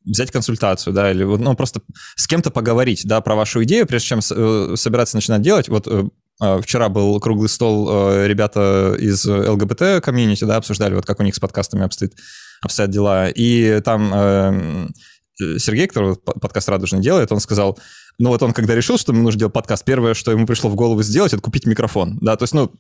взять 0.06 0.32
консультацию, 0.32 0.94
да, 0.94 1.12
или 1.12 1.24
ну, 1.24 1.56
просто 1.56 1.82
с 2.16 2.28
кем-то 2.28 2.52
поговорить, 2.52 3.06
да, 3.06 3.22
про 3.22 3.36
вашу 3.36 3.64
идею, 3.64 3.88
прежде 3.88 4.08
чем 4.08 4.22
собираться 4.22 5.18
начинать 5.18 5.42
делать. 5.42 5.70
Вот 5.70 5.88
а, 6.40 6.62
вчера 6.62 6.90
был 6.90 7.20
круглый 7.20 7.50
стол, 7.50 7.88
а, 7.90 8.28
ребята 8.28 8.96
из 9.00 9.26
ЛГБТ-комьюнити, 9.26 10.46
да, 10.46 10.58
обсуждали, 10.58 10.96
вот 10.96 11.06
как 11.06 11.20
у 11.20 11.24
них 11.24 11.36
с 11.36 11.40
подкастами 11.40 11.84
обстоит, 11.84 12.14
обстоят 12.62 12.92
дела. 12.92 13.30
И 13.30 13.82
там 13.82 14.14
эм, 14.14 14.94
Сергей, 15.38 15.88
который 15.88 16.16
подкаст 16.16 16.70
«Радужный» 16.70 17.02
делает, 17.02 17.32
он 17.32 17.40
сказал, 17.40 17.78
ну 18.20 18.30
вот 18.30 18.42
он 18.44 18.54
когда 18.54 18.76
решил, 18.76 18.98
что 18.98 19.12
ему 19.12 19.24
нужно 19.24 19.40
делать 19.40 19.54
подкаст, 19.54 19.86
первое, 19.86 20.14
что 20.14 20.32
ему 20.32 20.46
пришло 20.46 20.70
в 20.70 20.76
голову 20.76 21.04
сделать, 21.04 21.34
это 21.34 21.42
купить 21.42 21.66
микрофон, 21.66 22.18
да, 22.22 22.36
то 22.36 22.44
есть, 22.44 22.54
ну, 22.54 22.72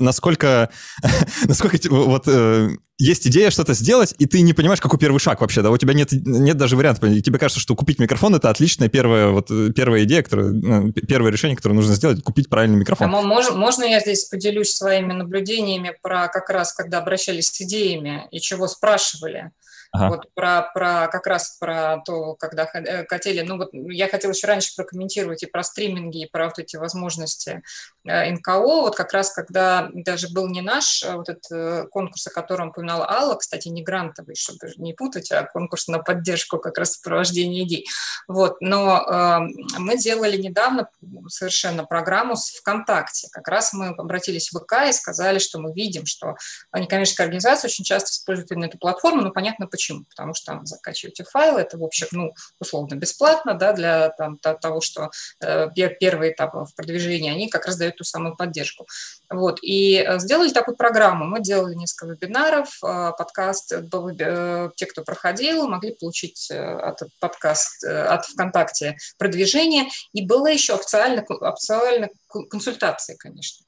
насколько, 0.00 0.70
насколько 1.44 1.78
вот 1.90 2.24
э, 2.26 2.70
есть 2.98 3.26
идея 3.26 3.50
что-то 3.50 3.74
сделать, 3.74 4.14
и 4.18 4.26
ты 4.26 4.40
не 4.40 4.52
понимаешь, 4.52 4.80
какой 4.80 4.98
первый 4.98 5.18
шаг 5.18 5.40
вообще, 5.40 5.62
да, 5.62 5.70
у 5.70 5.76
тебя 5.76 5.94
нет, 5.94 6.08
нет 6.12 6.56
даже 6.56 6.76
варианта, 6.76 7.06
и 7.06 7.22
тебе 7.22 7.38
кажется, 7.38 7.60
что 7.60 7.74
купить 7.74 7.98
микрофон— 7.98 8.34
это 8.36 8.50
отличная 8.50 8.88
первая, 8.88 9.28
вот, 9.28 9.50
э, 9.50 9.70
первая 9.74 10.04
идея, 10.04 10.22
которая, 10.22 10.50
ну, 10.50 10.92
первое 10.92 11.30
решение, 11.30 11.56
которое 11.56 11.74
нужно 11.74 11.94
сделать, 11.94 12.22
купить 12.22 12.48
правильный 12.48 12.78
микрофон. 12.78 13.12
А 13.12 13.22
можно, 13.22 13.56
можно 13.56 13.84
я 13.84 14.00
здесь 14.00 14.24
поделюсь 14.24 14.70
своими 14.70 15.12
наблюдениями 15.12 15.92
про 16.02 16.28
как 16.28 16.50
раз, 16.50 16.72
когда 16.72 16.98
обращались 16.98 17.48
с 17.48 17.60
идеями 17.60 18.26
и 18.30 18.40
чего 18.40 18.66
спрашивали? 18.66 19.52
Ага. 19.98 20.08
Вот 20.08 20.34
про, 20.34 20.62
про 20.72 21.08
как 21.08 21.26
раз 21.26 21.56
про 21.58 21.98
то, 22.04 22.34
когда 22.34 22.68
э, 22.72 23.04
хотели, 23.06 23.40
ну 23.40 23.56
вот 23.56 23.70
я 23.72 24.08
хотела 24.08 24.32
еще 24.32 24.46
раньше 24.46 24.74
прокомментировать 24.76 25.42
и 25.42 25.46
про 25.46 25.62
стриминги, 25.62 26.22
и 26.22 26.30
про 26.30 26.46
вот 26.46 26.58
эти 26.58 26.76
возможности 26.76 27.62
НКО, 28.04 28.60
вот 28.60 28.96
как 28.96 29.12
раз 29.12 29.32
когда 29.32 29.88
даже 29.92 30.28
был 30.28 30.48
не 30.48 30.60
наш 30.60 31.02
а 31.04 31.16
вот 31.16 31.28
этот 31.28 31.50
э, 31.50 31.86
конкурс, 31.90 32.26
о 32.26 32.30
котором 32.30 32.68
упоминала 32.68 33.08
Алла, 33.08 33.36
кстати, 33.36 33.68
не 33.68 33.82
грантовый, 33.82 34.34
чтобы 34.34 34.72
не 34.76 34.92
путать, 34.92 35.30
а 35.32 35.44
конкурс 35.44 35.88
на 35.88 35.98
поддержку 35.98 36.58
как 36.58 36.78
раз 36.78 36.94
сопровождения 36.94 37.64
идей. 37.64 37.86
Вот, 38.26 38.60
но 38.60 38.98
э, 39.00 39.38
мы 39.78 39.96
делали 39.96 40.36
недавно 40.36 40.88
совершенно 41.28 41.84
программу 41.84 42.36
с 42.36 42.50
ВКонтакте. 42.50 43.28
Как 43.32 43.48
раз 43.48 43.72
мы 43.72 43.88
обратились 43.88 44.50
в 44.52 44.58
ВК 44.58 44.88
и 44.88 44.92
сказали, 44.92 45.38
что 45.38 45.58
мы 45.58 45.72
видим, 45.72 46.06
что 46.06 46.36
некоммерческие 46.74 47.24
организации 47.24 47.68
очень 47.68 47.84
часто 47.84 48.10
используют 48.10 48.50
именно 48.50 48.66
эту 48.66 48.78
платформу, 48.78 49.22
ну, 49.22 49.30
понятно, 49.30 49.66
Почему? 49.78 50.04
Потому 50.10 50.34
что 50.34 50.52
там 50.52 50.66
закачиваете 50.66 51.22
файлы, 51.22 51.60
это, 51.60 51.78
в 51.78 51.84
общем, 51.84 52.08
ну, 52.10 52.34
условно 52.58 52.96
бесплатно, 52.96 53.54
да, 53.54 53.72
для 53.72 54.08
там, 54.10 54.38
того, 54.38 54.80
что 54.80 55.10
э, 55.40 55.68
первый 56.00 56.32
этап 56.32 56.54
в 56.54 56.74
продвижении, 56.74 57.30
они 57.30 57.48
как 57.48 57.66
раз 57.66 57.76
дают 57.76 57.87
ту 57.90 58.04
самую 58.04 58.36
поддержку. 58.36 58.86
Вот, 59.30 59.58
и 59.62 59.96
э, 59.96 60.18
сделали 60.18 60.50
такую 60.50 60.76
программу. 60.76 61.26
Мы 61.26 61.40
делали 61.40 61.74
несколько 61.74 62.12
вебинаров, 62.12 62.78
э, 62.82 63.12
подкаст, 63.16 63.72
э, 63.72 64.70
те, 64.76 64.86
кто 64.86 65.02
проходил, 65.02 65.68
могли 65.68 65.94
получить 65.94 66.50
от 66.50 67.00
подкаст, 67.20 67.84
от 67.84 68.24
ВКонтакте 68.26 68.96
продвижение, 69.18 69.88
и 70.12 70.24
было 70.24 70.46
еще 70.46 70.74
официально, 70.74 71.24
официально 71.40 72.08
консультации, 72.50 73.16
конечно 73.16 73.64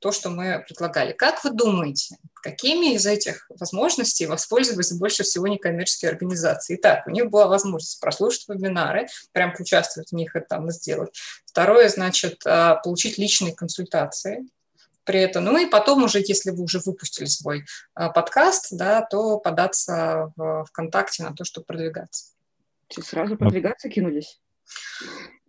то, 0.00 0.12
что 0.12 0.30
мы 0.30 0.64
предлагали. 0.66 1.12
Как 1.12 1.42
вы 1.44 1.50
думаете, 1.50 2.16
какими 2.42 2.94
из 2.94 3.06
этих 3.06 3.46
возможностей 3.50 4.26
воспользовались 4.26 4.92
больше 4.92 5.22
всего 5.22 5.46
некоммерческие 5.46 6.10
организации? 6.10 6.76
Итак, 6.76 7.06
у 7.06 7.10
них 7.10 7.30
была 7.30 7.46
возможность 7.46 8.00
прослушать 8.00 8.48
вебинары, 8.48 9.08
прям 9.32 9.52
поучаствовать 9.52 10.10
в 10.10 10.14
них 10.14 10.34
и 10.36 10.40
там 10.40 10.70
сделать. 10.70 11.18
Второе, 11.46 11.88
значит, 11.88 12.42
а, 12.46 12.76
получить 12.76 13.18
личные 13.18 13.54
консультации, 13.54 14.46
при 15.04 15.20
этом. 15.20 15.44
Ну 15.44 15.58
и 15.58 15.66
потом 15.66 16.04
уже, 16.04 16.18
если 16.18 16.50
вы 16.50 16.64
уже 16.64 16.80
выпустили 16.84 17.24
свой 17.24 17.64
э, 17.96 18.10
подкаст, 18.12 18.68
да, 18.72 19.00
то 19.00 19.38
податься 19.38 20.32
в 20.36 20.66
ВКонтакте 20.66 21.22
на 21.22 21.34
то, 21.34 21.44
чтобы 21.44 21.64
продвигаться. 21.64 22.34
Сразу 22.90 23.36
продвигаться 23.36 23.88
кинулись? 23.88 24.38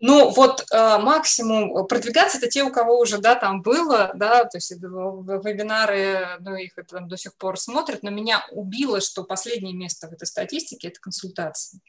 Ну, 0.01 0.29
вот 0.29 0.65
э, 0.71 0.97
максимум 0.97 1.85
продвигаться 1.87 2.37
это 2.37 2.47
те, 2.47 2.63
у 2.63 2.71
кого 2.71 2.99
уже, 2.99 3.17
да, 3.17 3.35
там 3.35 3.61
было, 3.61 4.11
да, 4.15 4.45
то 4.45 4.57
есть 4.57 4.71
вебинары, 4.71 6.37
ну, 6.39 6.55
их 6.55 6.73
там 6.87 7.07
до 7.07 7.17
сих 7.17 7.35
пор 7.35 7.59
смотрят, 7.59 8.01
но 8.01 8.09
меня 8.09 8.45
убило, 8.51 9.01
что 9.01 9.23
последнее 9.23 9.73
место 9.73 10.07
в 10.07 10.13
этой 10.13 10.25
статистике– 10.25 10.87
это 10.89 11.01
консультации. 11.01 11.81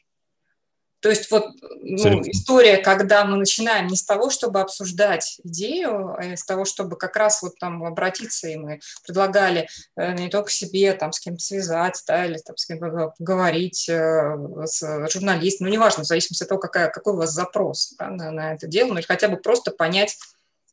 То 1.01 1.09
есть 1.09 1.31
вот 1.31 1.47
ну, 1.61 2.21
история, 2.21 2.77
когда 2.77 3.25
мы 3.25 3.37
начинаем 3.37 3.87
не 3.87 3.97
с 3.97 4.03
того, 4.03 4.29
чтобы 4.29 4.61
обсуждать 4.61 5.39
идею, 5.43 6.15
а 6.17 6.37
с 6.37 6.45
того, 6.45 6.63
чтобы 6.63 6.95
как 6.95 7.15
раз 7.15 7.41
вот 7.41 7.57
там 7.59 7.83
обратиться, 7.83 8.47
и 8.47 8.55
мы 8.55 8.79
предлагали 9.05 9.67
э, 9.95 10.13
не 10.13 10.29
только 10.29 10.51
себе 10.51 10.93
там 10.93 11.11
с 11.11 11.19
кем-то 11.19 11.43
связать, 11.43 12.01
да, 12.07 12.25
или 12.25 12.37
там 12.37 12.55
с 12.55 12.65
кем-то 12.65 13.13
поговорить, 13.17 13.89
э, 13.89 14.37
с 14.65 15.09
журналистом, 15.11 15.67
ну, 15.67 15.73
неважно, 15.73 16.03
в 16.03 16.07
зависимости 16.07 16.43
от 16.43 16.49
того, 16.49 16.61
какая, 16.61 16.89
какой 16.89 17.13
у 17.13 17.17
вас 17.17 17.31
запрос 17.31 17.93
да, 17.97 18.09
на, 18.09 18.31
на 18.31 18.53
это 18.53 18.67
дело, 18.67 18.89
ну, 18.89 18.97
или 18.97 19.05
хотя 19.05 19.27
бы 19.27 19.37
просто 19.37 19.71
понять, 19.71 20.17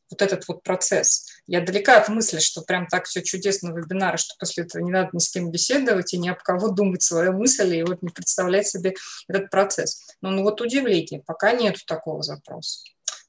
вот 0.09 0.21
этот 0.21 0.47
вот 0.47 0.63
процесс. 0.63 1.27
Я 1.47 1.61
далека 1.61 1.97
от 1.97 2.09
мысли, 2.09 2.39
что 2.39 2.61
прям 2.61 2.87
так 2.87 3.05
все 3.05 3.21
чудесно 3.21 3.71
в 3.71 3.77
вебинаре, 3.77 4.17
что 4.17 4.35
после 4.39 4.63
этого 4.63 4.81
не 4.83 4.91
надо 4.91 5.09
ни 5.13 5.19
с 5.19 5.29
кем 5.29 5.51
беседовать 5.51 6.13
и 6.13 6.17
ни 6.17 6.29
об 6.29 6.41
кого 6.41 6.69
думать 6.69 7.01
свою 7.01 7.33
мысль 7.33 7.75
и 7.75 7.83
вот 7.83 8.01
не 8.01 8.09
представлять 8.09 8.67
себе 8.67 8.95
этот 9.27 9.49
процесс. 9.49 10.15
Но 10.21 10.31
ну 10.31 10.43
вот 10.43 10.61
удивление, 10.61 11.21
пока 11.25 11.51
нету 11.53 11.79
такого 11.85 12.23
запроса. 12.23 12.81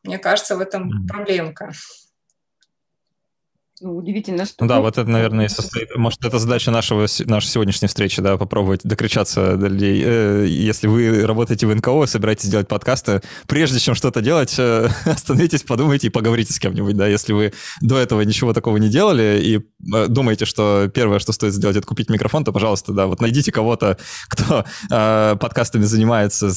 Мне 0.03 0.19
кажется, 0.19 0.57
в 0.57 0.61
этом 0.61 1.07
проблемка. 1.07 1.73
Ну, 3.83 3.97
удивительно, 3.97 4.45
что... 4.45 4.57
Ну 4.61 4.69
да, 4.69 4.81
вот 4.81 4.99
это, 4.99 5.09
наверное, 5.09 5.47
и 5.47 5.49
состоит... 5.51 5.97
Может, 5.97 6.23
это 6.23 6.39
задача 6.39 6.71
нашего, 6.71 7.07
нашей 7.25 7.47
сегодняшней 7.47 7.89
встречи, 7.89 8.21
да, 8.21 8.37
попробовать 8.37 8.83
докричаться 8.85 9.57
до 9.57 9.69
людей. 9.69 10.03
Э, 10.05 10.47
если 10.47 10.87
вы 10.87 11.25
работаете 11.27 11.67
в 11.67 11.75
НКО, 11.75 12.05
собираетесь 12.05 12.51
делать 12.51 12.69
подкасты, 12.69 13.23
прежде 13.47 13.79
чем 13.79 13.95
что-то 13.95 14.21
делать, 14.21 14.55
э, 14.59 14.89
остановитесь, 15.07 15.63
подумайте 15.63 16.09
и 16.09 16.11
поговорите 16.11 16.53
с 16.53 16.59
кем-нибудь, 16.59 16.95
да. 16.95 17.07
Если 17.07 17.33
вы 17.33 17.55
до 17.81 17.97
этого 17.97 18.21
ничего 18.21 18.53
такого 18.53 18.77
не 18.77 18.91
делали 18.91 19.41
и 19.43 19.57
э, 19.95 20.09
думаете, 20.09 20.45
что 20.45 20.91
первое, 20.93 21.19
что 21.19 21.33
стоит 21.33 21.55
сделать, 21.55 21.77
это 21.79 21.87
купить 21.87 22.11
микрофон, 22.11 22.45
то, 22.45 22.53
пожалуйста, 22.53 22.93
да, 22.93 23.07
вот 23.07 23.23
найдите 23.23 23.51
кого-то, 23.51 23.97
кто 24.29 24.65
подкастами 24.89 25.85
занимается, 25.85 26.51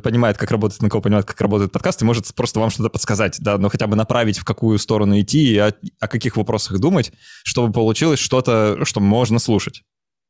понимает, 0.00 0.38
как 0.38 0.50
работает 0.50 0.80
НКО, 0.82 1.00
понимает, 1.00 1.26
как 1.26 1.40
работает 1.40 1.72
подкаст, 1.72 2.00
и 2.00 2.04
может 2.04 2.34
просто 2.34 2.60
вам 2.60 2.70
что-то 2.70 2.88
подсказать, 2.88 3.36
да, 3.40 3.58
но 3.58 3.68
хотя 3.68 3.86
бы 3.86 3.96
направить, 3.96 4.38
в 4.38 4.44
какую 4.44 4.78
сторону 4.78 5.20
идти 5.20 5.52
и 5.52 5.58
о, 5.58 5.72
о 5.98 6.08
каких 6.08 6.36
вопросах 6.36 6.69
вопросах 6.70 6.80
думать, 6.80 7.12
чтобы 7.44 7.72
получилось 7.72 8.20
что-то, 8.20 8.84
что 8.84 9.00
можно 9.00 9.38
слушать. 9.38 9.82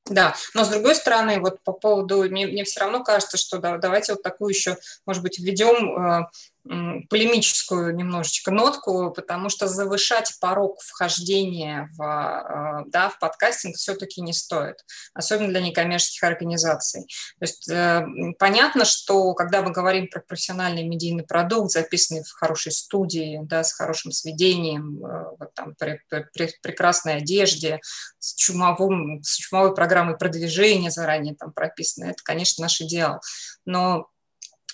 Да, 0.06 0.34
но 0.54 0.64
с 0.64 0.68
другой 0.68 0.94
стороны, 0.94 1.40
вот 1.40 1.62
по 1.62 1.72
поводу, 1.72 2.22
мне, 2.22 2.46
мне 2.46 2.64
все 2.64 2.80
равно 2.80 3.04
кажется, 3.04 3.36
что 3.36 3.58
да, 3.58 3.76
давайте 3.76 4.14
вот 4.14 4.22
такую 4.22 4.50
еще, 4.50 4.76
может 5.06 5.22
быть, 5.22 5.38
введем 5.38 6.22
э, 6.22 6.26
полемическую 6.64 7.94
немножечко 7.94 8.50
нотку, 8.50 9.10
потому 9.12 9.48
что 9.48 9.66
завышать 9.66 10.34
порог 10.40 10.80
вхождения 10.82 11.88
в, 11.96 12.02
э, 12.02 12.90
да, 12.90 13.08
в 13.08 13.18
подкастинг 13.18 13.76
все-таки 13.76 14.20
не 14.20 14.34
стоит, 14.34 14.76
особенно 15.14 15.48
для 15.48 15.62
некоммерческих 15.62 16.22
организаций. 16.22 17.02
То 17.38 17.44
есть 17.44 17.68
э, 17.70 18.04
понятно, 18.38 18.84
что 18.84 19.32
когда 19.32 19.62
мы 19.62 19.72
говорим 19.72 20.08
про 20.08 20.20
профессиональный 20.20 20.86
медийный 20.86 21.24
продукт, 21.24 21.72
записанный 21.72 22.24
в 22.24 22.32
хорошей 22.32 22.72
студии, 22.72 23.40
да, 23.44 23.64
с 23.64 23.72
хорошим 23.72 24.12
сведением, 24.12 25.02
э, 25.02 25.36
вот 25.38 25.54
там, 25.54 25.74
при, 25.76 26.02
при, 26.10 26.26
при 26.34 26.52
прекрасной 26.62 27.16
одежде, 27.16 27.80
с, 28.18 28.34
чумовым, 28.34 29.22
с 29.22 29.36
чумовой 29.36 29.74
программой 29.74 30.18
продвижения 30.18 30.90
заранее 30.90 31.34
там 31.34 31.52
прописано, 31.52 32.04
это, 32.04 32.22
конечно, 32.22 32.62
наш 32.62 32.82
идеал. 32.82 33.20
Но 33.64 34.10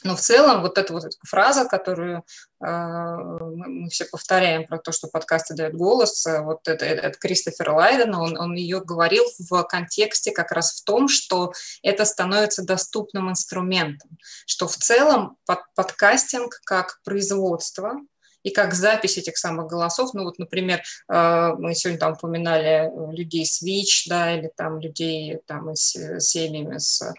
но 0.04 0.16
в 0.16 0.20
целом 0.20 0.62
вот 0.62 0.78
эта 0.78 0.92
вот 0.92 1.04
эта 1.04 1.16
фраза, 1.24 1.64
которую 1.64 2.18
э, 2.18 2.66
мы 2.66 3.88
все 3.90 4.04
повторяем 4.04 4.66
про 4.66 4.78
то, 4.78 4.92
что 4.92 5.08
подкасты 5.08 5.54
дают 5.54 5.74
голос, 5.74 6.26
э, 6.26 6.40
вот 6.40 6.68
это, 6.68 6.84
это 6.84 7.18
Кристофер 7.18 7.70
Лайден, 7.70 8.14
он, 8.14 8.38
он 8.38 8.54
ее 8.54 8.80
говорил 8.80 9.24
в 9.38 9.62
контексте 9.64 10.32
как 10.32 10.52
раз 10.52 10.80
в 10.80 10.84
том, 10.84 11.08
что 11.08 11.52
это 11.82 12.04
становится 12.04 12.64
доступным 12.64 13.30
инструментом, 13.30 14.10
что 14.46 14.68
в 14.68 14.76
целом 14.76 15.36
под, 15.46 15.60
подкастинг 15.74 16.60
как 16.64 17.00
производство, 17.04 17.94
и 18.42 18.50
как 18.50 18.74
запись 18.74 19.18
этих 19.18 19.38
самых 19.38 19.66
голосов. 19.66 20.14
Ну 20.14 20.22
вот, 20.22 20.38
например, 20.38 20.80
э, 21.08 21.52
мы 21.58 21.74
сегодня 21.74 21.98
там 21.98 22.12
упоминали 22.12 22.88
людей 23.12 23.44
с 23.44 23.60
ВИЧ, 23.60 24.06
да, 24.08 24.38
или 24.38 24.52
там 24.56 24.78
людей 24.78 25.40
там 25.46 25.74
с 25.74 26.20
семьями 26.20 26.78
с 26.78 27.12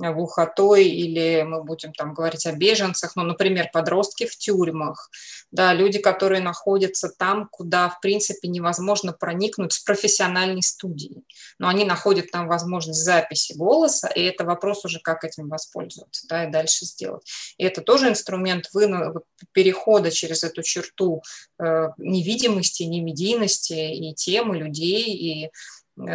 глухотой, 0.00 0.86
или 0.86 1.42
мы 1.42 1.62
будем 1.62 1.92
там 1.92 2.14
говорить 2.14 2.46
о 2.46 2.52
беженцах, 2.52 3.16
ну, 3.16 3.22
например, 3.22 3.70
подростки 3.72 4.26
в 4.26 4.36
тюрьмах, 4.36 5.10
да, 5.50 5.72
люди, 5.72 5.98
которые 5.98 6.40
находятся 6.40 7.08
там, 7.08 7.48
куда, 7.50 7.88
в 7.88 8.00
принципе, 8.00 8.48
невозможно 8.48 9.12
проникнуть 9.12 9.72
с 9.72 9.80
профессиональной 9.80 10.62
студией, 10.62 11.24
но 11.58 11.68
они 11.68 11.84
находят 11.84 12.30
там 12.30 12.48
возможность 12.48 13.02
записи 13.02 13.52
голоса, 13.52 14.08
и 14.08 14.22
это 14.22 14.44
вопрос 14.44 14.84
уже, 14.84 15.00
как 15.00 15.24
этим 15.24 15.48
воспользоваться, 15.48 16.26
да, 16.28 16.44
и 16.44 16.50
дальше 16.50 16.86
сделать. 16.86 17.22
И 17.58 17.64
это 17.64 17.82
тоже 17.82 18.08
инструмент 18.08 18.70
вы, 18.72 18.88
перехода 19.52 20.10
через 20.10 20.44
эту 20.44 20.62
черту 20.62 21.22
э, 21.58 21.88
невидимости, 21.98 22.84
немедийности 22.84 23.72
и 23.72 24.14
темы 24.14 24.58
людей, 24.58 25.04
и 25.04 25.50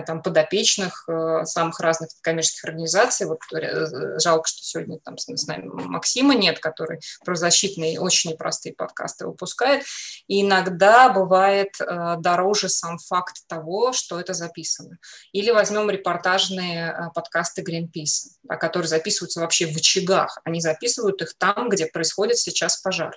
там, 0.05 0.21
подопечных 0.21 1.05
э, 1.07 1.45
самых 1.45 1.79
разных 1.79 2.09
коммерческих 2.21 2.65
организаций. 2.65 3.27
Вот 3.27 3.39
э, 3.53 4.19
жалко, 4.19 4.47
что 4.47 4.63
сегодня 4.63 4.99
там 4.99 5.17
с 5.17 5.47
нами 5.47 5.65
Максима 5.65 6.36
нет, 6.36 6.59
который 6.59 6.99
правозащитные 7.23 7.99
очень 7.99 8.31
непростые 8.31 8.73
подкасты 8.73 9.27
выпускает. 9.27 9.83
И 10.27 10.41
иногда 10.41 11.09
бывает 11.09 11.75
дороже 11.77 12.69
сам 12.69 12.97
факт 12.97 13.43
того, 13.47 13.93
что 13.93 14.19
это 14.19 14.33
записано. 14.33 14.97
Или 15.31 15.51
возьмем 15.51 15.89
репортажные 15.89 17.11
подкасты 17.13 17.61
Greenpeace, 17.61 18.57
которые 18.59 18.88
записываются 18.88 19.41
вообще 19.41 19.67
в 19.67 19.75
очагах. 19.75 20.39
Они 20.43 20.61
записывают 20.61 21.21
их 21.21 21.36
там, 21.38 21.69
где 21.69 21.86
происходит 21.86 22.38
сейчас 22.38 22.77
пожар. 22.77 23.15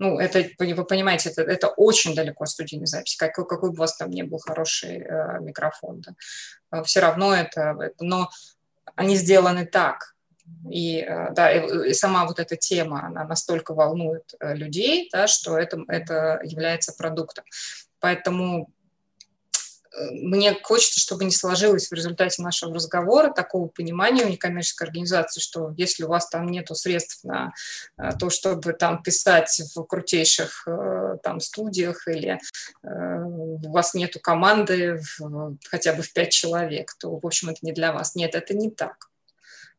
Ну, 0.00 0.18
это, 0.18 0.42
вы 0.58 0.84
понимаете, 0.86 1.28
это, 1.28 1.42
это 1.42 1.68
очень 1.68 2.14
далеко 2.14 2.44
от 2.44 2.48
студийной 2.48 2.86
записи, 2.86 3.18
как, 3.18 3.34
какой 3.34 3.68
бы 3.68 3.76
у 3.76 3.78
вас 3.80 3.96
там 3.96 4.10
ни 4.10 4.22
был 4.22 4.38
хороший 4.38 4.96
э, 4.96 5.40
микрофон. 5.40 6.00
Да. 6.00 6.14
А 6.70 6.82
Все 6.84 7.00
равно 7.00 7.34
это, 7.34 7.76
это, 7.78 8.02
но 8.02 8.30
они 8.94 9.14
сделаны 9.14 9.66
так. 9.66 10.14
И, 10.70 11.00
э, 11.00 11.32
да, 11.32 11.52
и, 11.52 11.90
и 11.90 11.92
сама 11.92 12.24
вот 12.24 12.38
эта 12.38 12.56
тема, 12.56 13.04
она 13.04 13.24
настолько 13.24 13.74
волнует 13.74 14.32
э, 14.40 14.54
людей, 14.54 15.10
да, 15.12 15.26
что 15.26 15.58
это, 15.58 15.84
это 15.86 16.40
является 16.44 16.94
продуктом. 16.96 17.44
Поэтому 18.00 18.72
мне 20.10 20.56
хочется, 20.62 21.00
чтобы 21.00 21.24
не 21.24 21.32
сложилось 21.32 21.88
в 21.88 21.92
результате 21.92 22.42
нашего 22.42 22.74
разговора 22.74 23.32
такого 23.32 23.68
понимания 23.68 24.24
у 24.24 24.28
некоммерческой 24.28 24.86
организации, 24.86 25.40
что 25.40 25.72
если 25.76 26.04
у 26.04 26.08
вас 26.08 26.28
там 26.28 26.46
нет 26.46 26.68
средств 26.72 27.24
на 27.24 27.52
э, 27.98 28.10
то, 28.18 28.30
чтобы 28.30 28.72
там 28.72 29.02
писать 29.02 29.60
в 29.74 29.82
крутейших 29.84 30.64
э, 30.68 31.16
там 31.22 31.40
студиях 31.40 32.06
или 32.06 32.38
э, 32.82 33.22
у 33.22 33.70
вас 33.72 33.94
нету 33.94 34.20
команды 34.20 35.00
в, 35.18 35.56
хотя 35.68 35.92
бы 35.92 36.02
в 36.02 36.12
пять 36.12 36.30
человек, 36.30 36.94
то, 36.98 37.18
в 37.18 37.26
общем, 37.26 37.48
это 37.48 37.58
не 37.62 37.72
для 37.72 37.92
вас. 37.92 38.14
Нет, 38.14 38.34
это 38.34 38.54
не 38.54 38.70
так. 38.70 39.10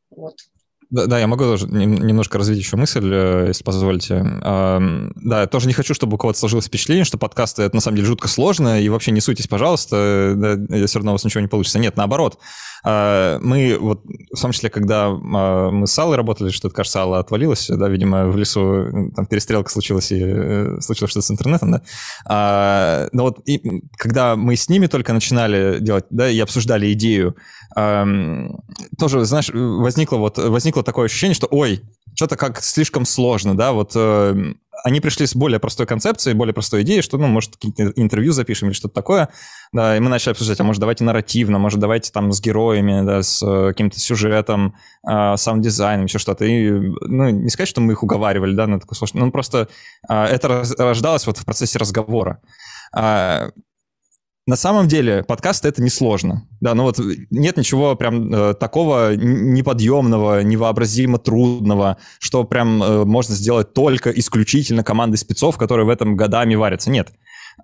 Вот. 0.10 0.51
Да, 0.92 1.06
да, 1.08 1.20
я 1.20 1.28
могу 1.28 1.44
тоже 1.44 1.68
немножко 1.68 2.38
развить 2.38 2.60
еще 2.60 2.78
мысль, 2.78 3.10
э, 3.12 3.46
если 3.48 3.64
позволите. 3.64 4.24
Да, 4.42 5.42
я 5.42 5.48
тоже 5.48 5.68
не 5.68 5.74
хочу, 5.74 5.94
чтобы 5.94 6.16
у 6.16 6.18
кого-то 6.18 6.38
сложилось 6.38 6.66
впечатление, 6.66 7.06
что 7.06 7.18
подкасты 7.18 7.64
это 7.64 7.76
на 7.76 7.82
самом 7.82 7.96
деле 7.96 8.08
жутко 8.08 8.28
сложно, 8.28 8.82
и 8.82 8.90
вообще 8.90 9.12
не 9.12 9.22
суйтесь, 9.22 9.48
пожалуйста, 9.48 10.34
да, 10.36 10.88
все 10.88 11.00
равно 11.00 11.12
у 11.12 11.16
вас 11.16 11.24
ничего 11.24 11.42
не 11.42 11.48
получится. 11.48 11.80
Нет, 11.80 11.98
наоборот. 11.98 12.40
А, 12.84 13.40
мы 13.40 13.78
вот, 13.80 14.02
в 14.36 14.42
том 14.42 14.52
числе, 14.52 14.70
когда 14.70 15.08
а, 15.08 15.70
мы 15.70 15.86
с 15.88 15.98
Аллой 16.00 16.18
работали, 16.18 16.50
что-то, 16.50 16.74
кажется, 16.74 17.02
Алла 17.02 17.20
отвалилась, 17.20 17.68
да, 17.68 17.88
видимо, 17.90 18.28
в 18.28 18.38
лесу 18.38 19.12
там 19.16 19.26
перестрелка 19.28 19.70
случилась, 19.70 20.12
и 20.12 20.20
э, 20.22 20.78
случилось 20.82 21.12
что-то 21.12 21.26
с 21.26 21.32
интернетом, 21.32 21.72
да. 21.72 21.82
А, 22.26 23.08
но 23.12 23.24
вот 23.24 23.40
и, 23.46 23.84
когда 23.98 24.36
мы 24.36 24.56
с 24.56 24.68
ними 24.68 24.88
только 24.88 25.14
начинали 25.14 25.80
делать, 25.80 26.06
да, 26.10 26.30
и 26.30 26.40
обсуждали 26.40 26.92
идею, 26.94 27.36
тоже, 27.74 29.24
знаешь, 29.24 29.50
возникло 29.54 30.18
вот, 30.18 30.38
возникло 30.82 30.84
такое 30.84 31.06
ощущение, 31.06 31.36
что, 31.36 31.48
ой, 31.52 31.82
что-то 32.16 32.36
как 32.36 32.62
слишком 32.62 33.06
сложно, 33.06 33.56
да, 33.56 33.72
вот 33.72 33.94
э, 33.96 34.54
они 34.84 35.00
пришли 35.00 35.26
с 35.26 35.36
более 35.36 35.60
простой 35.60 35.86
концепцией, 35.86 36.36
более 36.36 36.54
простой 36.54 36.82
идеей, 36.82 37.02
что, 37.02 37.18
ну, 37.18 37.28
может, 37.28 37.56
какие-то 37.56 37.94
интервью 37.96 38.34
запишем 38.34 38.68
или 38.68 38.76
что-то 38.76 38.94
такое, 38.94 39.30
да, 39.74 39.96
и 39.96 40.00
мы 40.00 40.10
начали 40.10 40.32
обсуждать, 40.32 40.60
а 40.60 40.64
может, 40.64 40.80
давайте 40.80 41.04
нарративно, 41.04 41.60
может, 41.60 41.80
давайте 41.80 42.12
там 42.12 42.32
с 42.32 42.42
героями, 42.42 43.06
да, 43.06 43.22
с 43.22 43.42
э, 43.44 43.70
каким-то 43.70 44.00
сюжетом, 44.00 44.74
э, 45.08 45.38
саунд-дизайном, 45.38 46.06
еще 46.06 46.20
что-то, 46.20 46.46
и, 46.46 46.72
ну, 46.72 47.30
не 47.30 47.50
сказать, 47.50 47.70
что 47.70 47.82
мы 47.82 47.94
их 47.94 48.04
уговаривали, 48.04 48.56
да, 48.56 48.68
на 48.68 48.80
такую 48.80 48.98
сложную, 48.98 49.26
ну, 49.26 49.32
просто 49.32 49.68
э, 50.10 50.14
это 50.14 50.64
рождалось 50.78 51.28
вот 51.28 51.38
в 51.38 51.46
процессе 51.46 51.80
разговора. 51.80 52.40
На 54.48 54.56
самом 54.56 54.88
деле 54.88 55.24
подкаст 55.24 55.66
это 55.66 55.84
несложно. 55.84 56.48
Да, 56.62 56.74
ну 56.74 56.84
вот 56.84 57.00
нет 57.30 57.58
ничего 57.58 57.96
прям 57.96 58.34
э, 58.34 58.54
такого 58.56 59.16
неподъемного, 59.16 60.42
невообразимо 60.42 61.20
трудного, 61.20 61.98
что 62.20 62.44
прям 62.44 62.82
э, 62.82 63.06
можно 63.06 63.36
сделать 63.36 63.74
только 63.74 64.10
исключительно 64.10 64.84
командой 64.84 65.18
спецов, 65.18 65.58
которые 65.58 65.86
в 65.86 65.90
этом 65.90 66.16
годами 66.16 66.56
варятся. 66.56 66.90
Нет. 66.90 67.10
Э, 67.10 67.14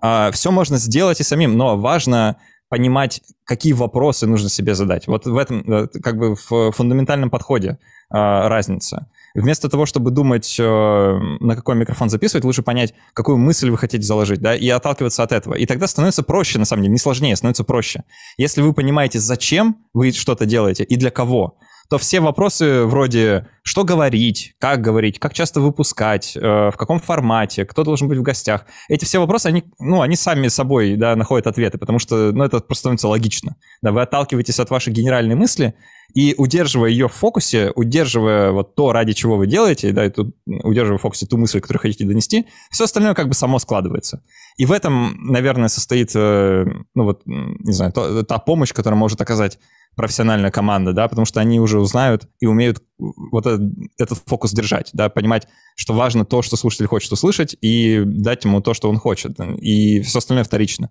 а, 0.00 0.30
все 0.30 0.50
можно 0.50 0.78
сделать 0.78 1.20
и 1.20 1.24
самим, 1.24 1.56
но 1.56 1.76
важно 1.76 2.36
понимать, 2.68 3.22
какие 3.44 3.72
вопросы 3.72 4.26
нужно 4.26 4.48
себе 4.48 4.74
задать. 4.74 5.06
Вот 5.06 5.26
в 5.26 5.36
этом, 5.36 5.60
э, 5.70 5.88
как 6.02 6.18
бы 6.18 6.36
в 6.36 6.72
фундаментальном 6.72 7.30
подходе 7.30 7.70
э, 7.70 7.76
разница. 8.10 9.08
Вместо 9.34 9.68
того, 9.68 9.86
чтобы 9.86 10.10
думать, 10.10 10.56
э, 10.58 10.64
на 10.64 11.56
какой 11.56 11.76
микрофон 11.76 12.08
записывать, 12.08 12.44
лучше 12.44 12.62
понять, 12.62 12.94
какую 13.12 13.38
мысль 13.38 13.70
вы 13.70 13.78
хотите 13.78 14.02
заложить, 14.02 14.40
да, 14.40 14.54
и 14.56 14.68
отталкиваться 14.68 15.22
от 15.22 15.32
этого. 15.32 15.54
И 15.54 15.66
тогда 15.66 15.86
становится 15.86 16.22
проще, 16.22 16.58
на 16.58 16.64
самом 16.64 16.82
деле, 16.82 16.92
не 16.92 16.98
сложнее, 16.98 17.36
становится 17.36 17.64
проще. 17.64 18.04
Если 18.36 18.62
вы 18.62 18.72
понимаете, 18.72 19.18
зачем 19.18 19.76
вы 19.92 20.12
что-то 20.12 20.46
делаете 20.46 20.84
и 20.84 20.96
для 20.96 21.10
кого, 21.10 21.58
то 21.90 21.98
все 21.98 22.20
вопросы 22.20 22.84
вроде 22.84 23.48
что 23.62 23.84
говорить, 23.84 24.54
как 24.58 24.80
говорить, 24.80 25.18
как 25.18 25.34
часто 25.34 25.60
выпускать, 25.60 26.36
э, 26.36 26.40
в 26.40 26.74
каком 26.76 27.00
формате, 27.00 27.64
кто 27.64 27.84
должен 27.84 28.08
быть 28.08 28.18
в 28.18 28.22
гостях, 28.22 28.66
эти 28.88 29.04
все 29.04 29.18
вопросы, 29.18 29.46
они, 29.46 29.64
ну, 29.78 30.00
они 30.02 30.16
сами 30.16 30.48
собой 30.48 30.96
да, 30.96 31.16
находят 31.16 31.46
ответы, 31.46 31.78
потому 31.78 31.98
что 31.98 32.32
ну, 32.32 32.44
это 32.44 32.60
просто 32.60 32.80
становится 32.80 33.08
логично. 33.08 33.56
Да, 33.82 33.92
вы 33.92 34.02
отталкиваетесь 34.02 34.58
от 34.58 34.70
вашей 34.70 34.92
генеральной 34.92 35.34
мысли, 35.34 35.74
и 36.14 36.34
удерживая 36.38 36.90
ее 36.90 37.08
в 37.08 37.12
фокусе, 37.12 37.70
удерживая 37.74 38.50
вот 38.50 38.74
то, 38.74 38.92
ради 38.92 39.12
чего 39.12 39.36
вы 39.36 39.46
делаете, 39.46 39.92
да, 39.92 40.06
и 40.06 40.10
тут, 40.10 40.34
удерживая 40.46 40.98
в 40.98 41.02
фокусе 41.02 41.26
ту 41.26 41.36
мысль, 41.36 41.60
которую 41.60 41.82
хотите 41.82 42.04
донести, 42.04 42.46
все 42.70 42.84
остальное 42.84 43.14
как 43.14 43.28
бы 43.28 43.34
само 43.34 43.58
складывается. 43.58 44.22
И 44.56 44.64
в 44.64 44.72
этом, 44.72 45.14
наверное, 45.18 45.68
состоит, 45.68 46.12
э, 46.14 46.64
ну 46.94 47.04
вот, 47.04 47.22
не 47.26 47.72
знаю, 47.72 47.92
то, 47.92 48.22
та 48.22 48.38
помощь, 48.38 48.72
которую 48.72 48.98
может 48.98 49.20
оказать 49.20 49.58
профессиональная 49.98 50.52
команда, 50.52 50.92
да, 50.92 51.08
потому 51.08 51.26
что 51.26 51.40
они 51.40 51.60
уже 51.60 51.80
узнают 51.80 52.28
и 52.38 52.46
умеют 52.46 52.80
вот 52.98 53.46
этот, 53.46 53.72
этот 53.98 54.22
фокус 54.26 54.52
держать, 54.52 54.90
да, 54.92 55.08
понимать, 55.08 55.48
что 55.74 55.92
важно 55.92 56.24
то, 56.24 56.40
что 56.40 56.56
слушатель 56.56 56.86
хочет 56.86 57.12
услышать, 57.12 57.56
и 57.60 58.02
дать 58.06 58.44
ему 58.44 58.60
то, 58.62 58.74
что 58.74 58.88
он 58.88 58.98
хочет, 58.98 59.38
и 59.60 60.00
все 60.02 60.18
остальное 60.18 60.44
вторично. 60.44 60.90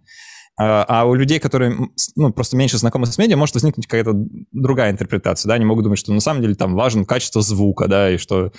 А, 0.60 0.86
а 0.88 1.06
у 1.06 1.14
людей, 1.14 1.40
которые 1.40 1.78
ну, 2.16 2.34
просто 2.34 2.58
меньше 2.58 2.78
знакомы 2.80 3.06
с 3.06 3.18
медиа, 3.18 3.38
может 3.38 3.56
возникнуть 3.56 3.88
какая-то 3.88 4.14
другая 4.52 4.92
интерпретация, 4.92 5.48
да, 5.48 5.56
они 5.56 5.66
могут 5.66 5.84
думать, 5.84 6.00
что 6.00 6.12
на 6.12 6.20
самом 6.20 6.42
деле 6.42 6.56
там 6.56 6.74
важно 6.74 7.06
качество 7.06 7.42
звука, 7.42 7.88
да, 7.88 8.12
и 8.12 8.18
что 8.18 8.48
э, 8.48 8.50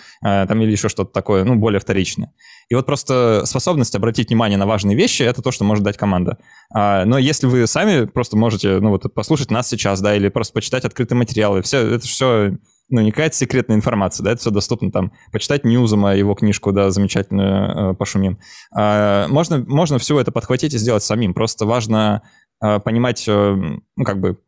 там 0.46 0.62
или 0.62 0.70
еще 0.70 0.88
что-то 0.88 1.12
такое, 1.12 1.44
ну, 1.44 1.56
более 1.56 1.80
вторичное. 1.80 2.32
И 2.68 2.74
вот 2.74 2.84
просто 2.86 3.42
способность 3.46 3.94
обратить 3.94 4.28
внимание 4.28 4.58
на 4.58 4.66
важные 4.66 4.96
вещи— 4.96 5.22
это 5.24 5.40
то, 5.40 5.50
что 5.50 5.64
может 5.64 5.84
дать 5.84 5.96
команда. 5.96 6.38
А, 6.72 7.04
но 7.06 7.16
если 7.16 7.46
вы 7.46 7.66
сами 7.66 8.04
просто 8.04 8.36
можете, 8.36 8.78
ну, 8.80 8.90
вот 8.90 9.12
послушать 9.14 9.50
нас 9.50 9.68
сейчас, 9.68 10.00
да, 10.00 10.14
или 10.14 10.28
просто 10.28 10.52
почитать 10.52 10.84
открытые 10.84 11.16
материалы, 11.16 11.62
все, 11.62 11.94
это 11.94 12.06
все 12.06 12.58
ну, 12.90 13.00
не 13.00 13.10
какая-то 13.10 13.36
секретная 13.36 13.76
информация, 13.76 14.24
да, 14.24 14.32
это 14.32 14.40
все 14.40 14.50
доступно 14.50 14.90
там, 14.90 15.12
почитать 15.32 15.64
Ньюзома, 15.64 16.14
его 16.14 16.34
книжку, 16.34 16.72
да, 16.72 16.90
замечательную, 16.90 17.92
э, 17.92 17.94
пошумим. 17.94 18.38
Э, 18.76 19.26
можно, 19.28 19.64
можно 19.66 19.98
все 19.98 20.18
это 20.18 20.32
подхватить 20.32 20.74
и 20.74 20.78
сделать 20.78 21.02
самим, 21.02 21.34
просто 21.34 21.66
важно 21.66 22.22
э, 22.62 22.80
понимать, 22.80 23.24
э, 23.28 23.56
ну, 23.96 24.04
как 24.04 24.20
бы, 24.20 24.38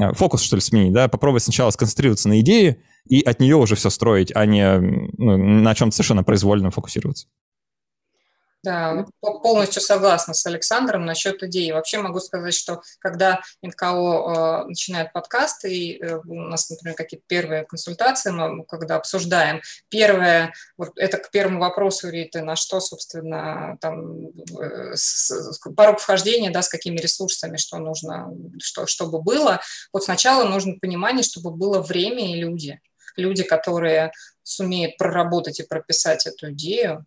э, 0.00 0.12
фокус, 0.14 0.42
что 0.42 0.56
ли, 0.56 0.62
сменить, 0.62 0.92
да, 0.92 1.08
попробовать 1.08 1.44
сначала 1.44 1.70
сконцентрироваться 1.70 2.28
на 2.28 2.40
идее 2.40 2.82
и 3.08 3.20
от 3.20 3.38
нее 3.38 3.56
уже 3.56 3.76
все 3.76 3.90
строить, 3.90 4.32
а 4.34 4.46
не 4.46 4.78
ну, 4.78 5.36
на 5.36 5.74
чем-то 5.74 5.94
совершенно 5.94 6.24
произвольно 6.24 6.70
фокусироваться. 6.70 7.28
Да, 8.64 9.04
полностью 9.20 9.82
согласна 9.82 10.32
с 10.32 10.46
Александром 10.46 11.04
насчет 11.04 11.42
идеи. 11.42 11.70
Вообще 11.70 11.98
могу 11.98 12.18
сказать, 12.18 12.54
что 12.54 12.80
когда 12.98 13.42
НКО 13.60 14.64
э, 14.64 14.64
начинает 14.68 15.12
подкаст, 15.12 15.66
и 15.66 15.98
э, 16.00 16.16
у 16.16 16.34
нас, 16.34 16.70
например, 16.70 16.96
какие-то 16.96 17.26
первые 17.28 17.64
консультации, 17.64 18.30
мы 18.30 18.64
когда 18.64 18.96
обсуждаем, 18.96 19.60
первое, 19.90 20.54
вот 20.78 20.92
это 20.96 21.18
к 21.18 21.30
первому 21.30 21.60
вопросу, 21.60 22.08
Риты, 22.08 22.40
на 22.40 22.56
что, 22.56 22.80
собственно, 22.80 23.76
там, 23.82 24.28
э, 24.28 24.92
с, 24.94 25.60
порог 25.76 26.00
вхождения, 26.00 26.50
да, 26.50 26.62
с 26.62 26.70
какими 26.70 26.96
ресурсами, 26.96 27.58
что 27.58 27.76
нужно, 27.76 28.32
что, 28.62 28.86
чтобы 28.86 29.20
было. 29.20 29.60
Вот 29.92 30.04
сначала 30.04 30.48
нужно 30.48 30.78
понимание, 30.80 31.22
чтобы 31.22 31.50
было 31.50 31.82
время 31.82 32.32
и 32.32 32.40
люди. 32.40 32.80
Люди, 33.16 33.42
которые 33.42 34.10
сумеют 34.42 34.96
проработать 34.96 35.60
и 35.60 35.66
прописать 35.66 36.26
эту 36.26 36.52
идею, 36.52 37.04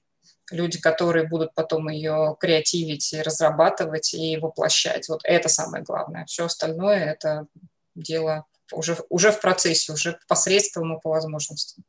люди, 0.51 0.79
которые 0.79 1.27
будут 1.27 1.53
потом 1.53 1.89
ее 1.89 2.35
креативить 2.39 3.13
и 3.13 3.21
разрабатывать 3.21 4.13
и 4.13 4.37
воплощать. 4.37 5.09
Вот 5.09 5.21
это 5.23 5.49
самое 5.49 5.83
главное. 5.83 6.25
Все 6.25 6.45
остальное– 6.45 7.03
это 7.11 7.47
дело 7.95 8.45
уже, 8.71 8.97
уже 9.09 9.31
в 9.31 9.39
процессе, 9.39 9.93
уже 9.93 10.19
посредством 10.27 10.95
и 10.95 11.01
по 11.01 11.09
возможности. 11.09 11.81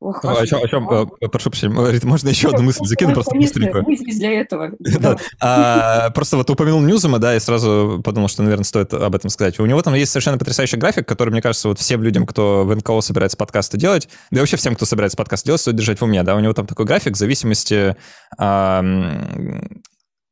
Ох, 0.00 0.24
а, 0.24 0.40
о 0.40 0.46
чем, 0.46 0.62
о 0.62 0.68
чем, 0.68 0.88
э, 0.88 1.28
прошу 1.28 1.50
прощения, 1.50 1.74
можно 2.04 2.28
еще 2.28 2.48
одну 2.48 2.62
мысль 2.62 2.84
закину, 2.84 3.14
просто 3.14 3.34
быстренько. 3.34 3.82
Для 4.18 4.40
этого. 4.40 4.70
Да. 5.00 5.16
А, 5.40 6.10
просто 6.10 6.36
вот 6.36 6.48
упомянул 6.50 6.80
Ньюзома, 6.80 7.18
да, 7.18 7.34
и 7.34 7.40
сразу 7.40 8.00
подумал, 8.04 8.28
что, 8.28 8.42
наверное, 8.42 8.64
стоит 8.64 8.94
об 8.94 9.14
этом 9.14 9.28
сказать. 9.30 9.58
У 9.58 9.66
него 9.66 9.82
там 9.82 9.94
есть 9.94 10.12
совершенно 10.12 10.38
потрясающий 10.38 10.76
график, 10.76 11.06
который, 11.06 11.30
мне 11.30 11.42
кажется, 11.42 11.68
вот 11.68 11.78
всем 11.80 12.02
людям, 12.02 12.26
кто 12.26 12.64
в 12.64 12.74
НКО 12.74 13.00
собирается 13.00 13.36
подкасты 13.36 13.76
делать, 13.76 14.08
да 14.30 14.38
и 14.38 14.40
вообще 14.40 14.56
всем, 14.56 14.76
кто 14.76 14.86
собирается 14.86 15.16
подкасты 15.16 15.46
делать, 15.46 15.60
стоит 15.60 15.76
держать 15.76 16.00
в 16.00 16.04
уме, 16.04 16.22
да, 16.22 16.36
у 16.36 16.40
него 16.40 16.52
там 16.52 16.66
такой 16.66 16.86
график 16.86 17.14
в 17.14 17.18
зависимости 17.18 17.96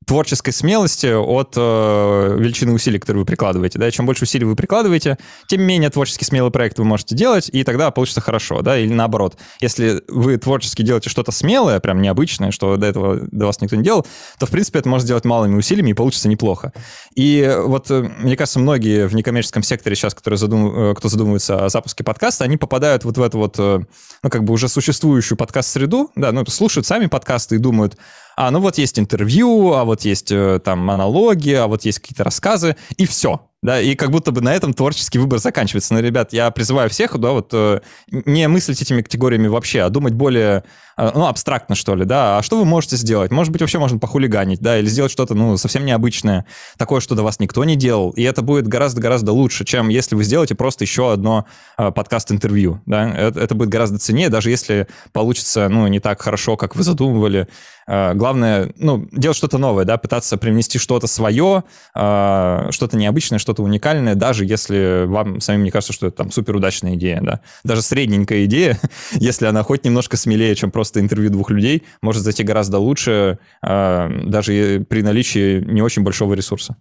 творческой 0.06 0.52
смелости 0.52 1.12
от 1.12 1.54
э, 1.56 2.36
величины 2.38 2.72
усилий, 2.72 3.00
которые 3.00 3.22
вы 3.22 3.26
прикладываете. 3.26 3.80
Да? 3.80 3.90
Чем 3.90 4.06
больше 4.06 4.22
усилий 4.22 4.44
вы 4.44 4.54
прикладываете, 4.54 5.18
тем 5.48 5.62
менее 5.62 5.90
творчески 5.90 6.22
смелый 6.22 6.52
проект 6.52 6.78
вы 6.78 6.84
можете 6.84 7.16
делать, 7.16 7.50
и 7.52 7.64
тогда 7.64 7.90
получится 7.90 8.20
хорошо. 8.20 8.62
Да? 8.62 8.78
Или 8.78 8.92
наоборот, 8.92 9.36
если 9.60 10.02
вы 10.06 10.36
творчески 10.36 10.82
делаете 10.82 11.10
что-то 11.10 11.32
смелое, 11.32 11.80
прям 11.80 12.00
необычное, 12.00 12.52
что 12.52 12.76
до 12.76 12.86
этого 12.86 13.18
до 13.32 13.46
вас 13.46 13.60
никто 13.60 13.74
не 13.74 13.82
делал, 13.82 14.06
то, 14.38 14.46
в 14.46 14.50
принципе, 14.50 14.78
это 14.78 14.88
можно 14.88 15.04
сделать 15.04 15.24
малыми 15.24 15.56
усилиями, 15.56 15.90
и 15.90 15.94
получится 15.94 16.28
неплохо. 16.28 16.72
И 17.16 17.52
вот, 17.64 17.90
э, 17.90 18.08
мне 18.18 18.36
кажется, 18.36 18.60
многие 18.60 19.08
в 19.08 19.14
некоммерческом 19.16 19.64
секторе 19.64 19.96
сейчас, 19.96 20.14
которые 20.14 20.38
задум... 20.38 20.90
Э, 20.90 20.94
кто 20.94 21.08
задумывается 21.08 21.64
о 21.64 21.68
запуске 21.68 22.04
подкаста, 22.04 22.44
они 22.44 22.56
попадают 22.56 23.02
вот 23.02 23.18
в 23.18 23.22
эту 23.22 23.38
вот, 23.38 23.56
э, 23.58 23.80
ну, 24.22 24.30
как 24.30 24.44
бы 24.44 24.52
уже 24.52 24.68
существующую 24.68 25.36
подкаст-среду, 25.36 26.12
да, 26.14 26.30
ну, 26.30 26.46
слушают 26.46 26.86
сами 26.86 27.06
подкасты 27.06 27.56
и 27.56 27.58
думают, 27.58 27.96
а, 28.36 28.50
ну 28.50 28.60
вот 28.60 28.78
есть 28.78 28.98
интервью, 28.98 29.72
а 29.72 29.84
вот 29.84 30.02
есть 30.02 30.30
э, 30.30 30.60
там 30.62 30.80
монологи, 30.80 31.52
а 31.52 31.66
вот 31.66 31.84
есть 31.84 32.00
какие-то 32.00 32.22
рассказы, 32.22 32.76
и 32.96 33.06
все 33.06 33.40
да, 33.66 33.80
и 33.80 33.96
как 33.96 34.10
будто 34.10 34.30
бы 34.30 34.40
на 34.40 34.54
этом 34.54 34.72
творческий 34.72 35.18
выбор 35.18 35.40
заканчивается. 35.40 35.92
Но, 35.92 36.00
ребят, 36.00 36.32
я 36.32 36.50
призываю 36.52 36.88
всех, 36.88 37.18
да, 37.18 37.32
вот 37.32 37.50
э, 37.52 37.80
не 38.10 38.46
мыслить 38.46 38.80
этими 38.80 39.02
категориями 39.02 39.48
вообще, 39.48 39.80
а 39.80 39.88
думать 39.88 40.14
более, 40.14 40.62
ну, 40.96 41.26
абстрактно, 41.26 41.74
что 41.74 41.94
ли, 41.94 42.04
да, 42.04 42.38
а 42.38 42.42
что 42.42 42.58
вы 42.58 42.64
можете 42.64 42.96
сделать? 42.96 43.30
Может 43.30 43.52
быть, 43.52 43.60
вообще 43.60 43.78
можно 43.78 43.98
похулиганить, 43.98 44.60
да, 44.60 44.78
или 44.78 44.86
сделать 44.86 45.12
что-то, 45.12 45.34
ну, 45.34 45.56
совсем 45.56 45.84
необычное, 45.84 46.46
такое, 46.78 47.00
что 47.00 47.14
до 47.14 47.22
вас 47.22 47.38
никто 47.38 47.64
не 47.64 47.76
делал, 47.76 48.10
и 48.10 48.22
это 48.22 48.42
будет 48.42 48.66
гораздо-гораздо 48.66 49.32
лучше, 49.32 49.64
чем 49.64 49.88
если 49.88 50.14
вы 50.14 50.24
сделаете 50.24 50.54
просто 50.54 50.84
еще 50.84 51.12
одно 51.12 51.46
э, 51.76 51.90
подкаст-интервью, 51.90 52.80
да, 52.86 53.10
это, 53.10 53.40
это 53.40 53.54
будет 53.54 53.68
гораздо 53.68 53.98
ценнее, 53.98 54.30
даже 54.30 54.50
если 54.50 54.88
получится, 55.12 55.68
ну, 55.68 55.86
не 55.86 56.00
так 56.00 56.22
хорошо, 56.22 56.56
как 56.56 56.76
вы 56.76 56.82
задумывали. 56.82 57.48
Главное, 57.88 58.72
ну, 58.78 59.06
делать 59.12 59.36
что-то 59.36 59.58
новое, 59.58 59.84
да, 59.84 59.96
пытаться 59.96 60.36
привнести 60.38 60.76
что-то 60.76 61.06
свое, 61.06 61.62
что-то 61.92 62.96
необычное, 62.96 63.38
что-то 63.38 63.62
уникальное, 63.62 64.16
даже 64.16 64.44
если 64.44 65.04
вам 65.06 65.40
самим 65.40 65.62
не 65.62 65.70
кажется, 65.70 65.92
что 65.92 66.08
это 66.08 66.16
там 66.16 66.32
суперудачная 66.32 66.96
идея, 66.96 67.20
да. 67.22 67.40
Даже 67.62 67.82
средненькая 67.82 68.44
идея, 68.46 68.80
если 69.12 69.46
она 69.46 69.62
хоть 69.62 69.84
немножко 69.84 70.16
смелее, 70.16 70.56
чем 70.56 70.72
просто 70.72 70.85
интервью 70.94 71.30
двух 71.30 71.50
людей, 71.50 71.82
может 72.02 72.22
зайти 72.22 72.42
гораздо 72.42 72.78
лучше, 72.78 73.38
э, 73.62 74.08
даже 74.26 74.86
при 74.88 75.02
наличии 75.02 75.60
не 75.60 75.82
очень 75.82 76.02
большого 76.02 76.34
ресурса. 76.34 76.76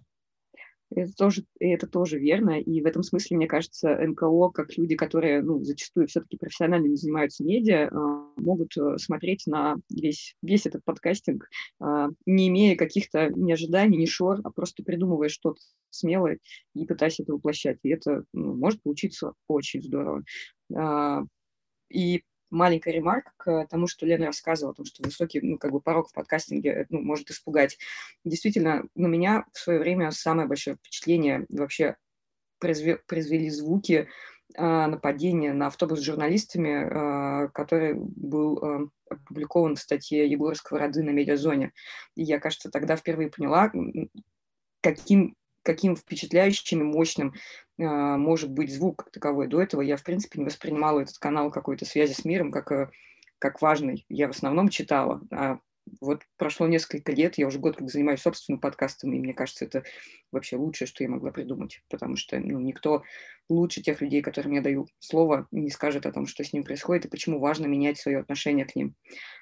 Это 0.94 1.12
тоже, 1.14 1.44
это 1.58 1.88
тоже 1.88 2.18
верно. 2.18 2.60
И 2.60 2.80
в 2.80 2.86
этом 2.86 3.02
смысле, 3.02 3.36
мне 3.36 3.48
кажется, 3.48 3.98
НКО, 4.00 4.50
как 4.50 4.76
люди, 4.78 4.94
которые 4.94 5.42
ну, 5.42 5.62
зачастую 5.64 6.06
все-таки 6.06 6.36
профессионально 6.36 6.86
не 6.86 6.96
занимаются 6.96 7.42
медиа, 7.42 7.88
а, 7.88 8.30
могут 8.36 8.76
э, 8.76 8.96
смотреть 8.98 9.46
на 9.46 9.76
весь, 9.90 10.36
весь 10.42 10.66
этот 10.66 10.84
подкастинг, 10.84 11.48
не 12.24 12.48
имея 12.48 12.76
каких-то 12.76 13.30
ни 13.30 13.52
ожиданий, 13.52 13.98
ни 13.98 14.06
шор, 14.06 14.40
а 14.44 14.50
просто 14.50 14.84
придумывая 14.84 15.28
что-то 15.28 15.60
смелое 15.90 16.38
и 16.74 16.86
пытаясь 16.86 17.18
это 17.18 17.32
воплощать. 17.32 17.78
И 17.82 17.88
это 17.88 18.22
ну, 18.32 18.54
может 18.54 18.82
получиться 18.82 19.32
очень 19.48 19.82
здорово. 19.82 20.22
И 21.90 22.22
маленькая 22.50 22.92
ремарка 22.92 23.32
к 23.36 23.66
тому, 23.68 23.86
что 23.86 24.06
Лена 24.06 24.26
рассказывала, 24.26 24.72
о 24.72 24.76
том, 24.76 24.86
что 24.86 25.02
высокий 25.02 25.40
ну, 25.40 25.58
как 25.58 25.72
бы 25.72 25.80
порог 25.80 26.08
в 26.08 26.12
подкастинге 26.12 26.86
ну, 26.90 27.00
может 27.00 27.30
испугать. 27.30 27.78
Действительно, 28.24 28.84
на 28.94 29.06
меня 29.06 29.44
в 29.52 29.58
свое 29.58 29.78
время 29.78 30.10
самое 30.10 30.48
большое 30.48 30.76
впечатление 30.76 31.46
вообще 31.48 31.96
произве, 32.58 32.96
произвели 33.06 33.50
звуки 33.50 34.08
э, 34.54 34.86
нападения 34.86 35.52
на 35.52 35.68
автобус 35.68 36.00
с 36.00 36.04
журналистами, 36.04 37.46
э, 37.46 37.48
который 37.48 37.94
был 37.94 38.58
э, 38.58 38.88
опубликован 39.10 39.76
в 39.76 39.80
статье 39.80 40.28
Егора 40.28 40.54
Сковороды 40.54 41.02
на 41.02 41.10
Медиазоне. 41.10 41.72
И 42.14 42.22
я, 42.22 42.40
кажется, 42.40 42.70
тогда 42.70 42.96
впервые 42.96 43.30
поняла, 43.30 43.70
каким, 44.80 45.36
каким 45.66 45.96
впечатляющим 45.96 46.80
и 46.80 46.84
мощным 46.84 47.34
а, 47.78 48.16
может 48.16 48.50
быть 48.50 48.72
звук 48.72 49.10
таковой. 49.12 49.48
До 49.48 49.60
этого 49.60 49.82
я, 49.82 49.96
в 49.96 50.04
принципе, 50.04 50.38
не 50.38 50.46
воспринимала 50.46 51.00
этот 51.00 51.18
канал 51.18 51.50
какой-то 51.50 51.84
связи 51.84 52.12
с 52.12 52.24
миром 52.24 52.52
как, 52.52 52.70
э, 52.70 52.90
как 53.38 53.60
важный. 53.60 54.06
Я 54.08 54.28
в 54.28 54.30
основном 54.30 54.68
читала, 54.68 55.20
а 55.32 55.58
вот 56.00 56.22
прошло 56.36 56.68
несколько 56.68 57.12
лет, 57.12 57.36
я 57.36 57.46
уже 57.48 57.58
год 57.58 57.76
как 57.76 57.90
занимаюсь 57.90 58.20
собственным 58.20 58.60
подкастом, 58.60 59.12
и 59.12 59.18
мне 59.18 59.34
кажется, 59.34 59.64
это 59.64 59.82
вообще 60.32 60.56
лучшее, 60.56 60.88
что 60.88 61.04
я 61.04 61.10
могла 61.10 61.32
придумать, 61.32 61.82
потому 61.88 62.16
что 62.16 62.38
ну, 62.38 62.58
никто 62.60 63.02
лучше 63.48 63.82
тех 63.82 64.00
людей, 64.00 64.22
которым 64.22 64.52
я 64.52 64.62
даю 64.62 64.88
слово, 64.98 65.46
не 65.50 65.70
скажет 65.70 66.06
о 66.06 66.12
том, 66.12 66.26
что 66.26 66.44
с 66.44 66.52
ним 66.52 66.64
происходит 66.64 67.06
и 67.06 67.08
почему 67.08 67.40
важно 67.40 67.66
менять 67.66 67.98
свое 67.98 68.18
отношение 68.18 68.64
к 68.64 68.74
ним. 68.74 68.94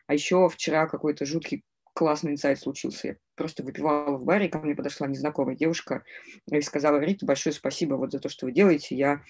А 0.06 0.14
еще 0.14 0.48
вчера 0.48 0.86
какой-то 0.86 1.24
жуткий 1.24 1.64
классный 1.94 2.32
инсайт 2.32 2.58
случился. 2.58 3.08
Я 3.08 3.16
просто 3.36 3.62
выпивала 3.62 4.16
в 4.16 4.24
баре, 4.24 4.48
ко 4.48 4.58
мне 4.58 4.74
подошла 4.74 5.06
незнакомая 5.06 5.56
девушка 5.56 6.04
и 6.50 6.60
сказала, 6.60 6.98
Рита, 6.98 7.24
большое 7.24 7.54
спасибо 7.54 7.94
вот 7.94 8.12
за 8.12 8.18
то, 8.18 8.28
что 8.28 8.46
вы 8.46 8.52
делаете. 8.52 8.96
Я 8.96 9.22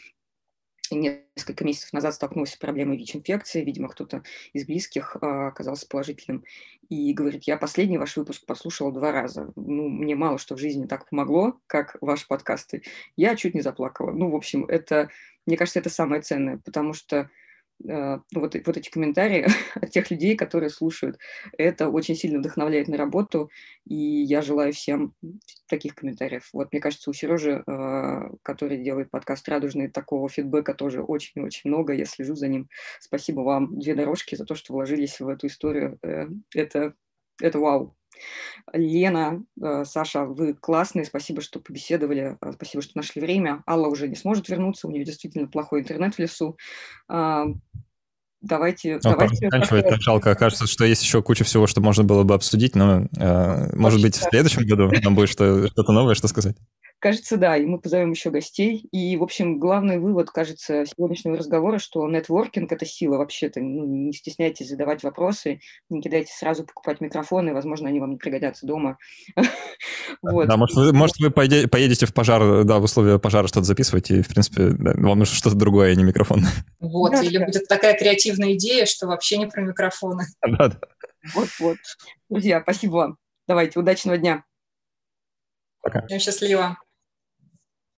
несколько 0.91 1.65
месяцев 1.65 1.93
назад 1.93 2.15
столкнулась 2.15 2.53
с 2.53 2.57
проблемой 2.57 2.97
ВИЧ-инфекции. 2.97 3.65
Видимо, 3.65 3.89
кто-то 3.89 4.23
из 4.53 4.67
близких 4.67 5.17
а, 5.21 5.49
оказался 5.49 5.87
положительным. 5.89 6.45
И 6.89 7.12
говорит, 7.12 7.45
я 7.45 7.57
последний 7.57 7.99
ваш 7.99 8.17
выпуск 8.17 8.45
послушала 8.47 8.93
два 8.93 9.12
раза. 9.12 9.53
Ну, 9.57 9.89
мне 9.89 10.15
мало 10.15 10.39
что 10.39 10.57
в 10.57 10.59
жизни 10.59 10.87
так 10.87 11.09
помогло, 11.09 11.59
как 11.67 11.97
ваши 12.01 12.27
подкасты. 12.27 12.83
Я 13.17 13.37
чуть 13.37 13.55
не 13.55 13.61
заплакала. 13.61 14.12
Ну, 14.12 14.31
в 14.31 14.37
общем, 14.37 14.65
это, 14.67 15.09
мне 15.47 15.57
кажется, 15.57 15.81
это 15.81 15.91
самое 15.91 16.23
ценное, 16.23 16.59
потому 16.65 16.93
что 16.93 17.31
ну, 17.83 18.22
вот, 18.35 18.55
вот 18.66 18.77
эти 18.77 18.91
комментарии 18.91 19.47
от 19.75 19.91
тех 19.91 20.11
людей, 20.11 20.37
которые 20.37 20.70
слушают. 20.70 21.18
Это 21.59 21.89
очень 21.89 22.14
сильно 22.14 22.39
вдохновляет 22.39 22.89
на 22.89 22.97
работу, 22.97 23.51
и 23.87 23.95
я 23.95 24.43
желаю 24.43 24.72
всем 24.72 25.14
таких 25.68 25.95
комментариев. 25.95 26.49
Вот, 26.53 26.72
мне 26.72 26.81
кажется, 26.81 27.11
у 27.11 27.12
Сережи, 27.12 27.62
э, 27.66 28.20
который 28.43 28.83
делает 28.83 29.11
подкаст 29.11 29.49
«Радужный», 29.49 29.89
такого 29.89 30.29
фидбэка 30.29 30.75
тоже 30.75 31.03
очень-очень 31.03 31.70
много. 31.70 31.93
Я 31.93 32.05
слежу 32.05 32.35
за 32.35 32.49
ним. 32.49 32.68
Спасибо 33.01 33.41
вам, 33.41 33.79
две 33.79 33.95
дорожки, 33.95 34.35
за 34.35 34.45
то, 34.45 34.55
что 34.55 34.72
вложились 34.72 35.20
в 35.20 35.29
эту 35.29 35.47
историю. 35.47 35.99
Э, 36.03 36.27
это, 36.55 36.95
это 37.41 37.59
вау. 37.59 37.97
Лена, 38.73 39.43
э, 39.61 39.85
Саша, 39.85 40.25
вы 40.25 40.55
классные, 40.55 41.05
спасибо, 41.05 41.41
что 41.41 41.61
побеседовали, 41.61 42.37
э, 42.41 42.53
спасибо, 42.53 42.83
что 42.83 42.93
нашли 42.97 43.21
время. 43.21 43.62
Алла 43.67 43.89
уже 43.89 44.09
не 44.09 44.17
сможет 44.17 44.49
вернуться, 44.49 44.89
у 44.89 44.91
нее 44.91 45.05
действительно 45.05 45.47
плохой 45.49 45.81
интернет 45.81 46.15
в 46.15 46.19
лесу. 46.19 46.57
А, 47.09 47.47
давайте... 48.41 48.95
Ну, 48.95 49.11
давайте 49.11 49.37
заканчивать, 49.37 49.89
так 49.89 50.01
жалко. 50.01 50.35
Кажется, 50.35 50.67
что 50.67 50.85
есть 50.85 51.03
еще 51.03 51.23
куча 51.23 51.45
всего, 51.45 51.67
что 51.67 51.81
можно 51.81 52.05
было 52.05 52.23
бы 52.23 52.35
обсудить, 52.35 52.75
но, 52.75 53.07
э, 53.19 53.77
может 53.77 54.01
быть, 54.01 54.17
в 54.17 54.23
следующем 54.23 54.67
году 54.67 54.91
нам 55.03 55.15
будет 55.15 55.29
что-то 55.29 55.93
новое, 55.93 56.15
что 56.15 56.29
сказать. 56.29 56.57
Кажется, 57.05 57.36
да, 57.36 57.59
и 57.59 57.66
мы 57.66 57.78
позовем 57.78 58.12
еще 58.12 58.30
гостей. 58.30 58.88
И, 58.90 59.14
в 59.18 59.22
общем, 59.22 59.59
главный 59.59 59.98
вывод, 59.98 60.30
кажется, 60.30 60.86
сегодняшнего 60.86 61.36
разговора, 61.36 61.78
что 61.78 62.09
нетворкинг– 62.09 62.72
это 62.72 62.86
сила 62.86 63.18
вообще-то. 63.18 63.61
Ну, 63.61 63.84
не 63.84 64.14
стесняйтесь 64.14 64.70
задавать 64.70 65.02
вопросы, 65.02 65.61
не 65.90 66.00
кидайте 66.00 66.32
сразу 66.32 66.64
покупать 66.64 67.02
микрофоны, 67.02 67.52
возможно, 67.52 67.90
они 67.90 68.00
вам 68.00 68.12
не 68.12 68.16
пригодятся 68.16 68.66
дома. 68.66 68.96
вот. 70.22 70.48
Да, 70.48 70.57
может, 70.57 70.76
вы, 70.76 70.94
может, 70.94 71.18
вы 71.18 71.30
поедете 71.30 72.07
в 72.07 72.14
пожар, 72.14 72.64
да, 72.64 72.78
в 72.78 72.84
условия 72.84 73.18
пожара 73.18 73.48
что-то 73.48 73.66
записывать, 73.66 74.11
и, 74.11 74.22
в 74.22 74.28
принципе, 74.28 74.70
да, 74.70 74.94
вам 74.94 75.18
нужно 75.18 75.34
что-то 75.34 75.57
другое, 75.57 75.92
а 75.92 75.94
не 75.94 76.05
микрофон. 76.05 76.40
Вот, 76.80 77.12
да, 77.12 77.22
или 77.22 77.36
да. 77.36 77.44
будет 77.44 77.68
такая 77.68 77.98
креативная 77.98 78.55
идея, 78.55 78.86
что 78.86 79.09
вообще 79.09 79.36
не 79.36 79.46
про 79.46 79.61
микрофоны. 79.61 80.24
Да, 80.40 80.68
да. 80.68 80.78
Вот-вот. 81.34 81.76
Друзья, 82.30 82.62
спасибо 82.62 82.92
вам. 82.92 83.16
Давайте, 83.46 83.78
удачного 83.78 84.16
дня. 84.16 84.42
Пока. 85.82 86.09
Счастливо. 86.18 86.78